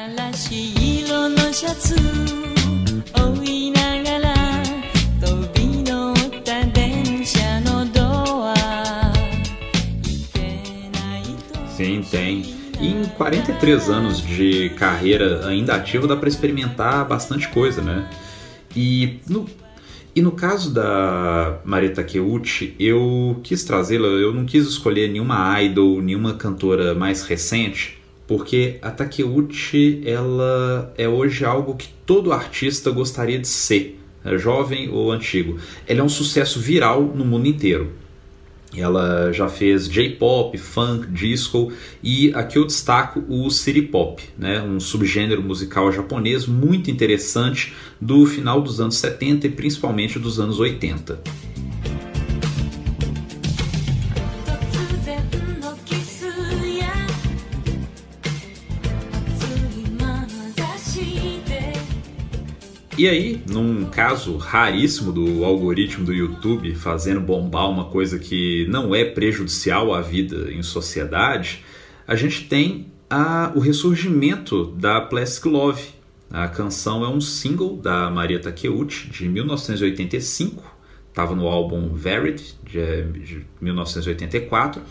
Sim, 11.78 12.02
tem. 12.10 12.42
E 12.80 12.88
em 12.88 13.04
43 13.04 13.88
anos 13.88 14.20
de 14.20 14.70
carreira 14.70 15.46
ainda 15.46 15.76
ativa 15.76 16.08
dá 16.08 16.16
para 16.16 16.28
experimentar 16.28 17.06
bastante 17.06 17.46
coisa, 17.50 17.80
né? 17.80 18.10
E 18.74 19.20
no, 19.28 19.46
e 20.12 20.20
no 20.20 20.32
caso 20.32 20.74
da 20.74 21.60
Maria 21.64 21.90
Takeuchi, 21.90 22.74
eu 22.80 23.38
quis 23.44 23.62
trazê-la, 23.62 24.08
eu 24.08 24.34
não 24.34 24.44
quis 24.44 24.66
escolher 24.66 25.08
nenhuma 25.08 25.62
idol, 25.62 26.02
nenhuma 26.02 26.34
cantora 26.34 26.96
mais 26.96 27.22
recente, 27.22 27.96
porque 28.26 28.78
a 28.82 28.90
Takeuchi 28.90 30.02
ela 30.04 30.92
é 30.98 31.08
hoje 31.08 31.44
algo 31.44 31.76
que 31.76 31.86
todo 32.04 32.32
artista 32.32 32.90
gostaria 32.90 33.38
de 33.38 33.46
ser, 33.46 34.00
jovem 34.36 34.90
ou 34.90 35.12
antigo. 35.12 35.58
Ela 35.86 36.00
é 36.00 36.02
um 36.02 36.08
sucesso 36.08 36.58
viral 36.58 37.02
no 37.14 37.24
mundo 37.24 37.46
inteiro. 37.46 37.92
Ela 38.76 39.32
já 39.32 39.48
fez 39.48 39.88
J-pop, 39.88 40.56
funk, 40.58 41.06
disco 41.10 41.72
e 42.02 42.32
aqui 42.34 42.58
eu 42.58 42.66
destaco 42.66 43.24
o 43.28 43.50
city 43.50 43.82
pop, 43.82 44.22
né? 44.36 44.62
um 44.62 44.78
subgênero 44.78 45.42
musical 45.42 45.90
japonês 45.90 46.46
muito 46.46 46.90
interessante 46.90 47.74
do 48.00 48.26
final 48.26 48.60
dos 48.60 48.80
anos 48.80 48.96
70 48.96 49.46
e 49.46 49.50
principalmente 49.50 50.18
dos 50.18 50.38
anos 50.38 50.60
80. 50.60 51.18
E 62.98 63.06
aí, 63.08 63.40
num 63.48 63.84
caso 63.84 64.36
raríssimo 64.36 65.12
do 65.12 65.44
algoritmo 65.44 66.04
do 66.04 66.12
YouTube 66.12 66.74
fazendo 66.74 67.20
bombar 67.20 67.70
uma 67.70 67.84
coisa 67.84 68.18
que 68.18 68.66
não 68.68 68.92
é 68.92 69.04
prejudicial 69.04 69.94
à 69.94 70.00
vida 70.00 70.50
em 70.52 70.64
sociedade, 70.64 71.64
a 72.08 72.16
gente 72.16 72.48
tem 72.48 72.88
a- 73.08 73.52
o 73.54 73.60
ressurgimento 73.60 74.64
da 74.72 75.00
Plastic 75.00 75.44
Love. 75.46 75.82
A 76.28 76.48
canção 76.48 77.04
é 77.04 77.08
um 77.08 77.20
single 77.20 77.76
da 77.76 78.10
Maria 78.10 78.40
Takeuchi 78.40 79.08
de 79.10 79.28
1985, 79.28 80.62
estava 81.08 81.36
no 81.36 81.46
álbum 81.46 81.90
Varied 81.94 82.42
de, 82.64 83.02
de 83.20 83.46
1984 83.60 84.82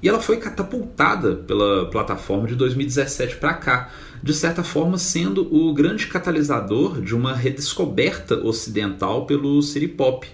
e 0.00 0.08
ela 0.08 0.20
foi 0.20 0.36
catapultada 0.36 1.34
pela 1.34 1.86
plataforma 1.90 2.46
de 2.46 2.54
2017 2.54 3.36
para 3.36 3.54
cá, 3.54 3.90
de 4.26 4.34
certa 4.34 4.64
forma 4.64 4.98
sendo 4.98 5.46
o 5.54 5.72
grande 5.72 6.08
catalisador 6.08 7.00
de 7.00 7.14
uma 7.14 7.32
redescoberta 7.32 8.34
ocidental 8.44 9.24
pelo 9.24 9.62
city 9.62 9.86
pop. 9.86 10.26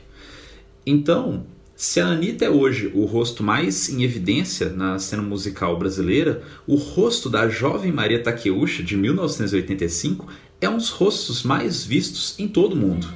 Então, 0.87 1.45
se 1.77 2.01
a 2.01 2.07
Anitta 2.07 2.47
é 2.47 2.49
hoje 2.49 2.91
o 2.95 3.05
rosto 3.05 3.45
mais 3.45 3.91
em 3.91 4.03
evidência 4.03 4.71
na 4.71 4.99
cena 4.99 5.23
musical 5.23 5.79
brasileira, 5.79 6.43
o 6.67 6.77
rosto 6.77 7.29
da 7.29 7.51
jovem 7.51 7.93
Maria 7.93 8.23
Takeuchi 8.23 8.83
de 8.83 8.97
1985 8.97 10.27
é 10.59 10.71
um 10.71 10.79
dos 10.79 10.89
rostos 10.89 11.43
mais 11.43 11.85
vistos 11.85 12.35
em 12.39 12.49
todo 12.49 12.73
o 12.73 12.77
mundo. 12.77 13.07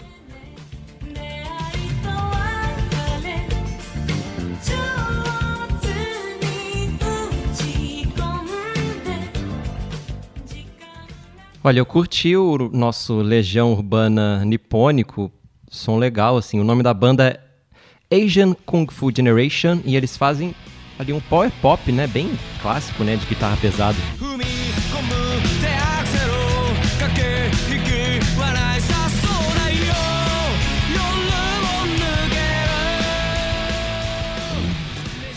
Olha, 11.66 11.80
eu 11.80 11.84
curti 11.84 12.36
o 12.36 12.70
nosso 12.72 13.16
Legião 13.16 13.72
Urbana 13.72 14.44
Nipônico, 14.44 15.32
som 15.68 15.98
legal, 15.98 16.36
assim. 16.36 16.60
O 16.60 16.64
nome 16.64 16.80
da 16.80 16.94
banda 16.94 17.40
é 18.08 18.16
Asian 18.16 18.54
Kung 18.64 18.86
Fu 18.88 19.10
Generation 19.12 19.80
e 19.84 19.96
eles 19.96 20.16
fazem 20.16 20.54
ali 20.96 21.12
um 21.12 21.18
power 21.18 21.50
pop, 21.60 21.90
né? 21.90 22.06
Bem 22.06 22.30
clássico, 22.62 23.02
né? 23.02 23.16
De 23.16 23.26
guitarra 23.26 23.56
pesada. 23.56 23.98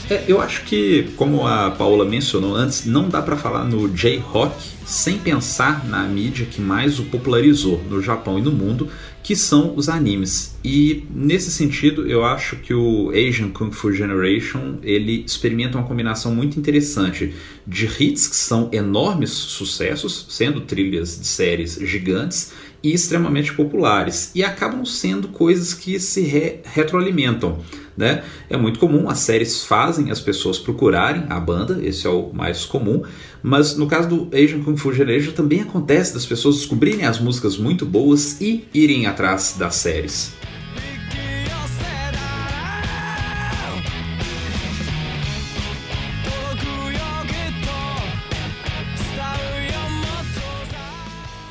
É, 0.09 0.23
eu 0.27 0.41
acho 0.41 0.63
que, 0.65 1.11
como 1.15 1.45
a 1.45 1.69
Paula 1.69 2.03
mencionou 2.03 2.55
antes, 2.55 2.83
não 2.83 3.07
dá 3.07 3.21
para 3.21 3.37
falar 3.37 3.63
no 3.63 3.87
J-Rock 3.87 4.55
sem 4.83 5.19
pensar 5.19 5.87
na 5.87 6.01
mídia 6.07 6.47
que 6.47 6.59
mais 6.59 6.97
o 6.97 7.03
popularizou 7.03 7.79
no 7.87 8.01
Japão 8.01 8.39
e 8.39 8.41
no 8.41 8.51
mundo, 8.51 8.89
que 9.21 9.35
são 9.35 9.75
os 9.75 9.87
animes. 9.87 10.57
E 10.63 11.05
nesse 11.13 11.51
sentido, 11.51 12.07
eu 12.07 12.25
acho 12.25 12.55
que 12.55 12.73
o 12.73 13.11
Asian 13.11 13.49
Kung 13.51 13.71
Fu 13.71 13.93
Generation 13.93 14.77
ele 14.81 15.23
experimenta 15.23 15.77
uma 15.77 15.85
combinação 15.85 16.33
muito 16.33 16.59
interessante 16.59 17.35
de 17.67 17.85
hits 17.85 18.27
que 18.27 18.35
são 18.35 18.67
enormes 18.71 19.29
sucessos, 19.29 20.25
sendo 20.29 20.61
trilhas 20.61 21.19
de 21.19 21.27
séries 21.27 21.75
gigantes 21.75 22.51
e 22.81 22.93
extremamente 22.93 23.53
populares 23.53 24.31
e 24.33 24.43
acabam 24.43 24.85
sendo 24.85 25.27
coisas 25.29 25.73
que 25.73 25.99
se 25.99 26.21
re 26.21 26.59
retroalimentam. 26.63 27.59
Né? 27.95 28.23
É 28.49 28.55
muito 28.55 28.79
comum, 28.79 29.09
as 29.09 29.19
séries 29.19 29.65
fazem 29.65 30.09
as 30.09 30.21
pessoas 30.21 30.57
procurarem 30.57 31.25
a 31.29 31.37
banda, 31.37 31.79
esse 31.83 32.07
é 32.07 32.09
o 32.09 32.31
mais 32.31 32.63
comum, 32.63 33.03
mas 33.43 33.75
no 33.75 33.87
caso 33.87 34.07
do 34.07 34.29
Asian 34.33 34.63
Kung 34.63 34.77
Fu 34.77 34.93
Generation 34.93 35.33
também 35.33 35.61
acontece 35.61 36.13
das 36.13 36.25
pessoas 36.25 36.55
descobrirem 36.55 37.05
as 37.05 37.19
músicas 37.19 37.57
muito 37.57 37.85
boas 37.85 38.39
e 38.39 38.65
irem 38.73 39.05
atrás 39.05 39.55
das 39.59 39.75
séries. 39.75 40.33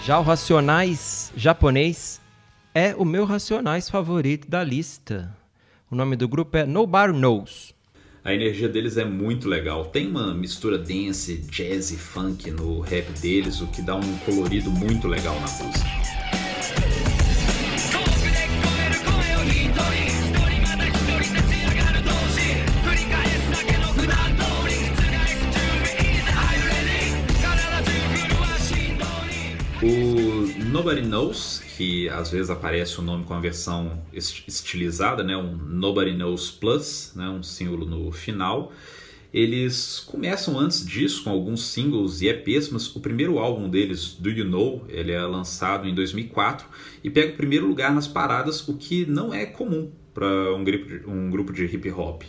Já 0.08 0.18
o 0.18 0.22
Racionais 0.22 1.17
japonês 1.36 2.20
é 2.74 2.94
o 2.96 3.04
meu 3.04 3.24
Racionais 3.24 3.88
favorito 3.88 4.48
da 4.48 4.62
lista. 4.62 5.34
O 5.90 5.96
nome 5.96 6.16
do 6.16 6.28
grupo 6.28 6.56
é 6.56 6.66
Nobody 6.66 7.12
Knows. 7.12 7.74
A 8.24 8.34
energia 8.34 8.68
deles 8.68 8.96
é 8.96 9.04
muito 9.04 9.48
legal. 9.48 9.86
Tem 9.86 10.06
uma 10.06 10.34
mistura 10.34 10.78
dance, 10.78 11.38
jazz 11.50 11.90
e 11.90 11.96
funk 11.96 12.50
no 12.50 12.80
rap 12.80 13.10
deles, 13.20 13.60
o 13.60 13.66
que 13.68 13.80
dá 13.80 13.96
um 13.96 14.18
colorido 14.18 14.70
muito 14.70 15.08
legal 15.08 15.34
na 15.34 15.64
música. 15.64 15.88
O 29.80 30.17
Nobody 30.70 31.00
Knows, 31.00 31.62
que 31.76 32.10
às 32.10 32.30
vezes 32.30 32.50
aparece 32.50 32.98
o 32.98 33.02
nome 33.02 33.24
com 33.24 33.32
a 33.32 33.40
versão 33.40 34.02
estilizada, 34.12 35.24
né, 35.24 35.34
um 35.34 35.56
Nobody 35.56 36.12
Knows 36.12 36.50
Plus, 36.50 37.12
né, 37.16 37.26
um 37.26 37.42
símbolo 37.42 37.86
no 37.86 38.12
final. 38.12 38.70
Eles 39.32 39.98
começam 40.00 40.58
antes 40.58 40.86
disso 40.86 41.24
com 41.24 41.30
alguns 41.30 41.64
singles 41.68 42.20
e 42.20 42.28
EPs, 42.28 42.68
mas 42.68 42.94
o 42.94 43.00
primeiro 43.00 43.38
álbum 43.38 43.68
deles, 43.68 44.12
Do 44.12 44.28
You 44.28 44.44
Know, 44.44 44.84
ele 44.90 45.10
é 45.12 45.22
lançado 45.22 45.88
em 45.88 45.94
2004 45.94 46.66
e 47.02 47.08
pega 47.08 47.32
o 47.32 47.36
primeiro 47.36 47.66
lugar 47.66 47.94
nas 47.94 48.06
paradas, 48.06 48.68
o 48.68 48.76
que 48.76 49.06
não 49.06 49.32
é 49.32 49.46
comum 49.46 49.90
para 50.12 50.54
um 50.54 50.64
um 51.06 51.30
grupo 51.30 51.50
de 51.50 51.64
hip 51.64 51.90
hop. 51.90 52.24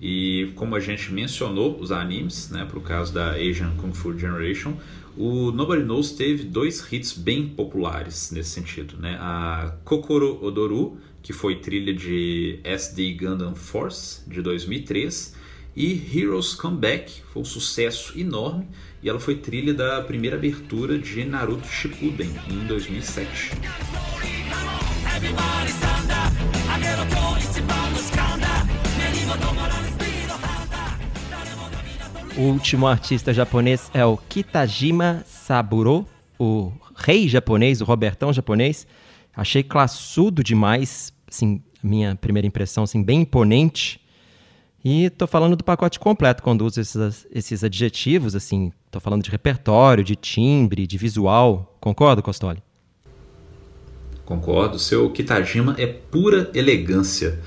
E 0.00 0.50
como 0.56 0.74
a 0.74 0.80
gente 0.80 1.12
mencionou 1.12 1.78
os 1.78 1.92
animes, 1.92 2.48
né, 2.48 2.64
para 2.64 2.78
o 2.78 2.80
caso 2.80 3.12
da 3.12 3.32
Asian 3.32 3.76
Kung 3.76 3.92
Fu 3.92 4.18
Generation, 4.18 4.74
o 5.16 5.50
Nobody 5.50 5.82
Knows 5.82 6.12
teve 6.12 6.44
dois 6.44 6.86
hits 6.90 7.12
bem 7.12 7.48
populares 7.48 8.30
nesse 8.30 8.50
sentido. 8.50 8.96
Né? 8.98 9.16
A 9.20 9.74
Kokoro 9.84 10.42
Odoru, 10.44 10.98
que 11.22 11.32
foi 11.32 11.56
trilha 11.56 11.92
de 11.92 12.60
SD 12.64 13.14
Gundam 13.14 13.54
Force, 13.54 14.22
de 14.28 14.40
2003, 14.40 15.34
e 15.76 16.02
Heroes 16.14 16.54
Come 16.54 16.76
Back, 16.76 17.22
foi 17.32 17.42
um 17.42 17.44
sucesso 17.44 18.18
enorme, 18.18 18.66
e 19.02 19.08
ela 19.08 19.20
foi 19.20 19.36
trilha 19.36 19.72
da 19.72 20.02
primeira 20.02 20.36
abertura 20.36 20.98
de 20.98 21.24
Naruto 21.24 21.66
Shippuden, 21.68 22.30
em 22.48 22.66
2007. 22.66 23.52
O 32.36 32.42
último 32.42 32.86
artista 32.86 33.34
japonês 33.34 33.90
é 33.92 34.04
o 34.04 34.16
Kitajima 34.16 35.24
Saburo, 35.26 36.06
o 36.38 36.72
rei 36.94 37.28
japonês, 37.28 37.80
o 37.80 37.84
Robertão 37.84 38.32
japonês. 38.32 38.86
Achei 39.36 39.62
classudo 39.62 40.42
demais, 40.42 41.12
assim, 41.28 41.60
minha 41.82 42.14
primeira 42.14 42.46
impressão, 42.46 42.84
assim, 42.84 43.02
bem 43.02 43.22
imponente. 43.22 44.00
E 44.84 45.10
tô 45.10 45.26
falando 45.26 45.56
do 45.56 45.64
pacote 45.64 45.98
completo 45.98 46.42
quando 46.42 46.64
uso 46.64 46.80
esses, 46.80 47.26
esses 47.30 47.64
adjetivos, 47.64 48.34
assim, 48.34 48.72
tô 48.90 49.00
falando 49.00 49.22
de 49.22 49.30
repertório, 49.30 50.04
de 50.04 50.14
timbre, 50.16 50.86
de 50.86 50.96
visual. 50.96 51.76
Concorda, 51.80 52.22
Costoli? 52.22 52.62
Concordo. 54.24 54.78
Seu 54.78 55.10
Kitajima 55.10 55.74
é 55.76 55.86
pura 55.86 56.50
elegância. 56.54 57.40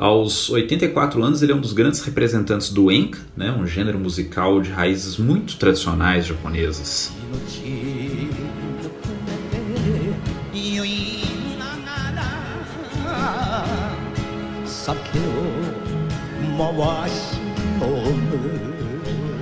Aos 0.00 0.48
84 0.48 1.22
anos, 1.22 1.42
ele 1.42 1.52
é 1.52 1.54
um 1.54 1.60
dos 1.60 1.74
grandes 1.74 2.00
representantes 2.00 2.70
do 2.70 2.90
enka, 2.90 3.18
né, 3.36 3.52
um 3.52 3.66
gênero 3.66 3.98
musical 3.98 4.58
de 4.62 4.70
raízes 4.70 5.18
muito 5.18 5.58
tradicionais 5.58 6.24
japonesas. 6.24 7.12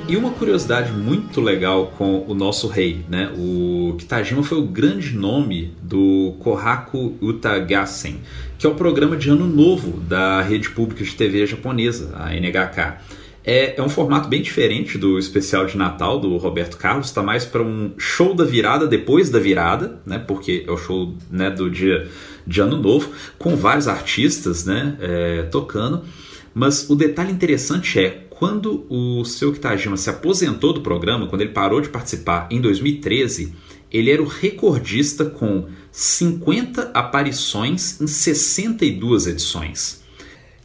E 0.08 0.16
uma 0.16 0.30
curiosidade 0.30 0.90
muito 0.90 1.38
legal 1.38 1.92
com 1.98 2.24
o 2.26 2.32
nosso 2.32 2.66
rei, 2.66 3.04
né? 3.10 3.30
O 3.36 3.94
Kitajima 3.98 4.42
foi 4.42 4.56
o 4.56 4.62
grande 4.62 5.14
nome 5.14 5.74
do 5.82 6.34
Kohaku 6.38 7.18
Utagassen, 7.20 8.22
que 8.58 8.66
é 8.66 8.70
o 8.70 8.74
programa 8.74 9.18
de 9.18 9.28
ano 9.28 9.46
novo 9.46 10.00
da 10.00 10.40
rede 10.40 10.70
pública 10.70 11.04
de 11.04 11.14
TV 11.14 11.46
japonesa, 11.46 12.10
a 12.14 12.34
NHK. 12.34 13.02
É, 13.44 13.78
é 13.78 13.82
um 13.82 13.88
formato 13.90 14.30
bem 14.30 14.40
diferente 14.40 14.96
do 14.96 15.18
especial 15.18 15.66
de 15.66 15.76
Natal 15.76 16.18
do 16.18 16.38
Roberto 16.38 16.78
Carlos, 16.78 17.08
está 17.08 17.22
mais 17.22 17.44
para 17.44 17.62
um 17.62 17.92
show 17.98 18.32
da 18.32 18.44
virada 18.44 18.86
depois 18.86 19.28
da 19.28 19.38
virada, 19.38 20.00
né? 20.06 20.18
Porque 20.18 20.64
é 20.66 20.70
o 20.70 20.78
show 20.78 21.14
né, 21.30 21.50
do 21.50 21.70
dia 21.70 22.08
de 22.46 22.62
ano 22.62 22.78
novo, 22.78 23.10
com 23.38 23.54
vários 23.54 23.86
artistas 23.86 24.64
né, 24.64 24.96
é, 25.00 25.42
tocando. 25.50 26.02
Mas 26.54 26.88
o 26.88 26.96
detalhe 26.96 27.30
interessante 27.30 28.00
é 28.00 28.24
quando 28.38 28.86
o 28.88 29.24
seu 29.24 29.52
Kitajima 29.52 29.96
se 29.96 30.08
aposentou 30.08 30.72
do 30.72 30.80
programa, 30.80 31.26
quando 31.26 31.40
ele 31.40 31.50
parou 31.50 31.80
de 31.80 31.88
participar 31.88 32.46
em 32.52 32.60
2013, 32.60 33.52
ele 33.90 34.12
era 34.12 34.22
o 34.22 34.28
recordista 34.28 35.24
com 35.24 35.66
50 35.90 36.92
aparições 36.94 38.00
em 38.00 38.06
62 38.06 39.26
edições. 39.26 40.04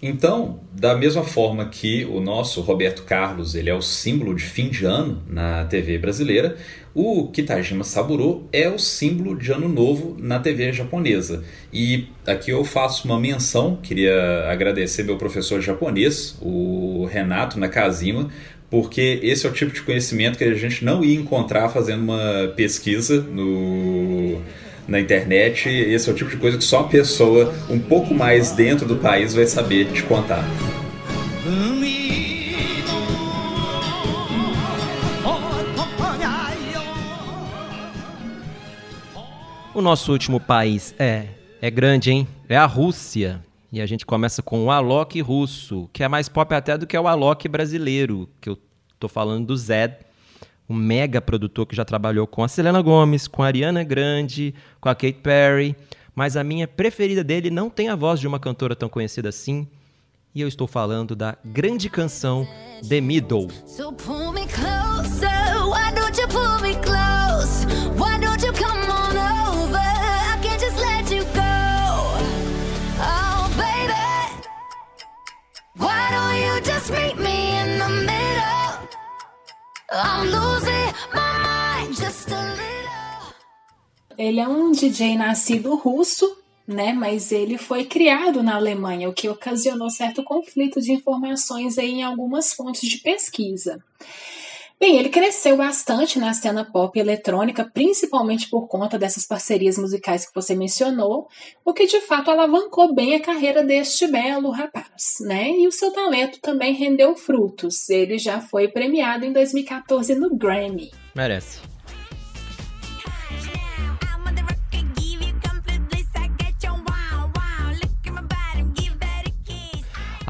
Então, 0.06 0.60
da 0.74 0.94
mesma 0.98 1.24
forma 1.24 1.64
que 1.70 2.04
o 2.04 2.20
nosso 2.20 2.60
Roberto 2.60 3.04
Carlos 3.04 3.56
ele 3.56 3.70
é 3.70 3.74
o 3.74 3.82
símbolo 3.82 4.36
de 4.36 4.44
fim 4.44 4.68
de 4.68 4.84
ano 4.84 5.24
na 5.30 5.64
TV 5.64 5.98
brasileira, 5.98 6.58
o 6.94 7.30
Kitajima 7.30 7.86
Saburo 7.86 8.46
é 8.52 8.68
o 8.68 8.78
símbolo 8.78 9.34
de 9.34 9.50
ano 9.54 9.70
novo 9.70 10.18
na 10.20 10.40
TV 10.40 10.74
japonesa. 10.74 11.46
E 11.72 12.08
aqui 12.28 12.52
eu 12.52 12.66
faço 12.66 13.08
uma 13.08 13.18
menção, 13.18 13.78
queria 13.78 14.46
agradecer 14.50 15.04
meu 15.04 15.16
professor 15.16 15.62
japonês, 15.62 16.38
o 16.42 17.08
Renato 17.10 17.58
Nakazima, 17.58 18.30
porque 18.70 19.22
esse 19.24 19.48
é 19.48 19.50
o 19.50 19.54
tipo 19.54 19.72
de 19.72 19.84
conhecimento 19.84 20.38
que 20.38 20.44
a 20.44 20.54
gente 20.54 20.84
não 20.84 21.02
ia 21.02 21.16
encontrar 21.16 21.70
fazendo 21.70 22.02
uma 22.02 22.52
pesquisa 22.58 23.22
no 23.22 24.13
na 24.88 25.00
internet, 25.00 25.70
esse 25.70 26.10
é 26.10 26.12
o 26.12 26.16
tipo 26.16 26.30
de 26.30 26.38
coisa 26.38 26.58
que 26.58 26.64
só 26.64 26.82
a 26.82 26.84
pessoa 26.88 27.54
um 27.70 27.80
pouco 27.80 28.14
mais 28.14 28.52
dentro 28.52 28.88
do 28.88 28.98
país 28.98 29.34
vai 29.34 29.46
saber 29.46 29.92
te 29.92 30.04
contar. 30.04 30.44
O 39.74 39.82
nosso 39.82 40.12
último 40.12 40.40
país 40.40 40.94
é 41.00 41.28
é 41.64 41.72
grande, 41.72 42.12
hein? 42.12 42.28
É 42.50 42.58
a 42.58 42.66
Rússia. 42.66 43.42
E 43.72 43.80
a 43.80 43.86
gente 43.86 44.06
começa 44.06 44.44
com 44.44 44.66
o 44.66 44.70
Alok 44.70 45.22
russo, 45.22 45.90
que 45.94 46.04
é 46.04 46.10
mais 46.10 46.28
pop 46.28 46.54
até 46.54 46.78
do 46.78 46.86
que 46.86 46.98
o 46.98 47.08
Alok 47.08 47.48
brasileiro, 47.48 48.30
que 48.42 48.50
eu 48.50 48.58
tô 49.00 49.08
falando 49.08 49.48
do 49.48 49.56
Zed 49.56 49.96
um 50.70 50.74
mega 50.74 51.22
produtor 51.22 51.66
que 51.66 51.76
já 51.76 51.84
trabalhou 51.86 52.26
com 52.26 52.44
a 52.44 52.48
Selena 52.48 52.82
Gomez, 52.82 53.28
com 53.28 53.44
a 53.44 53.48
Ariana 53.48 53.84
Grande, 53.84 54.54
com 54.80 54.90
a 54.90 54.96
Kate 54.96 55.20
Perry, 55.22 55.76
mas 56.16 56.38
a 56.38 56.44
minha 56.44 56.68
preferida 56.68 57.24
dele 57.24 57.50
não 57.50 57.70
tem 57.70 57.90
a 57.90 57.96
voz 57.96 58.20
de 58.20 58.28
uma 58.28 58.40
cantora 58.40 58.76
tão 58.76 58.90
conhecida 58.90 59.30
assim. 59.30 59.68
E 60.36 60.42
eu 60.42 60.48
estou 60.48 60.68
falando 60.68 61.16
da 61.16 61.38
grande 61.46 61.90
canção 61.90 62.48
The 62.88 63.00
Middle. 63.02 63.50
So 63.68 63.92
pull 63.94 64.32
me 64.32 64.48
closer, 64.48 65.28
why 65.68 65.92
don't 65.94 66.20
you 66.20 66.28
pull 66.28 66.60
me 66.60 66.76
close? 66.82 67.66
Why 67.98 68.18
don't 68.20 68.44
you 68.44 68.52
come 68.54 68.90
on 68.90 69.16
over? 69.16 69.78
I 69.78 70.40
can't 70.42 70.60
just 70.60 70.78
let 70.80 71.12
you 71.12 71.24
go. 71.26 72.18
Oh 73.00 73.48
baby, 73.56 73.94
why 75.78 76.10
don't 76.10 76.38
you 76.42 76.62
just 76.62 76.92
meet 76.92 77.18
me 77.18 77.60
in 77.60 77.78
the 77.78 77.90
middle? 77.90 78.53
Ele 84.18 84.40
é 84.40 84.48
um 84.48 84.72
DJ 84.72 85.18
nascido 85.18 85.76
russo, 85.76 86.38
né? 86.68 86.94
Mas 86.94 87.32
ele 87.32 87.58
foi 87.58 87.86
criado 87.86 88.44
na 88.44 88.56
Alemanha, 88.56 89.10
o 89.10 89.14
que 89.14 89.28
ocasionou 89.28 89.90
certo 89.90 90.24
conflito 90.24 90.80
de 90.80 90.92
informações 90.92 91.78
aí 91.78 91.92
em 91.92 92.04
algumas 92.04 92.54
fontes 92.54 92.88
de 92.88 93.00
pesquisa. 93.00 93.84
Bem, 94.84 94.98
ele 94.98 95.08
cresceu 95.08 95.56
bastante 95.56 96.20
na 96.20 96.34
cena 96.34 96.70
pop 96.70 97.00
eletrônica, 97.00 97.64
principalmente 97.74 98.50
por 98.50 98.68
conta 98.68 99.00
dessas 99.00 99.26
parcerias 99.26 99.78
musicais 99.78 100.26
que 100.26 100.36
você 100.36 100.54
mencionou, 100.54 101.30
o 101.64 101.72
que 101.72 101.88
de 101.88 102.02
fato 102.02 102.30
alavancou 102.30 102.94
bem 102.94 103.16
a 103.16 103.22
carreira 103.22 103.64
deste 103.64 104.06
belo 104.08 104.52
rapaz, 104.52 105.20
né? 105.22 105.52
E 105.52 105.70
o 105.70 105.72
seu 105.72 105.90
talento 105.90 106.42
também 106.42 106.74
rendeu 106.74 107.16
frutos. 107.16 107.90
Ele 107.90 108.18
já 108.18 108.42
foi 108.42 108.68
premiado 108.68 109.24
em 109.24 109.32
2014 109.32 110.16
no 110.16 110.36
Grammy. 110.36 110.92
Merece. 111.16 111.62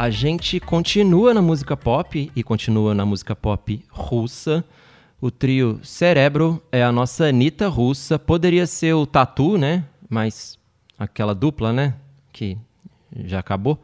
A 0.04 0.10
gente 0.10 0.60
continua 0.60 1.34
na 1.34 1.42
música 1.42 1.78
pop 1.78 2.30
e 2.36 2.44
continua 2.44 2.94
na 2.94 3.06
música 3.06 3.34
pop 3.34 3.82
russa. 3.88 4.62
O 5.22 5.32
trio 5.32 5.80
Cerebro 5.82 6.62
é 6.74 6.84
a 6.84 6.92
nossa 6.92 7.28
Anitta 7.28 7.70
russa. 7.70 8.20
Poderia 8.20 8.68
ser 8.68 8.96
o 8.96 9.06
Tatu, 9.06 9.58
né? 9.58 9.86
Mas 10.10 10.60
aquela 11.00 11.34
dupla, 11.34 11.72
né? 11.72 11.94
Que 12.34 12.58
já 13.16 13.40
acabou. 13.40 13.82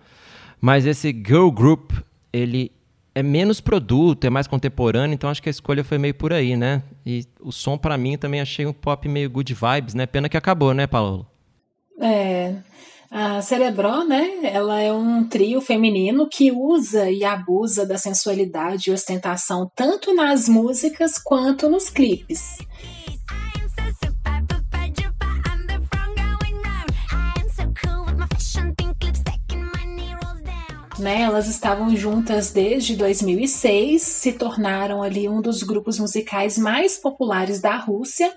Mas 0.59 0.85
esse 0.85 1.09
girl 1.13 1.49
group, 1.51 1.93
ele 2.33 2.69
é 3.15 3.23
menos 3.23 3.61
produto, 3.61 4.25
é 4.25 4.29
mais 4.29 4.45
contemporâneo, 4.45 5.13
então 5.13 5.29
acho 5.29 5.41
que 5.41 5.47
a 5.47 5.51
escolha 5.51 5.85
foi 5.85 5.97
meio 5.97 6.15
por 6.15 6.33
aí, 6.33 6.57
né? 6.57 6.83
E 7.05 7.25
o 7.39 7.49
som 7.49 7.77
para 7.77 7.97
mim 7.97 8.17
também 8.17 8.41
achei 8.41 8.65
um 8.65 8.73
pop 8.73 9.07
meio 9.07 9.29
good 9.29 9.53
vibes, 9.53 9.93
né? 9.93 10.05
Pena 10.05 10.27
que 10.27 10.35
acabou, 10.35 10.73
né, 10.73 10.85
Paulo? 10.85 11.25
É, 12.01 12.55
a 13.11 13.41
Cerebró, 13.41 14.03
né? 14.03 14.39
Ela 14.43 14.79
é 14.81 14.93
um 14.93 15.23
trio 15.27 15.61
feminino 15.61 16.27
que 16.29 16.51
usa 16.51 17.09
e 17.09 17.23
abusa 17.23 17.85
da 17.85 17.97
sensualidade 17.97 18.89
e 18.89 18.93
ostentação 18.93 19.69
tanto 19.75 20.13
nas 20.13 20.47
músicas 20.47 21.17
quanto 21.17 21.67
nos 21.69 21.89
clipes. 21.89 22.57
Né, 30.99 31.21
elas 31.21 31.47
estavam 31.47 31.95
juntas 31.95 32.51
desde 32.51 32.93
2006, 32.93 34.01
se 34.01 34.33
tornaram 34.33 35.01
ali 35.01 35.29
um 35.29 35.41
dos 35.41 35.63
grupos 35.63 35.97
musicais 35.97 36.57
mais 36.57 36.97
populares 36.97 37.61
da 37.61 37.77
Rússia 37.77 38.29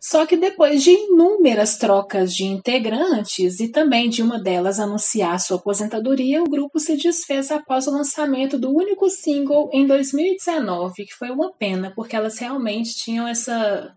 só 0.00 0.24
que 0.24 0.34
depois 0.34 0.82
de 0.82 0.92
inúmeras 0.92 1.76
trocas 1.76 2.34
de 2.34 2.44
integrantes 2.44 3.60
e 3.60 3.68
também 3.68 4.08
de 4.08 4.22
uma 4.22 4.38
delas 4.38 4.80
anunciar 4.80 5.38
sua 5.38 5.58
aposentadoria, 5.58 6.42
o 6.42 6.48
grupo 6.48 6.80
se 6.80 6.96
desfez 6.96 7.50
após 7.50 7.86
o 7.86 7.90
lançamento 7.90 8.58
do 8.58 8.74
único 8.74 9.10
single 9.10 9.68
em 9.74 9.86
2019, 9.86 11.04
que 11.04 11.14
foi 11.14 11.30
uma 11.30 11.52
pena, 11.52 11.92
porque 11.94 12.16
elas 12.16 12.38
realmente 12.38 12.96
tinham 12.96 13.28
essa 13.28 13.94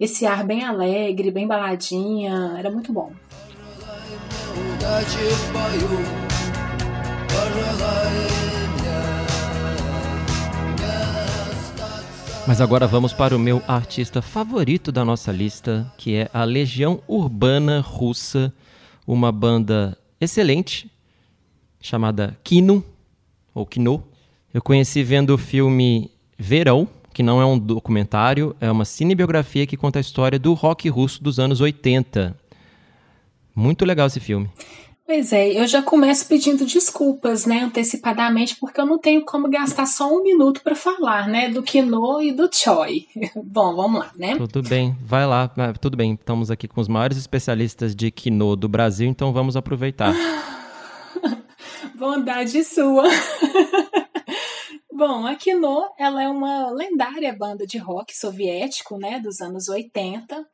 esse 0.00 0.26
ar 0.26 0.44
bem 0.44 0.64
alegre, 0.64 1.30
bem 1.30 1.46
baladinha, 1.46 2.56
era 2.58 2.70
muito 2.70 2.92
bom. 2.92 3.12
Mas 12.50 12.60
agora 12.60 12.84
vamos 12.84 13.12
para 13.12 13.36
o 13.36 13.38
meu 13.38 13.62
artista 13.68 14.20
favorito 14.20 14.90
da 14.90 15.04
nossa 15.04 15.30
lista, 15.30 15.88
que 15.96 16.16
é 16.16 16.28
a 16.34 16.42
Legião 16.42 17.00
Urbana 17.06 17.80
Russa, 17.80 18.52
uma 19.06 19.30
banda 19.30 19.96
excelente 20.20 20.90
chamada 21.80 22.36
Kino 22.42 22.84
ou 23.54 23.64
Kino. 23.64 24.02
Eu 24.52 24.60
conheci 24.60 25.04
vendo 25.04 25.32
o 25.32 25.38
filme 25.38 26.10
Verão, 26.36 26.88
que 27.14 27.22
não 27.22 27.40
é 27.40 27.46
um 27.46 27.56
documentário, 27.56 28.56
é 28.60 28.68
uma 28.68 28.84
cinebiografia 28.84 29.64
que 29.64 29.76
conta 29.76 30.00
a 30.00 30.02
história 30.02 30.36
do 30.36 30.52
rock 30.52 30.88
russo 30.88 31.22
dos 31.22 31.38
anos 31.38 31.60
80. 31.60 32.36
Muito 33.54 33.84
legal 33.84 34.08
esse 34.08 34.18
filme. 34.18 34.50
Pois 35.12 35.32
é, 35.32 35.60
eu 35.60 35.66
já 35.66 35.82
começo 35.82 36.24
pedindo 36.28 36.64
desculpas, 36.64 37.44
né, 37.44 37.64
antecipadamente, 37.64 38.54
porque 38.54 38.80
eu 38.80 38.86
não 38.86 38.96
tenho 38.96 39.24
como 39.24 39.50
gastar 39.50 39.84
só 39.84 40.06
um 40.08 40.22
minuto 40.22 40.60
para 40.62 40.76
falar, 40.76 41.26
né, 41.26 41.48
do 41.48 41.64
Kino 41.64 42.22
e 42.22 42.30
do 42.30 42.48
Choi. 42.48 43.08
Bom, 43.34 43.74
vamos 43.74 43.98
lá, 43.98 44.12
né? 44.16 44.36
Tudo 44.36 44.62
bem, 44.62 44.96
vai 45.02 45.26
lá, 45.26 45.50
tudo 45.80 45.96
bem. 45.96 46.14
Estamos 46.14 46.48
aqui 46.48 46.68
com 46.68 46.80
os 46.80 46.86
maiores 46.86 47.18
especialistas 47.18 47.92
de 47.92 48.08
Kino 48.12 48.54
do 48.54 48.68
Brasil, 48.68 49.08
então 49.08 49.32
vamos 49.32 49.56
aproveitar. 49.56 50.14
Bondade 51.98 52.62
sua. 52.62 53.08
Bom, 55.00 55.26
a 55.26 55.34
Kino, 55.34 55.88
ela 55.96 56.22
é 56.22 56.28
uma 56.28 56.70
lendária 56.72 57.34
banda 57.34 57.66
de 57.66 57.78
rock 57.78 58.14
soviético, 58.14 58.98
né, 58.98 59.18
dos 59.18 59.40
anos 59.40 59.66
80, 59.66 60.46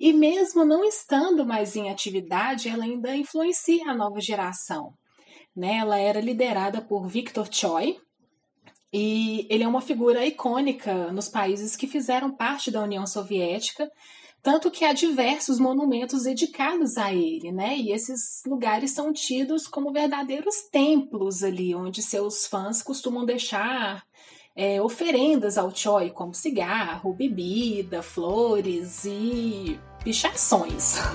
e 0.00 0.10
mesmo 0.10 0.64
não 0.64 0.82
estando 0.82 1.44
mais 1.44 1.76
em 1.76 1.90
atividade, 1.90 2.70
ela 2.70 2.84
ainda 2.84 3.14
influencia 3.14 3.90
a 3.90 3.94
nova 3.94 4.18
geração. 4.18 4.94
Né? 5.54 5.76
Ela 5.76 5.98
era 5.98 6.18
liderada 6.18 6.80
por 6.80 7.06
Viktor 7.08 7.46
Choi, 7.52 7.98
e 8.90 9.46
ele 9.50 9.64
é 9.64 9.68
uma 9.68 9.82
figura 9.82 10.24
icônica 10.24 11.12
nos 11.12 11.28
países 11.28 11.76
que 11.76 11.86
fizeram 11.86 12.34
parte 12.34 12.70
da 12.70 12.82
União 12.82 13.06
Soviética, 13.06 13.86
tanto 14.42 14.70
que 14.70 14.84
há 14.84 14.92
diversos 14.92 15.58
monumentos 15.58 16.24
dedicados 16.24 16.96
a 16.96 17.12
ele, 17.12 17.52
né? 17.52 17.76
E 17.76 17.92
esses 17.92 18.42
lugares 18.46 18.92
são 18.92 19.12
tidos 19.12 19.66
como 19.66 19.92
verdadeiros 19.92 20.62
templos 20.70 21.42
ali, 21.42 21.74
onde 21.74 22.02
seus 22.02 22.46
fãs 22.46 22.82
costumam 22.82 23.24
deixar 23.24 24.04
é, 24.56 24.80
oferendas 24.80 25.56
ao 25.56 25.74
Choi, 25.74 26.10
como 26.10 26.34
cigarro, 26.34 27.12
bebida, 27.12 28.02
flores 28.02 29.04
e 29.04 29.78
pichações. 30.02 30.96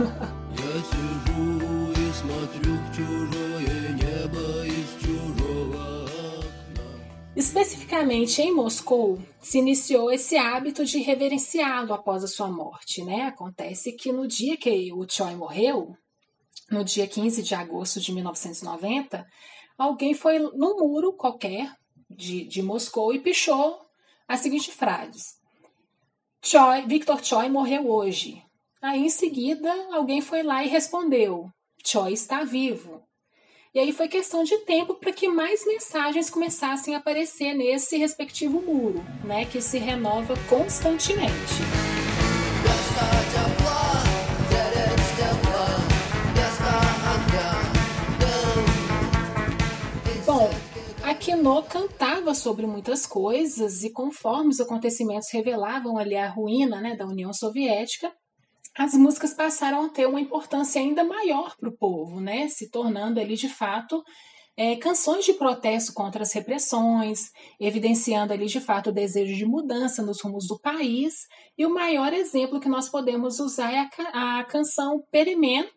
Especificamente 7.35 8.41
em 8.41 8.53
Moscou, 8.53 9.21
se 9.41 9.57
iniciou 9.57 10.09
esse 10.09 10.37
hábito 10.37 10.85
de 10.85 10.99
reverenciá-lo 10.99 11.93
após 11.93 12.23
a 12.23 12.27
sua 12.27 12.47
morte. 12.47 13.03
Né? 13.03 13.23
Acontece 13.23 13.91
que 13.91 14.09
no 14.09 14.25
dia 14.25 14.55
que 14.55 14.93
o 14.93 15.05
Choi 15.07 15.35
morreu, 15.35 15.97
no 16.71 16.81
dia 16.81 17.05
15 17.05 17.43
de 17.43 17.53
agosto 17.53 17.99
de 17.99 18.13
1990, 18.13 19.27
alguém 19.77 20.13
foi 20.13 20.39
num 20.39 20.77
muro 20.77 21.11
qualquer 21.11 21.69
de, 22.09 22.45
de 22.45 22.63
Moscou 22.63 23.13
e 23.13 23.19
pichou 23.19 23.81
a 24.25 24.37
seguinte 24.37 24.71
frase: 24.71 25.35
Choi, 26.41 26.83
Victor 26.83 27.21
Choi 27.21 27.49
morreu 27.49 27.89
hoje. 27.89 28.41
Aí 28.81 29.03
em 29.03 29.09
seguida, 29.09 29.71
alguém 29.91 30.21
foi 30.21 30.41
lá 30.41 30.63
e 30.63 30.69
respondeu: 30.69 31.49
Choi 31.85 32.13
está 32.13 32.45
vivo. 32.45 33.03
E 33.75 33.79
aí 33.79 33.91
foi 33.91 34.07
questão 34.07 34.41
de 34.41 34.57
tempo 34.59 34.93
para 34.93 35.11
que 35.11 35.27
mais 35.27 35.65
mensagens 35.67 36.29
começassem 36.29 36.95
a 36.95 36.97
aparecer 36.97 37.53
nesse 37.53 37.97
respectivo 37.97 38.61
muro, 38.61 39.03
né, 39.21 39.43
que 39.43 39.61
se 39.61 39.77
renova 39.77 40.33
constantemente. 40.47 41.33
Bom, 50.25 50.49
Aquino 51.03 51.61
cantava 51.63 52.33
sobre 52.33 52.65
muitas 52.65 53.05
coisas 53.05 53.83
e 53.83 53.91
conforme 53.91 54.51
os 54.51 54.61
acontecimentos 54.61 55.27
revelavam 55.33 55.97
ali 55.97 56.15
a 56.15 56.29
ruína 56.29 56.79
né, 56.79 56.95
da 56.95 57.05
União 57.05 57.33
Soviética, 57.33 58.09
as 58.77 58.93
músicas 58.93 59.33
passaram 59.33 59.85
a 59.85 59.89
ter 59.89 60.05
uma 60.05 60.19
importância 60.19 60.81
ainda 60.81 61.03
maior 61.03 61.55
para 61.57 61.69
o 61.69 61.77
povo, 61.77 62.19
né? 62.19 62.47
Se 62.49 62.69
tornando 62.69 63.19
ali 63.19 63.35
de 63.35 63.47
fato 63.47 64.03
é, 64.57 64.75
canções 64.75 65.25
de 65.25 65.33
protesto 65.33 65.93
contra 65.93 66.23
as 66.23 66.33
repressões, 66.33 67.31
evidenciando 67.59 68.33
ali 68.33 68.45
de 68.45 68.59
fato 68.59 68.89
o 68.89 68.93
desejo 68.93 69.35
de 69.35 69.45
mudança 69.45 70.01
nos 70.01 70.21
rumos 70.21 70.47
do 70.47 70.59
país. 70.59 71.27
E 71.57 71.65
o 71.65 71.73
maior 71.73 72.13
exemplo 72.13 72.59
que 72.59 72.69
nós 72.69 72.89
podemos 72.89 73.39
usar 73.39 73.73
é 73.73 73.89
a, 74.13 74.39
a 74.39 74.43
canção 74.43 75.03
Peremen, 75.11 75.67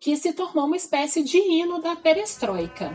que 0.00 0.16
se 0.16 0.32
tornou 0.32 0.66
uma 0.66 0.76
espécie 0.76 1.22
de 1.22 1.38
hino 1.38 1.80
da 1.80 1.96
perestroika. 1.96 2.90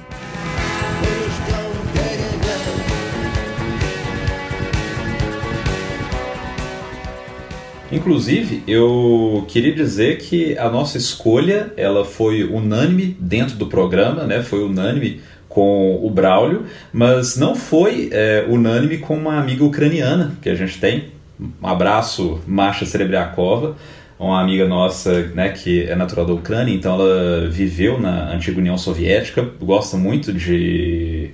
Inclusive, 7.91 8.63
eu 8.67 9.43
queria 9.47 9.73
dizer 9.73 10.19
que 10.19 10.55
a 10.57 10.69
nossa 10.69 10.97
escolha 10.97 11.73
ela 11.75 12.05
foi 12.05 12.43
unânime 12.43 13.17
dentro 13.19 13.55
do 13.55 13.65
programa, 13.65 14.25
né? 14.25 14.43
Foi 14.43 14.63
unânime 14.63 15.21
com 15.47 15.99
o 16.05 16.09
Braulio, 16.11 16.65
mas 16.93 17.35
não 17.35 17.55
foi 17.55 18.09
é, 18.11 18.45
unânime 18.47 18.99
com 18.99 19.17
uma 19.17 19.39
amiga 19.39 19.63
ucraniana 19.63 20.37
que 20.39 20.49
a 20.49 20.55
gente 20.55 20.79
tem. 20.79 21.05
Um 21.39 21.67
abraço, 21.67 22.39
Masha 22.45 22.85
Serebriakova, 22.85 23.75
uma 24.19 24.39
amiga 24.39 24.67
nossa 24.67 25.23
né, 25.29 25.49
que 25.49 25.83
é 25.83 25.95
natural 25.95 26.25
da 26.25 26.33
Ucrânia, 26.33 26.73
então 26.73 26.93
ela 26.93 27.49
viveu 27.49 27.99
na 27.99 28.33
antiga 28.33 28.59
União 28.59 28.77
Soviética, 28.77 29.49
gosta 29.59 29.97
muito 29.97 30.31
de, 30.31 31.31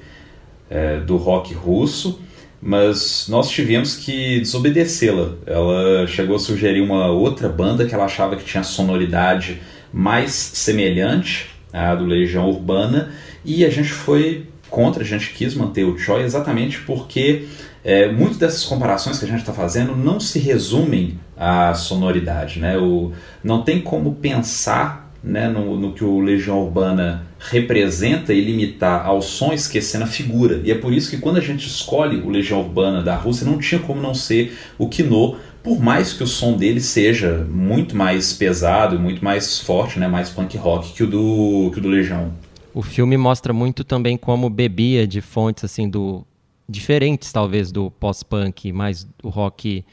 é, 0.69 0.97
do 0.99 1.17
rock 1.17 1.53
russo 1.53 2.21
mas 2.65 3.27
nós 3.29 3.47
tivemos 3.51 3.95
que 3.95 4.39
desobedecê-la. 4.39 5.33
Ela 5.45 6.07
chegou 6.07 6.35
a 6.35 6.39
sugerir 6.39 6.81
uma 6.81 7.11
outra 7.11 7.47
banda 7.47 7.85
que 7.85 7.93
ela 7.93 8.05
achava 8.05 8.35
que 8.35 8.43
tinha 8.43 8.63
sonoridade 8.63 9.61
mais 9.93 10.31
semelhante 10.31 11.51
à 11.71 11.93
do 11.93 12.05
Legião 12.05 12.49
Urbana 12.49 13.11
e 13.45 13.63
a 13.63 13.69
gente 13.69 13.89
foi 13.89 14.47
contra, 14.67 15.03
a 15.03 15.05
gente 15.05 15.31
quis 15.31 15.53
manter 15.53 15.83
o 15.83 15.95
Choi 15.95 16.23
exatamente 16.23 16.79
porque 16.79 17.45
é, 17.83 18.11
muitas 18.11 18.37
dessas 18.37 18.63
comparações 18.63 19.19
que 19.19 19.25
a 19.25 19.27
gente 19.27 19.41
está 19.41 19.53
fazendo 19.53 19.95
não 19.95 20.19
se 20.19 20.39
resumem 20.39 21.19
à 21.37 21.71
sonoridade, 21.75 22.59
né? 22.59 22.79
O, 22.79 23.11
não 23.43 23.61
tem 23.61 23.79
como 23.79 24.15
pensar 24.15 25.13
né, 25.23 25.47
no, 25.47 25.79
no 25.79 25.93
que 25.93 26.03
o 26.03 26.19
Legião 26.19 26.63
Urbana 26.63 27.27
representa 27.49 28.33
e 28.33 28.41
limitar 28.41 29.05
ao 29.05 29.21
som 29.21 29.53
esquecendo 29.53 30.03
a 30.03 30.07
figura. 30.07 30.61
E 30.63 30.71
é 30.71 30.75
por 30.75 30.93
isso 30.93 31.09
que 31.09 31.17
quando 31.17 31.37
a 31.37 31.41
gente 31.41 31.67
escolhe 31.67 32.17
o 32.17 32.29
Legião 32.29 32.59
Urbana 32.59 33.01
da 33.01 33.15
Rússia, 33.15 33.45
não 33.45 33.57
tinha 33.57 33.79
como 33.79 34.01
não 34.01 34.13
ser 34.13 34.57
o 34.77 34.87
Kino, 34.89 35.37
por 35.63 35.79
mais 35.81 36.13
que 36.13 36.23
o 36.23 36.27
som 36.27 36.55
dele 36.55 36.79
seja 36.79 37.45
muito 37.49 37.95
mais 37.95 38.33
pesado, 38.33 38.99
muito 38.99 39.23
mais 39.23 39.59
forte, 39.59 39.99
né, 39.99 40.07
mais 40.07 40.29
punk 40.29 40.55
rock 40.57 40.93
que 40.93 41.03
o 41.03 41.07
do, 41.07 41.71
que 41.73 41.79
o 41.79 41.81
do 41.81 41.89
Legião. 41.89 42.31
O 42.73 42.81
filme 42.81 43.17
mostra 43.17 43.53
muito 43.53 43.83
também 43.83 44.17
como 44.17 44.49
bebia 44.49 45.07
de 45.07 45.21
fontes 45.21 45.63
assim 45.63 45.89
do 45.89 46.25
diferentes 46.67 47.31
talvez 47.31 47.71
do 47.71 47.91
pós-punk, 47.91 48.71
mais 48.71 49.07
o 49.23 49.29
rock 49.29 49.85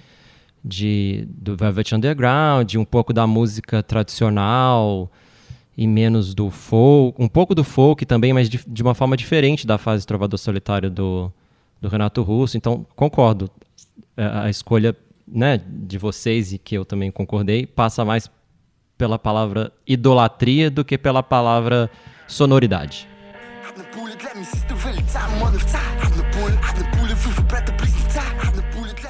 de 0.65 1.27
do 1.29 1.57
Velvet 1.57 1.95
Underground, 1.95 2.75
um 2.75 2.85
pouco 2.85 3.13
da 3.13 3.27
música 3.27 3.83
tradicional, 3.83 5.11
e 5.77 5.87
menos 5.87 6.35
do 6.35 6.51
folk, 6.51 7.21
um 7.23 7.29
pouco 7.29 7.55
do 7.55 7.65
folk 7.65 8.05
também, 8.05 8.33
mas 8.33 8.49
de, 8.49 8.61
de 8.67 8.83
uma 8.83 8.95
forma 8.95 9.17
diferente 9.17 9.67
da 9.67 9.79
fase 9.79 10.07
Trovador 10.07 10.39
Solitário 10.39 10.91
do, 10.91 11.33
do 11.81 11.89
Renato 11.89 12.23
Russo. 12.23 12.57
Então, 12.57 12.87
concordo. 12.95 13.51
A, 14.17 14.23
é, 14.23 14.47
a 14.47 14.51
escolha 14.51 14.97
né, 15.27 15.61
de 15.67 15.99
vocês, 15.99 16.53
e 16.53 16.59
que 16.59 16.77
eu 16.77 16.85
também 16.85 17.11
concordei, 17.11 17.67
passa 17.67 18.05
mais 18.05 18.31
pela 18.99 19.19
palavra 19.19 19.73
idolatria 19.87 20.71
do 20.71 20.85
que 20.85 20.99
pela 20.99 21.23
palavra 21.23 21.91
sonoridade. 22.29 23.09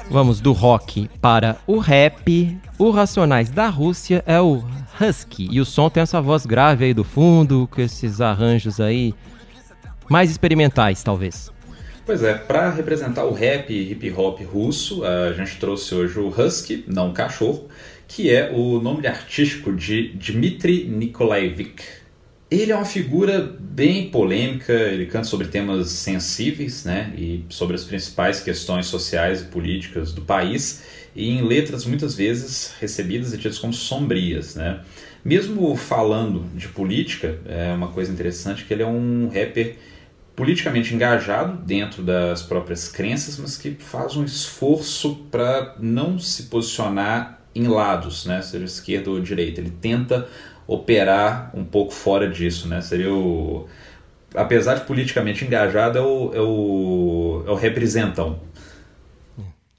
Vamos 0.09 0.39
do 0.39 0.51
rock 0.51 1.09
para 1.19 1.57
o 1.67 1.79
rap. 1.79 2.57
O 2.77 2.91
Racionais 2.91 3.49
da 3.49 3.67
Rússia 3.67 4.23
é 4.25 4.39
o 4.39 4.63
Husky. 4.99 5.47
E 5.51 5.59
o 5.59 5.65
som 5.65 5.89
tem 5.89 6.03
essa 6.03 6.21
voz 6.21 6.45
grave 6.45 6.85
aí 6.85 6.93
do 6.93 7.03
fundo, 7.03 7.67
com 7.71 7.81
esses 7.81 8.21
arranjos 8.21 8.79
aí 8.79 9.13
mais 10.09 10.29
experimentais, 10.29 11.03
talvez. 11.03 11.51
Pois 12.05 12.21
é, 12.21 12.33
para 12.33 12.69
representar 12.69 13.23
o 13.23 13.33
rap 13.33 13.73
hip 13.73 14.11
hop 14.11 14.41
russo, 14.41 15.03
a 15.05 15.31
gente 15.31 15.57
trouxe 15.57 15.95
hoje 15.95 16.19
o 16.19 16.27
Husky, 16.27 16.83
não 16.87 17.13
cachorro, 17.13 17.69
que 18.07 18.29
é 18.29 18.51
o 18.51 18.81
nome 18.81 19.07
artístico 19.07 19.71
de 19.71 20.09
Dmitry 20.09 20.85
Nikolaevich. 20.85 21.81
Ele 22.51 22.71
é 22.71 22.75
uma 22.75 22.85
figura 22.85 23.55
bem 23.57 24.09
polêmica, 24.09 24.73
ele 24.73 25.05
canta 25.05 25.23
sobre 25.23 25.47
temas 25.47 25.89
sensíveis, 25.89 26.83
né, 26.83 27.11
e 27.17 27.45
sobre 27.49 27.75
as 27.75 27.83
principais 27.83 28.41
questões 28.41 28.85
sociais 28.85 29.41
e 29.41 29.45
políticas 29.45 30.11
do 30.11 30.21
país 30.21 30.83
e 31.15 31.29
em 31.29 31.41
letras 31.41 31.85
muitas 31.85 32.15
vezes 32.15 32.73
recebidas 32.79 33.33
e 33.33 33.37
tidas 33.37 33.59
como 33.59 33.73
sombrias, 33.73 34.55
né? 34.55 34.81
Mesmo 35.23 35.75
falando 35.75 36.45
de 36.55 36.67
política, 36.67 37.39
é 37.45 37.73
uma 37.73 37.87
coisa 37.87 38.11
interessante 38.11 38.65
que 38.65 38.73
ele 38.73 38.83
é 38.83 38.87
um 38.87 39.29
rapper 39.33 39.77
politicamente 40.35 40.93
engajado 40.93 41.57
dentro 41.63 42.03
das 42.03 42.41
próprias 42.41 42.89
crenças, 42.89 43.37
mas 43.37 43.55
que 43.55 43.71
faz 43.79 44.17
um 44.17 44.23
esforço 44.23 45.15
para 45.31 45.75
não 45.79 46.17
se 46.19 46.43
posicionar 46.43 47.39
em 47.55 47.67
lados, 47.67 48.25
né? 48.25 48.41
Seja 48.41 48.65
esquerda 48.65 49.11
ou 49.11 49.21
direita. 49.21 49.61
Ele 49.61 49.69
tenta 49.69 50.27
operar 50.67 51.51
um 51.53 51.63
pouco 51.63 51.93
fora 51.93 52.27
disso, 52.29 52.67
né? 52.67 52.81
Seria 52.81 53.13
o 53.13 53.67
apesar 54.35 54.75
de 54.75 54.81
politicamente 54.85 55.45
engajado, 55.45 55.97
é 55.97 56.01
o, 56.01 56.31
é 56.33 56.41
o, 56.41 57.43
é 57.47 57.51
o 57.51 57.55
representão, 57.55 58.39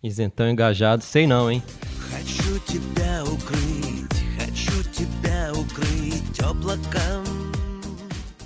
Isentão 0.04 0.50
engajado, 0.50 1.02
sei 1.02 1.26
não, 1.26 1.50
hein? 1.50 1.62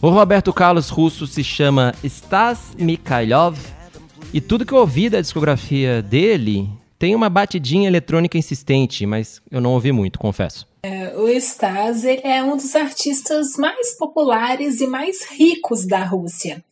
O 0.00 0.11
Roberto 0.11 0.52
Carlos 0.52 0.88
russo 0.88 1.26
se 1.26 1.42
chama 1.42 1.92
Stas 2.04 2.76
Mikhailov 2.78 3.59
e 4.32 4.40
tudo 4.40 4.64
que 4.64 4.72
eu 4.72 4.78
ouvi 4.78 5.11
da 5.11 5.20
discografia 5.20 6.00
dele 6.00 6.68
tem 6.96 7.14
uma 7.14 7.28
batidinha 7.28 7.88
eletrônica 7.88 8.38
insistente, 8.38 9.04
mas 9.04 9.42
eu 9.50 9.61
não 9.61 9.72
ouvi 9.72 9.90
muito, 9.90 10.18
confesso. 10.18 10.66
É, 10.82 11.12
o 11.16 11.28
Stas 11.40 12.04
ele 12.04 12.22
é 12.24 12.42
um 12.42 12.56
dos 12.56 12.76
artistas 12.76 13.56
mais 13.56 13.96
populares 13.96 14.80
e 14.80 14.86
mais 14.86 15.28
ricos 15.28 15.84
da 15.84 16.04
Rússia. 16.04 16.62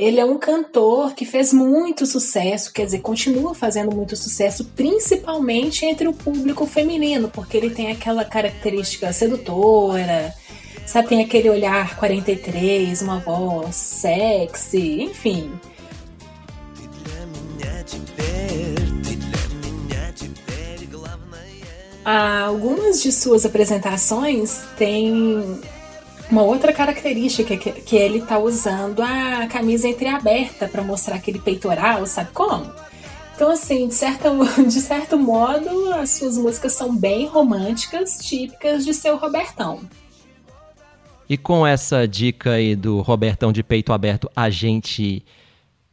Ele 0.00 0.18
é 0.18 0.24
um 0.24 0.38
cantor 0.38 1.12
que 1.12 1.26
fez 1.26 1.52
muito 1.52 2.06
sucesso, 2.06 2.72
quer 2.72 2.86
dizer, 2.86 3.00
continua 3.00 3.54
fazendo 3.54 3.94
muito 3.94 4.16
sucesso, 4.16 4.64
principalmente 4.74 5.84
entre 5.84 6.08
o 6.08 6.14
público 6.14 6.64
feminino, 6.64 7.28
porque 7.28 7.54
ele 7.54 7.68
tem 7.68 7.90
aquela 7.90 8.24
característica 8.24 9.12
sedutora, 9.12 10.32
sabe, 10.86 11.08
tem 11.08 11.20
aquele 11.22 11.50
olhar 11.50 11.96
43, 11.96 13.02
uma 13.02 13.18
voz 13.18 13.76
sexy, 13.76 15.02
enfim. 15.02 15.52
algumas 22.02 23.02
de 23.02 23.12
suas 23.12 23.44
apresentações 23.44 24.62
têm 24.78 25.60
uma 26.30 26.42
outra 26.42 26.72
característica 26.72 27.56
que, 27.56 27.72
que 27.72 27.96
ele 27.96 28.22
tá 28.22 28.38
usando 28.38 29.02
a 29.02 29.46
camisa 29.48 29.88
entreaberta 29.88 30.68
para 30.68 30.82
mostrar 30.82 31.16
aquele 31.16 31.38
peitoral, 31.38 32.06
sabe 32.06 32.30
como? 32.32 32.70
Então, 33.34 33.50
assim, 33.50 33.88
de, 33.88 33.94
certa, 33.94 34.30
de 34.62 34.80
certo 34.80 35.18
modo, 35.18 35.92
as 35.94 36.10
suas 36.10 36.36
músicas 36.36 36.72
são 36.72 36.94
bem 36.94 37.26
românticas, 37.26 38.18
típicas 38.18 38.84
de 38.84 38.92
seu 38.92 39.16
Robertão. 39.16 39.80
E 41.28 41.36
com 41.36 41.66
essa 41.66 42.06
dica 42.06 42.52
aí 42.52 42.74
do 42.74 43.00
Robertão 43.00 43.52
de 43.52 43.62
peito 43.62 43.92
aberto, 43.92 44.28
a 44.34 44.50
gente 44.50 45.24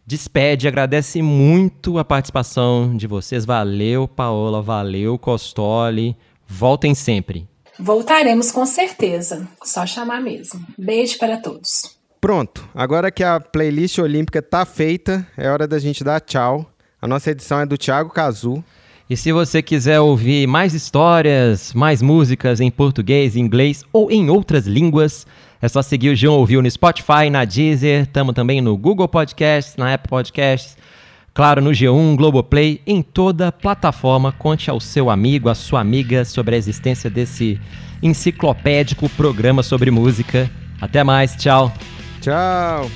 despede, 0.05 0.67
agradece 0.67 1.21
muito 1.21 1.97
a 1.97 2.05
participação 2.05 2.95
de 2.95 3.07
vocês. 3.07 3.45
Valeu, 3.45 4.07
Paola, 4.07 4.61
valeu, 4.61 5.17
Costoli. 5.17 6.17
Voltem 6.47 6.95
sempre. 6.95 7.47
Voltaremos 7.79 8.51
com 8.51 8.65
certeza. 8.65 9.47
Só 9.63 9.85
chamar 9.85 10.21
mesmo. 10.21 10.65
Beijo 10.77 11.17
para 11.17 11.37
todos. 11.37 11.97
Pronto, 12.19 12.67
agora 12.73 13.11
que 13.11 13.23
a 13.23 13.39
playlist 13.39 13.99
olímpica 13.99 14.41
tá 14.41 14.65
feita, 14.65 15.25
é 15.37 15.49
hora 15.49 15.67
da 15.67 15.77
gente 15.77 16.03
dar 16.03 16.19
tchau. 16.19 16.65
A 16.99 17.07
nossa 17.07 17.31
edição 17.31 17.59
é 17.59 17.65
do 17.65 17.77
Thiago 17.77 18.09
Cazu. 18.09 18.63
E 19.09 19.15
se 19.15 19.31
você 19.31 19.61
quiser 19.61 19.99
ouvir 19.99 20.47
mais 20.47 20.73
histórias, 20.73 21.73
mais 21.73 22.01
músicas 22.01 22.59
em 22.59 22.69
português, 22.69 23.35
inglês 23.35 23.83
ou 23.93 24.11
em 24.11 24.29
outras 24.29 24.65
línguas, 24.65 25.25
é 25.61 25.67
só 25.67 25.81
seguir 25.81 26.09
o 26.09 26.15
João 26.15 26.39
Ouviu 26.39 26.61
no 26.61 26.69
Spotify, 26.69 27.29
na 27.31 27.45
Deezer, 27.45 28.03
estamos 28.03 28.33
também 28.33 28.59
no 28.59 28.75
Google 28.75 29.07
Podcasts, 29.07 29.77
na 29.77 29.93
Apple 29.93 30.09
Podcasts 30.09 30.75
Claro, 31.37 31.61
no 31.61 31.69
G1, 31.69 32.15
Globoplay, 32.15 32.81
em 32.87 33.03
toda 33.03 33.51
plataforma, 33.51 34.31
conte 34.31 34.71
ao 34.71 34.79
seu 34.79 35.07
amigo, 35.07 35.49
à 35.49 35.53
sua 35.53 35.79
amiga 35.79 36.25
sobre 36.25 36.55
a 36.55 36.57
existência 36.57 37.11
desse 37.11 37.61
enciclopédico 38.01 39.07
programa 39.09 39.61
sobre 39.61 39.91
música. 39.91 40.49
Até 40.81 41.03
mais, 41.03 41.35
tchau. 41.35 41.71
Tchau. 42.21 42.89